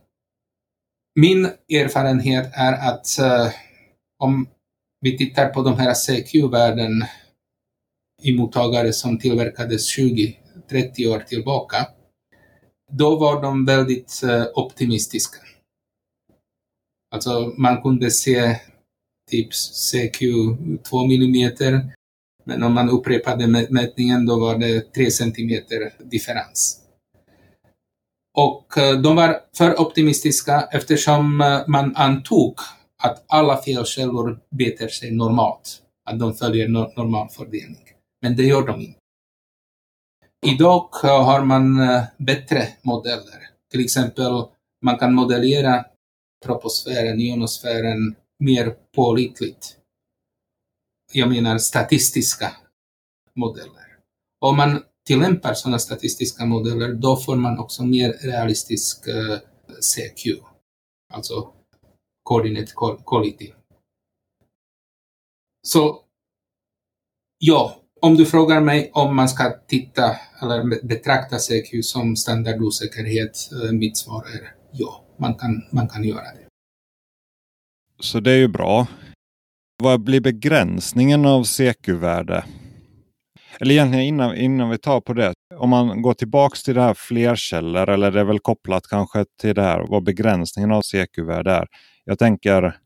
min 1.15 1.45
erfarenhet 1.69 2.51
är 2.53 2.73
att 2.73 3.07
uh, 3.21 3.53
om 4.19 4.47
vi 5.01 5.19
tittar 5.19 5.49
på 5.49 5.63
de 5.63 5.79
här 5.79 5.95
CQ-värden 5.95 7.05
i 8.23 8.37
mottagare 8.37 8.93
som 8.93 9.19
tillverkades 9.19 9.99
20-30 9.99 11.07
år 11.07 11.21
tillbaka, 11.21 11.87
då 12.93 13.17
var 13.17 13.43
de 13.43 13.65
väldigt 13.65 14.21
uh, 14.25 14.47
optimistiska. 14.55 15.39
Alltså 17.15 17.55
man 17.59 17.83
kunde 17.83 18.11
se 18.11 18.61
typ 19.31 19.49
CQ 19.55 20.21
2 20.91 21.07
millimeter, 21.07 21.95
men 22.45 22.63
om 22.63 22.75
man 22.75 22.91
upprepade 22.91 23.47
mätningen 23.71 24.27
då 24.27 24.41
var 24.41 24.59
det 24.59 24.93
3 24.95 25.11
centimeter 25.11 25.93
differens. 25.99 26.84
Eh, 28.77 29.01
de 29.01 29.17
var 29.17 29.41
för 29.57 29.81
optimistiska 29.81 30.69
eftersom 30.73 31.41
eh, 31.41 31.61
man 31.67 31.97
antog 31.97 32.59
att 33.03 33.25
alla 33.29 33.63
felkällor 33.63 34.41
beter 34.51 34.89
sig 34.89 35.11
normalt, 35.11 35.83
att 36.11 36.19
de 36.19 36.35
följer 36.35 36.69
normal 36.69 37.29
fördelning. 37.29 37.89
Men 38.23 38.37
det 38.37 38.43
gör 38.43 38.67
de 38.67 38.81
inte. 38.81 38.99
Idag 40.47 40.89
eh, 41.05 41.25
har 41.25 41.45
man 41.45 41.79
bättre 42.17 42.69
modeller. 42.83 43.49
Till 43.71 43.85
exempel, 43.85 44.43
man 44.85 44.99
kan 44.99 45.15
modellera 45.15 45.85
troposfären, 46.45 47.21
ionosfären 47.21 48.15
mer 48.39 48.75
pålitligt. 48.95 49.77
Jag 51.13 51.29
menar 51.29 51.59
statistiska 51.59 52.53
modeller. 53.35 53.99
Om 54.41 54.57
man 54.57 54.83
tillämpar 55.07 55.55
sådana 55.55 55.79
statistiska 55.79 56.47
modeller, 56.47 56.93
då 56.93 57.17
får 57.17 57.37
man 57.37 57.59
också 57.59 57.85
mer 57.85 58.13
realistisk 58.13 59.07
eh, 59.07 59.39
CQ, 59.81 60.43
alltså 61.13 61.53
coordinate 62.23 62.73
quality. 63.07 63.53
Så 65.67 66.01
ja, 67.39 67.81
om 68.01 68.15
du 68.15 68.27
frågar 68.27 68.61
mig 68.61 68.91
om 68.95 69.17
man 69.17 69.29
ska 69.29 69.53
titta 69.67 70.17
eller 70.43 70.87
betrakta 70.87 71.39
CQ 71.39 71.85
som 71.85 72.17
standardosäkerhet, 72.17 73.51
eh, 73.53 73.73
mitt 73.73 73.97
svar 73.97 74.25
är 74.35 74.55
ja, 74.73 75.05
man 75.19 75.35
kan, 75.35 75.63
man 75.71 75.89
kan 75.89 76.05
göra 76.05 76.23
det. 76.23 76.49
Så 78.01 78.21
det 78.21 78.31
är 78.31 78.37
ju 78.37 78.49
bra. 78.49 78.87
Vad 79.83 80.01
blir 80.01 80.21
begränsningen 80.21 81.27
av 81.27 81.45
CQ-värde? 81.45 82.45
Eller 83.61 83.75
egentligen 83.75 84.05
innan, 84.05 84.37
innan 84.37 84.71
vi 84.71 84.79
tar 84.79 85.01
på 85.01 85.13
det. 85.13 85.35
Om 85.55 85.71
man 85.71 86.03
går 86.03 86.15
tillbaks 86.15 86.63
till 86.63 86.75
det 86.75 86.81
här 86.81 86.95
flerkällor 86.95 87.89
eller 87.89 88.11
det 88.11 88.21
är 88.21 88.25
väl 88.25 88.39
kopplat 88.39 88.87
kanske 88.87 89.25
till 89.41 89.55
det 89.55 89.63
här 89.63 89.87
vad 89.89 90.05
begränsningen 90.05 90.73
av 90.73 90.83
CQ-värde 90.83 91.51
är. 91.51 91.67
Jag 92.05 92.19
tänker 92.19 92.77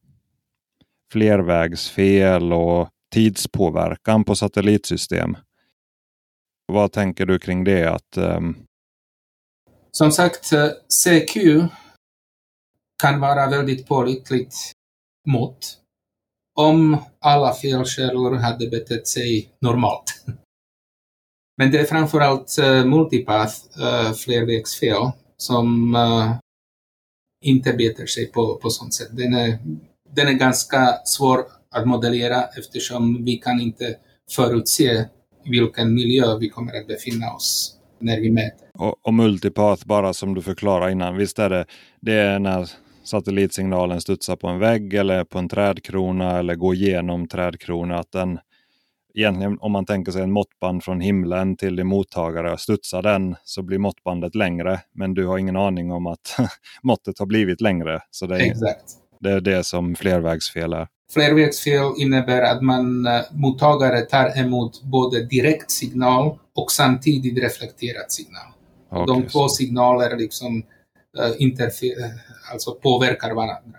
flervägsfel 1.13 2.53
och 2.53 2.89
tidspåverkan 3.13 4.25
på 4.25 4.35
satellitsystem. 4.35 5.37
Vad 6.67 6.93
tänker 6.93 7.27
du 7.27 7.39
kring 7.39 7.65
det? 7.65 7.85
Att, 7.85 8.17
um... 8.17 8.57
Som 9.91 10.13
sagt, 10.13 10.53
eh, 10.53 10.69
CQ 10.89 11.37
kan 13.03 13.21
vara 13.21 13.51
väldigt 13.51 13.87
pålitligt 13.87 14.55
mått 15.27 15.79
om 16.59 16.97
alla 17.21 17.55
felkällor 17.55 18.35
hade 18.35 18.69
betett 18.69 19.09
sig 19.09 19.53
normalt. 19.61 20.25
Men 21.59 21.71
det 21.71 21.79
är 21.79 21.85
framförallt 21.85 22.57
uh, 22.63 22.85
multipath, 22.85 23.55
eh, 23.81 24.07
uh, 24.07 24.13
flervägsfel, 24.13 25.11
som 25.37 25.95
uh, 25.95 26.35
inte 27.45 27.73
beter 27.73 28.07
sig 28.07 28.27
på, 28.27 28.57
på 28.63 28.71
sånt 28.71 28.95
sätt. 28.95 29.09
Den 29.11 29.35
är, 29.35 29.59
den 30.15 30.29
är 30.29 30.33
ganska 30.33 30.95
svår 31.05 31.45
att 31.71 31.87
modellera 31.87 32.45
eftersom 32.59 33.25
vi 33.25 33.37
kan 33.37 33.61
inte 33.61 33.97
förutse 34.31 35.05
vilken 35.45 35.95
miljö 35.95 36.39
vi 36.39 36.49
kommer 36.49 36.81
att 36.81 36.87
befinna 36.87 37.33
oss 37.33 37.79
när 37.99 38.21
vi 38.21 38.31
mäter. 38.31 38.69
Och, 38.75 39.07
och 39.07 39.15
multipath, 39.15 39.87
bara 39.87 40.13
som 40.13 40.35
du 40.35 40.43
förklarade 40.43 40.93
innan, 40.93 41.17
visst 41.17 41.39
är 41.39 41.51
det, 41.51 41.65
det 42.01 42.13
är 42.13 42.39
när 42.39 42.71
satellitsignalen 43.05 44.01
studsar 44.01 44.37
på 44.37 44.49
en 44.49 44.59
vägg 44.59 44.95
eller 44.95 45.25
på 45.25 45.39
en 45.39 45.49
trädkrona 45.49 46.39
eller 46.39 46.55
går 46.55 46.75
igenom 46.75 47.29
trädkrona, 47.29 47.99
att 47.99 48.13
den 48.13 48.39
egentligen 49.19 49.59
om 49.61 49.73
man 49.73 49.87
tänker 49.87 50.13
sig 50.13 50.23
en 50.23 50.33
måttband 50.33 50.85
från 50.85 51.01
himlen 51.01 51.57
till 51.57 51.77
din 51.77 51.87
mottagare 51.87 52.53
och 52.53 52.61
studsar 52.61 53.03
den 53.03 53.37
så 53.45 53.63
blir 53.63 53.79
måttbandet 53.79 54.35
längre. 54.35 54.81
Men 54.93 55.15
du 55.15 55.27
har 55.27 55.39
ingen 55.39 55.57
aning 55.57 55.93
om 55.93 56.07
att 56.07 56.37
måttet 56.83 57.19
har 57.19 57.27
blivit 57.27 57.61
längre. 57.61 58.01
Så 58.11 58.27
det 58.27 58.37
är, 58.37 58.51
Exakt. 58.51 58.85
det 59.21 59.31
är 59.31 59.41
det 59.41 59.65
som 59.65 59.95
flervägsfel 59.95 60.73
är. 60.73 60.89
Flervägsfel 61.13 61.93
innebär 61.99 62.43
att 62.43 62.63
man, 62.63 63.07
eh, 63.07 63.21
mottagare 63.33 64.01
tar 64.01 64.39
emot 64.41 64.83
både 64.83 65.25
direkt 65.25 65.71
signal 65.71 66.39
och 66.55 66.73
samtidigt 66.73 67.45
reflekterad 67.45 68.13
signal. 68.13 68.53
Okej, 68.91 69.07
De 69.07 69.29
två 69.29 69.49
signaler 69.49 70.17
liksom 70.17 70.63
eh, 71.19 71.31
alltså 72.53 72.75
påverkar 72.75 73.35
varandra. 73.35 73.79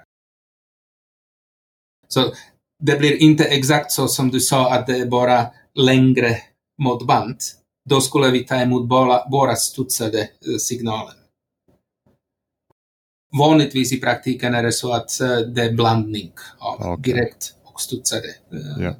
Så 2.07 2.33
det 2.79 2.99
blir 2.99 3.15
inte 3.21 3.43
exakt 3.43 3.91
så 3.91 4.07
som 4.07 4.29
du 4.29 4.39
sa 4.39 4.73
att 4.73 4.87
det 4.87 4.97
är 4.97 5.05
bara 5.05 5.47
längre 5.73 6.37
måttband. 6.81 7.39
Då 7.89 8.01
skulle 8.01 8.31
vi 8.31 8.45
ta 8.45 8.55
emot 8.55 8.87
bara, 8.89 9.29
bara 9.29 9.55
studsade 9.55 10.21
eh, 10.21 10.57
signalen. 10.59 11.15
Vanligtvis 13.39 13.93
i 13.93 13.99
praktiken 13.99 14.55
är 14.55 14.63
det 14.63 14.71
så 14.71 14.93
att 14.93 15.21
eh, 15.21 15.37
det 15.37 15.61
är 15.63 15.73
blandning 15.73 16.31
av 16.59 16.81
Okej. 16.81 17.13
direkt 17.13 17.53
och 17.63 17.81
studsade 17.81 18.27
eh, 18.27 18.83
Ja. 18.83 18.95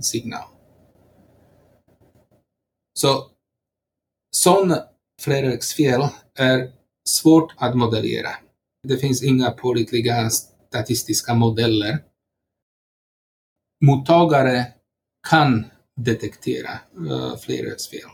signal. 0.00 0.44
Så 2.98 3.26
sån 4.36 4.74
flervägsfel 5.22 6.08
är 6.38 6.70
svårt 7.08 7.52
att 7.56 7.76
modellera. 7.76 8.30
Det 8.88 8.96
finns 8.98 9.22
inga 9.22 9.50
pålitliga 9.50 10.30
statistiska 10.30 11.34
modeller. 11.34 12.04
Mottagare 13.80 14.66
kan 15.30 15.64
detektera 15.96 16.70
eh, 16.96 17.12
uh, 17.12 17.36
flerhetsfel. 17.36 18.10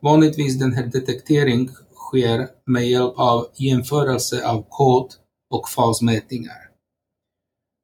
Vanligtvis 0.00 0.58
den 0.58 0.72
här 0.72 0.86
detektering 0.86 1.68
sker 1.94 2.48
med 2.66 2.88
hjälp 2.88 3.14
av 3.16 3.46
jämförelse 3.54 4.48
av 4.48 4.66
kod 4.68 5.12
och 5.50 5.68
fasmätningar. 5.68 6.70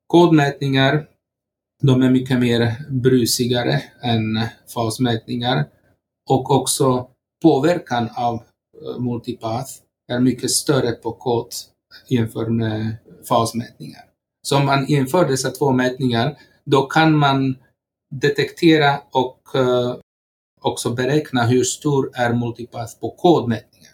Kodmätningar 0.07 1.07
de 1.83 2.03
är 2.03 2.11
mycket 2.11 2.41
mer 2.41 2.74
brusigare 2.91 3.83
än 4.03 4.41
fasmätningar 4.74 5.68
och 6.31 6.51
också 6.51 7.09
påverkan 7.43 8.09
av 8.16 8.35
eh, 8.35 8.99
multipath 9.01 9.70
är 10.12 10.20
mycket 10.20 10.51
större 10.51 10.93
på 10.93 11.12
kod 11.12 11.49
jämfört 12.09 12.49
med 12.49 12.97
fasmätningar. 13.29 14.03
Så 14.43 14.57
om 14.57 14.66
man 14.66 14.87
jämför 14.87 15.29
dessa 15.29 15.51
två 15.51 15.72
mätningar, 15.72 16.39
då 16.71 16.83
kan 16.83 17.17
man 17.17 17.57
detektera 18.11 19.01
och 19.11 19.41
eh, 19.55 19.97
också 20.61 20.91
beräkna 20.91 21.43
hur 21.47 21.64
stor 21.64 22.11
är 22.14 22.33
multipath 22.33 23.01
på 23.01 23.11
kodmätningar. 23.11 23.93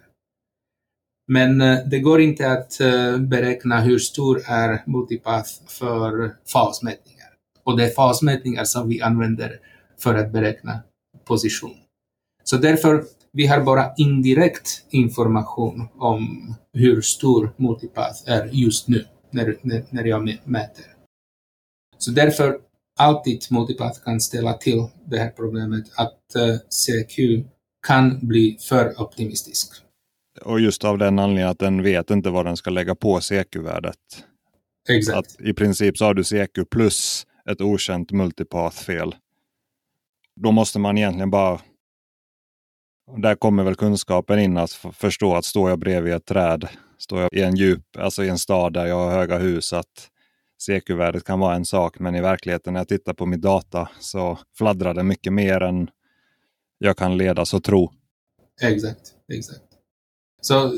Men 1.28 1.60
eh, 1.60 1.78
det 1.86 1.98
går 1.98 2.20
inte 2.20 2.52
att 2.52 2.80
eh, 2.80 3.18
beräkna 3.18 3.80
hur 3.80 3.98
stor 3.98 4.42
är 4.46 4.82
multipath 4.86 5.50
för 5.66 6.36
fasmätningar. 6.52 7.28
Och 7.64 7.76
det 7.76 7.84
är 7.84 7.90
fasmätningar 7.90 8.64
som 8.64 8.88
vi 8.88 9.02
använder 9.02 9.60
för 9.98 10.14
att 10.14 10.32
beräkna 10.32 10.80
position. 11.24 11.76
Så 12.44 12.56
därför 12.56 13.04
vi 13.32 13.46
har 13.46 13.60
bara 13.60 13.94
indirekt 13.96 14.84
information 14.90 15.88
om 15.98 16.54
hur 16.72 17.00
stor 17.00 17.52
multipath 17.56 18.22
är 18.26 18.48
just 18.52 18.88
nu 18.88 19.04
när, 19.30 19.56
när, 19.62 19.84
när 19.90 20.04
jag 20.04 20.38
mäter. 20.44 20.91
Så 22.02 22.10
därför 22.10 22.58
alltid 22.98 23.42
multipath 23.50 24.04
kan 24.04 24.20
ställa 24.20 24.52
till 24.52 24.88
det 25.06 25.18
här 25.18 25.30
problemet 25.30 25.84
att 25.96 26.34
eh, 26.36 26.56
CQ 26.56 27.18
kan 27.86 28.18
bli 28.22 28.58
för 28.60 29.00
optimistisk. 29.00 29.72
Och 30.40 30.60
just 30.60 30.84
av 30.84 30.98
den 30.98 31.18
anledningen 31.18 31.48
att 31.48 31.58
den 31.58 31.82
vet 31.82 32.10
inte 32.10 32.30
vad 32.30 32.46
den 32.46 32.56
ska 32.56 32.70
lägga 32.70 32.94
på 32.94 33.20
CQ-värdet. 33.20 33.96
Exakt. 34.88 35.18
Att 35.18 35.40
I 35.40 35.52
princip 35.52 35.98
så 35.98 36.04
har 36.04 36.14
du 36.14 36.24
CQ 36.24 36.70
plus 36.70 37.26
ett 37.50 37.60
okänt 37.60 38.12
multipath-fel. 38.12 39.14
Då 40.40 40.52
måste 40.52 40.78
man 40.78 40.98
egentligen 40.98 41.30
bara... 41.30 41.60
Där 43.16 43.34
kommer 43.34 43.64
väl 43.64 43.74
kunskapen 43.74 44.38
in 44.38 44.56
att 44.56 44.72
förstå 44.72 45.34
att 45.34 45.44
står 45.44 45.70
jag 45.70 45.78
bredvid 45.78 46.12
ett 46.12 46.24
träd, 46.24 46.68
står 46.98 47.20
jag 47.20 47.32
i 47.32 47.42
en 47.42 47.56
djup, 47.56 47.96
alltså 47.98 48.24
i 48.24 48.28
en 48.28 48.38
stad 48.38 48.72
där 48.72 48.86
jag 48.86 48.96
har 48.96 49.10
höga 49.10 49.38
hus, 49.38 49.72
att 49.72 50.11
CQ-värdet 50.66 51.24
kan 51.24 51.40
vara 51.40 51.54
en 51.54 51.64
sak, 51.64 51.98
men 51.98 52.14
i 52.14 52.20
verkligheten 52.20 52.72
när 52.72 52.80
jag 52.80 52.88
tittar 52.88 53.14
på 53.14 53.26
mitt 53.26 53.42
data 53.42 53.88
så 54.00 54.38
fladdrar 54.58 54.94
det 54.94 55.02
mycket 55.02 55.32
mer 55.32 55.60
än 55.60 55.90
jag 56.78 56.96
kan 56.96 57.16
ledas 57.16 57.54
och 57.54 57.64
tro. 57.64 57.92
Exakt, 58.60 59.14
exakt. 59.32 59.62
Så 60.40 60.72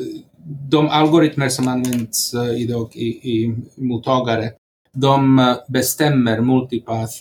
de 0.71 0.89
algoritmer 0.89 1.49
som 1.49 1.69
används 1.69 2.35
eh, 2.35 2.63
idag 2.63 2.97
i, 2.97 3.07
i 3.07 3.57
mottagare, 3.77 4.53
de 4.93 5.39
eh, 5.39 5.57
bestämmer 5.69 6.41
multipath, 6.41 7.15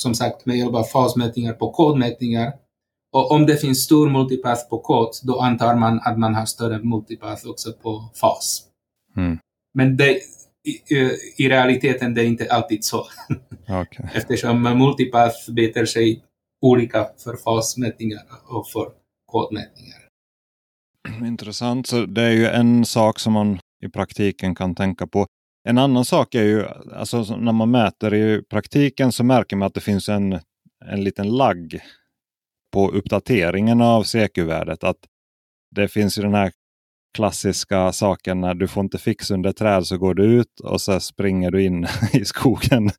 som 0.00 0.14
sagt 0.14 0.46
med 0.46 0.56
hjälp 0.56 0.74
av 0.74 0.84
fasmätningar 0.84 1.52
på 1.52 1.70
kodmätningar. 1.70 2.52
Och 3.12 3.30
om 3.30 3.46
det 3.46 3.56
finns 3.56 3.84
stor 3.84 4.10
multipath 4.10 4.68
på 4.68 4.78
kod, 4.78 5.10
då 5.22 5.40
antar 5.40 5.76
man 5.76 6.00
att 6.00 6.18
man 6.18 6.34
har 6.34 6.46
större 6.46 6.78
multipath 6.78 7.46
också 7.46 7.72
på 7.72 8.10
fas. 8.14 8.62
Mm. 9.16 9.38
Men 9.74 9.96
det, 9.96 10.20
i, 10.68 10.94
i- 11.44 11.48
realiteten 11.48 12.14
det 12.14 12.22
är 12.22 12.26
inte 12.26 12.52
alltid 12.52 12.84
så, 12.84 13.06
Okej. 13.68 14.10
eftersom 14.14 14.62
multipath 14.62 15.50
beter 15.52 15.86
sig 15.86 16.22
olika 16.60 17.08
för 17.24 17.36
fasmätningar 17.36 18.22
och 18.48 18.68
för 18.68 18.92
kodmätningar. 19.26 19.98
Intressant. 21.26 21.86
Så 21.86 22.06
det 22.06 22.22
är 22.22 22.30
ju 22.30 22.46
en 22.46 22.84
sak 22.84 23.18
som 23.18 23.32
man 23.32 23.58
i 23.84 23.88
praktiken 23.88 24.54
kan 24.54 24.74
tänka 24.74 25.06
på. 25.06 25.26
En 25.68 25.78
annan 25.78 26.04
sak 26.04 26.34
är 26.34 26.42
ju, 26.42 26.66
alltså 26.92 27.24
så 27.24 27.36
när 27.36 27.52
man 27.52 27.70
mäter 27.70 28.14
i 28.14 28.42
praktiken 28.42 29.12
så 29.12 29.24
märker 29.24 29.56
man 29.56 29.66
att 29.66 29.74
det 29.74 29.80
finns 29.80 30.08
en, 30.08 30.32
en 30.84 31.04
liten 31.04 31.36
lagg 31.36 31.80
på 32.72 32.90
uppdateringen 32.90 33.80
av 33.80 34.02
CQ-värdet. 34.04 34.84
Att 34.84 34.96
det 35.74 35.88
finns 35.88 36.18
ju 36.18 36.22
den 36.22 36.34
här 36.34 36.52
klassiska 37.14 37.92
saken 37.92 38.40
när 38.40 38.54
du 38.54 38.68
får 38.68 38.84
inte 38.84 38.98
fix 38.98 39.30
under 39.30 39.52
träd 39.52 39.86
så 39.86 39.98
går 39.98 40.14
du 40.14 40.24
ut 40.24 40.60
och 40.60 40.80
så 40.80 41.00
springer 41.00 41.50
du 41.50 41.62
in 41.62 41.86
i 42.12 42.24
skogen 42.24 42.90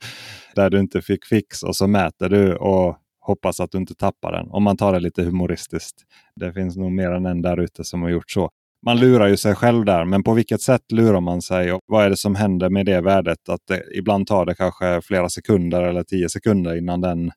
där 0.56 0.70
du 0.70 0.80
inte 0.80 1.02
fick 1.02 1.26
fix 1.26 1.64
och 1.64 1.76
så 1.76 1.88
mäter 1.88 2.30
du 2.30 2.56
och 2.56 2.98
hoppas 3.26 3.60
att 3.60 3.72
du 3.72 3.78
inte 3.78 3.96
tappar 3.96 4.32
den. 4.32 4.52
Om 4.52 4.64
man 4.64 4.78
tar 4.78 4.94
det 4.94 5.00
lite 5.00 5.24
humoristiskt. 5.24 6.02
Det 6.36 6.54
finns 6.54 6.78
nog 6.78 6.92
mer 6.92 7.12
än 7.12 7.26
en 7.26 7.42
där 7.42 7.60
ute 7.60 7.84
som 7.84 8.02
har 8.02 8.10
gjort 8.10 8.32
så. 8.32 8.50
Man 8.86 9.00
lurar 9.00 9.28
ju 9.28 9.38
sig 9.38 9.56
själv 9.56 9.86
där, 9.86 10.06
men 10.06 10.24
på 10.24 10.34
vilket 10.34 10.62
sätt 10.62 10.92
lurar 10.92 11.22
man 11.22 11.42
sig? 11.42 11.72
Och 11.72 11.82
vad 11.86 12.06
är 12.06 12.10
det 12.10 12.18
som 12.18 12.36
händer 12.36 12.70
med 12.70 12.86
det 12.86 13.02
värdet? 13.02 13.50
Att 13.50 13.62
det, 13.68 13.84
ibland 13.98 14.28
tar 14.28 14.46
det 14.46 14.56
kanske 14.56 15.02
flera 15.02 15.30
sekunder 15.30 15.82
eller 15.82 16.04
tio 16.04 16.30
sekunder 16.30 16.78
innan 16.78 17.02
den 17.02 17.32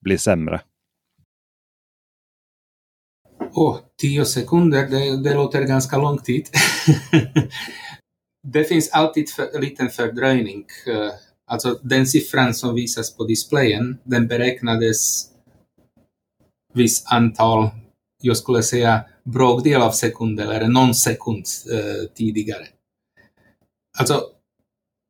blir 0.00 0.16
sämre. 0.16 0.60
Åh, 3.54 3.78
tio 4.00 4.24
sekunder, 4.24 4.88
det, 4.88 5.22
det 5.22 5.34
låter 5.34 5.62
ganska 5.62 5.98
lång 5.98 6.18
tid. 6.18 6.48
det 8.48 8.64
finns 8.64 8.90
alltid 8.90 9.30
för, 9.30 9.54
en 9.54 9.60
liten 9.60 9.90
fördröjning. 9.90 10.66
Eh, 10.86 11.10
alltså 11.46 11.78
den 11.82 12.06
siffran 12.06 12.54
som 12.54 12.74
visas 12.74 13.16
på 13.16 13.24
displayen, 13.24 13.98
den 14.04 14.28
beräknades 14.28 15.28
viss 16.74 17.04
antal, 17.06 17.70
jag 18.22 18.36
skulle 18.36 18.62
säga 18.62 19.04
bråkdel 19.24 19.82
av 19.82 19.90
sekunder 19.90 20.52
eller 20.52 20.68
någon 20.68 20.94
sekund 20.94 21.44
eh, 21.72 22.08
tidigare. 22.14 22.66
Alltså, 23.98 24.22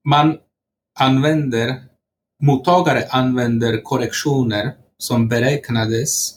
man 0.09 0.39
använder, 1.01 1.83
mottagare 2.43 3.07
använder 3.11 3.83
korrektioner 3.83 4.73
som 4.99 5.29
beräknades 5.29 6.35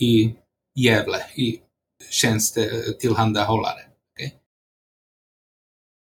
i 0.00 0.34
Gävle, 0.74 1.18
i 1.34 1.60
tjänstetillhandahållare. 2.10 3.80
Eh, 3.80 4.26
okay? 4.26 4.38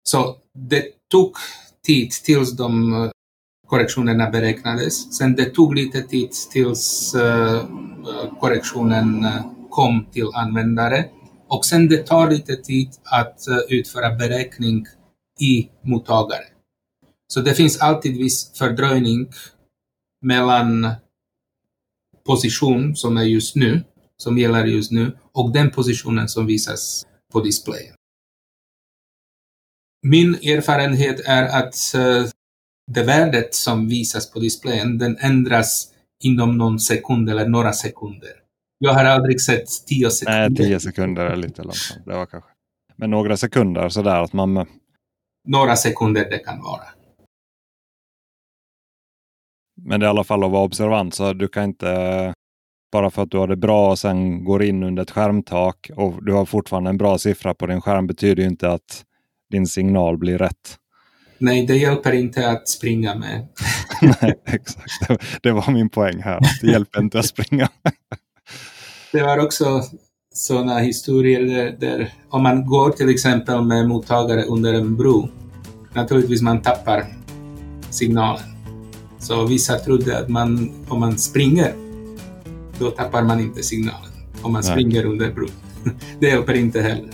Så 0.02 0.36
det 0.52 0.84
tog 1.11 1.36
tid 1.86 2.11
tills 2.11 2.57
de 2.57 2.92
eh, 2.92 3.11
korrektionerna 3.66 4.30
beräknades. 4.30 5.16
Sen 5.18 5.34
det 5.34 5.44
tog 5.44 5.74
lite 5.74 6.02
tid 6.02 6.30
tills 6.52 7.14
uh, 7.14 7.64
korrektionen 8.40 9.26
kom 9.70 10.07
till 10.12 10.30
användare. 10.34 11.05
Och 11.48 11.64
sen 11.64 11.88
det 11.88 12.07
tar 12.07 12.30
lite 12.30 12.57
tid 12.57 12.88
att 13.05 13.44
uh, 13.48 13.59
utföra 13.78 14.14
beräkning 14.14 14.86
i 15.40 15.68
mottagare. 15.82 16.44
Så 17.26 17.40
det 17.40 17.55
finns 17.55 17.80
alltid 17.80 18.16
viss 18.16 18.59
fördröjning 18.59 19.28
mellan 20.22 20.88
position 22.26 22.96
som 22.96 23.16
är 23.16 23.22
just 23.22 23.57
nu, 23.57 23.84
som 24.23 24.39
gäller 24.39 24.65
just 24.65 24.93
nu, 24.93 25.19
och 25.33 25.53
den 25.53 25.71
positionen 25.71 26.29
som 26.29 26.47
visas 26.47 27.07
på 27.33 27.41
displayen. 27.41 27.95
Min 30.03 30.35
erfarenhet 30.35 31.21
är 31.25 31.59
att 31.59 31.75
uh, 31.95 32.27
det 32.93 33.03
värdet 33.03 33.55
som 33.55 33.89
visas 33.89 34.31
på 34.31 34.39
displayen, 34.39 34.99
den 34.99 35.17
ändras 35.19 35.93
inom 36.25 36.59
någon 36.59 36.81
sekund 36.81 37.31
eller 37.31 37.49
några 37.49 37.73
sekunder. 37.73 38.31
Jag 38.79 38.93
har 38.93 39.05
aldrig 39.05 39.41
sett 39.41 39.69
tio 39.87 40.11
sekunder. 40.11 40.49
Nej, 40.49 40.57
tio 40.57 40.81
sekunder 40.81 41.27
är 41.27 41.37
lite 41.37 41.62
långsamt. 41.62 42.07
Det 42.07 42.15
var 42.15 42.27
kanske. 42.27 42.51
Men 42.97 43.11
några 43.11 43.37
sekunder 43.37 43.89
sådär 43.89 44.23
att 44.23 44.33
man... 44.33 44.67
Några 45.49 45.77
sekunder 45.77 46.31
det 46.31 46.39
kan 46.39 46.62
vara. 46.62 46.85
Men 49.77 50.01
det 50.01 50.07
är 50.07 50.09
i 50.09 50.11
alla 50.11 50.25
fall 50.25 50.45
att 50.45 50.51
vara 50.51 50.65
observant 50.65 51.15
så 51.15 51.33
du 51.33 51.49
kan 51.49 51.65
inte 51.65 52.35
bara 52.95 53.11
för 53.11 53.22
att 53.22 53.30
du 53.30 53.38
har 53.38 53.49
det 53.49 53.57
bra 53.57 53.90
och 53.90 53.99
sen 53.99 54.45
går 54.45 54.62
in 54.62 54.82
under 54.82 55.03
ett 55.03 55.11
skärmtak 55.11 55.90
och 55.97 56.24
du 56.24 56.32
har 56.32 56.45
fortfarande 56.45 56.90
en 56.90 56.97
bra 56.97 57.18
siffra 57.18 57.55
på 57.55 57.66
din 57.66 57.80
skärm 57.80 58.07
betyder 58.07 58.42
ju 58.42 58.49
inte 58.49 58.70
att 58.70 59.05
din 59.51 59.66
signal 59.66 60.18
blir 60.18 60.38
rätt. 60.38 60.78
Nej, 61.38 61.66
det 61.66 61.76
hjälper 61.76 62.12
inte 62.12 62.51
att 62.51 62.68
springa 62.68 63.14
med. 63.14 63.47
Nej, 64.20 64.34
exakt. 64.47 65.22
Det 65.42 65.53
var 65.53 65.72
min 65.72 65.90
poäng 65.90 66.22
här. 66.22 66.40
Det 66.61 66.70
hjälper 66.70 67.01
inte 67.01 67.18
att 67.18 67.26
springa. 67.26 67.68
det 69.12 69.22
var 69.22 69.38
också 69.38 69.82
sådana 70.34 70.78
historier 70.78 71.40
där, 71.40 71.76
där, 71.80 72.12
om 72.28 72.42
man 72.42 72.66
går 72.66 72.90
till 72.90 73.09
exempel 73.09 73.62
med 73.62 73.88
mottagare 73.88 74.42
under 74.42 74.74
en 74.74 74.97
bro, 74.97 75.28
naturligtvis 75.92 76.42
man 76.42 76.62
tappar 76.62 77.07
signalen. 77.90 78.42
Så 79.18 79.47
vissa 79.47 79.78
trodde 79.78 80.18
att 80.18 80.28
man, 80.28 80.72
om 80.88 81.01
man 81.01 81.18
springer, 81.18 81.84
då 82.79 82.91
tappar 82.91 83.22
man 83.22 83.41
inte 83.41 83.62
signalen. 83.62 84.11
Om 84.43 84.53
man 84.53 84.62
Nej. 84.62 84.72
springer 84.72 85.05
under 85.05 85.33
bron. 85.33 85.51
Det 86.20 86.27
hjälper 86.27 86.55
inte 86.55 86.81
heller. 86.81 87.11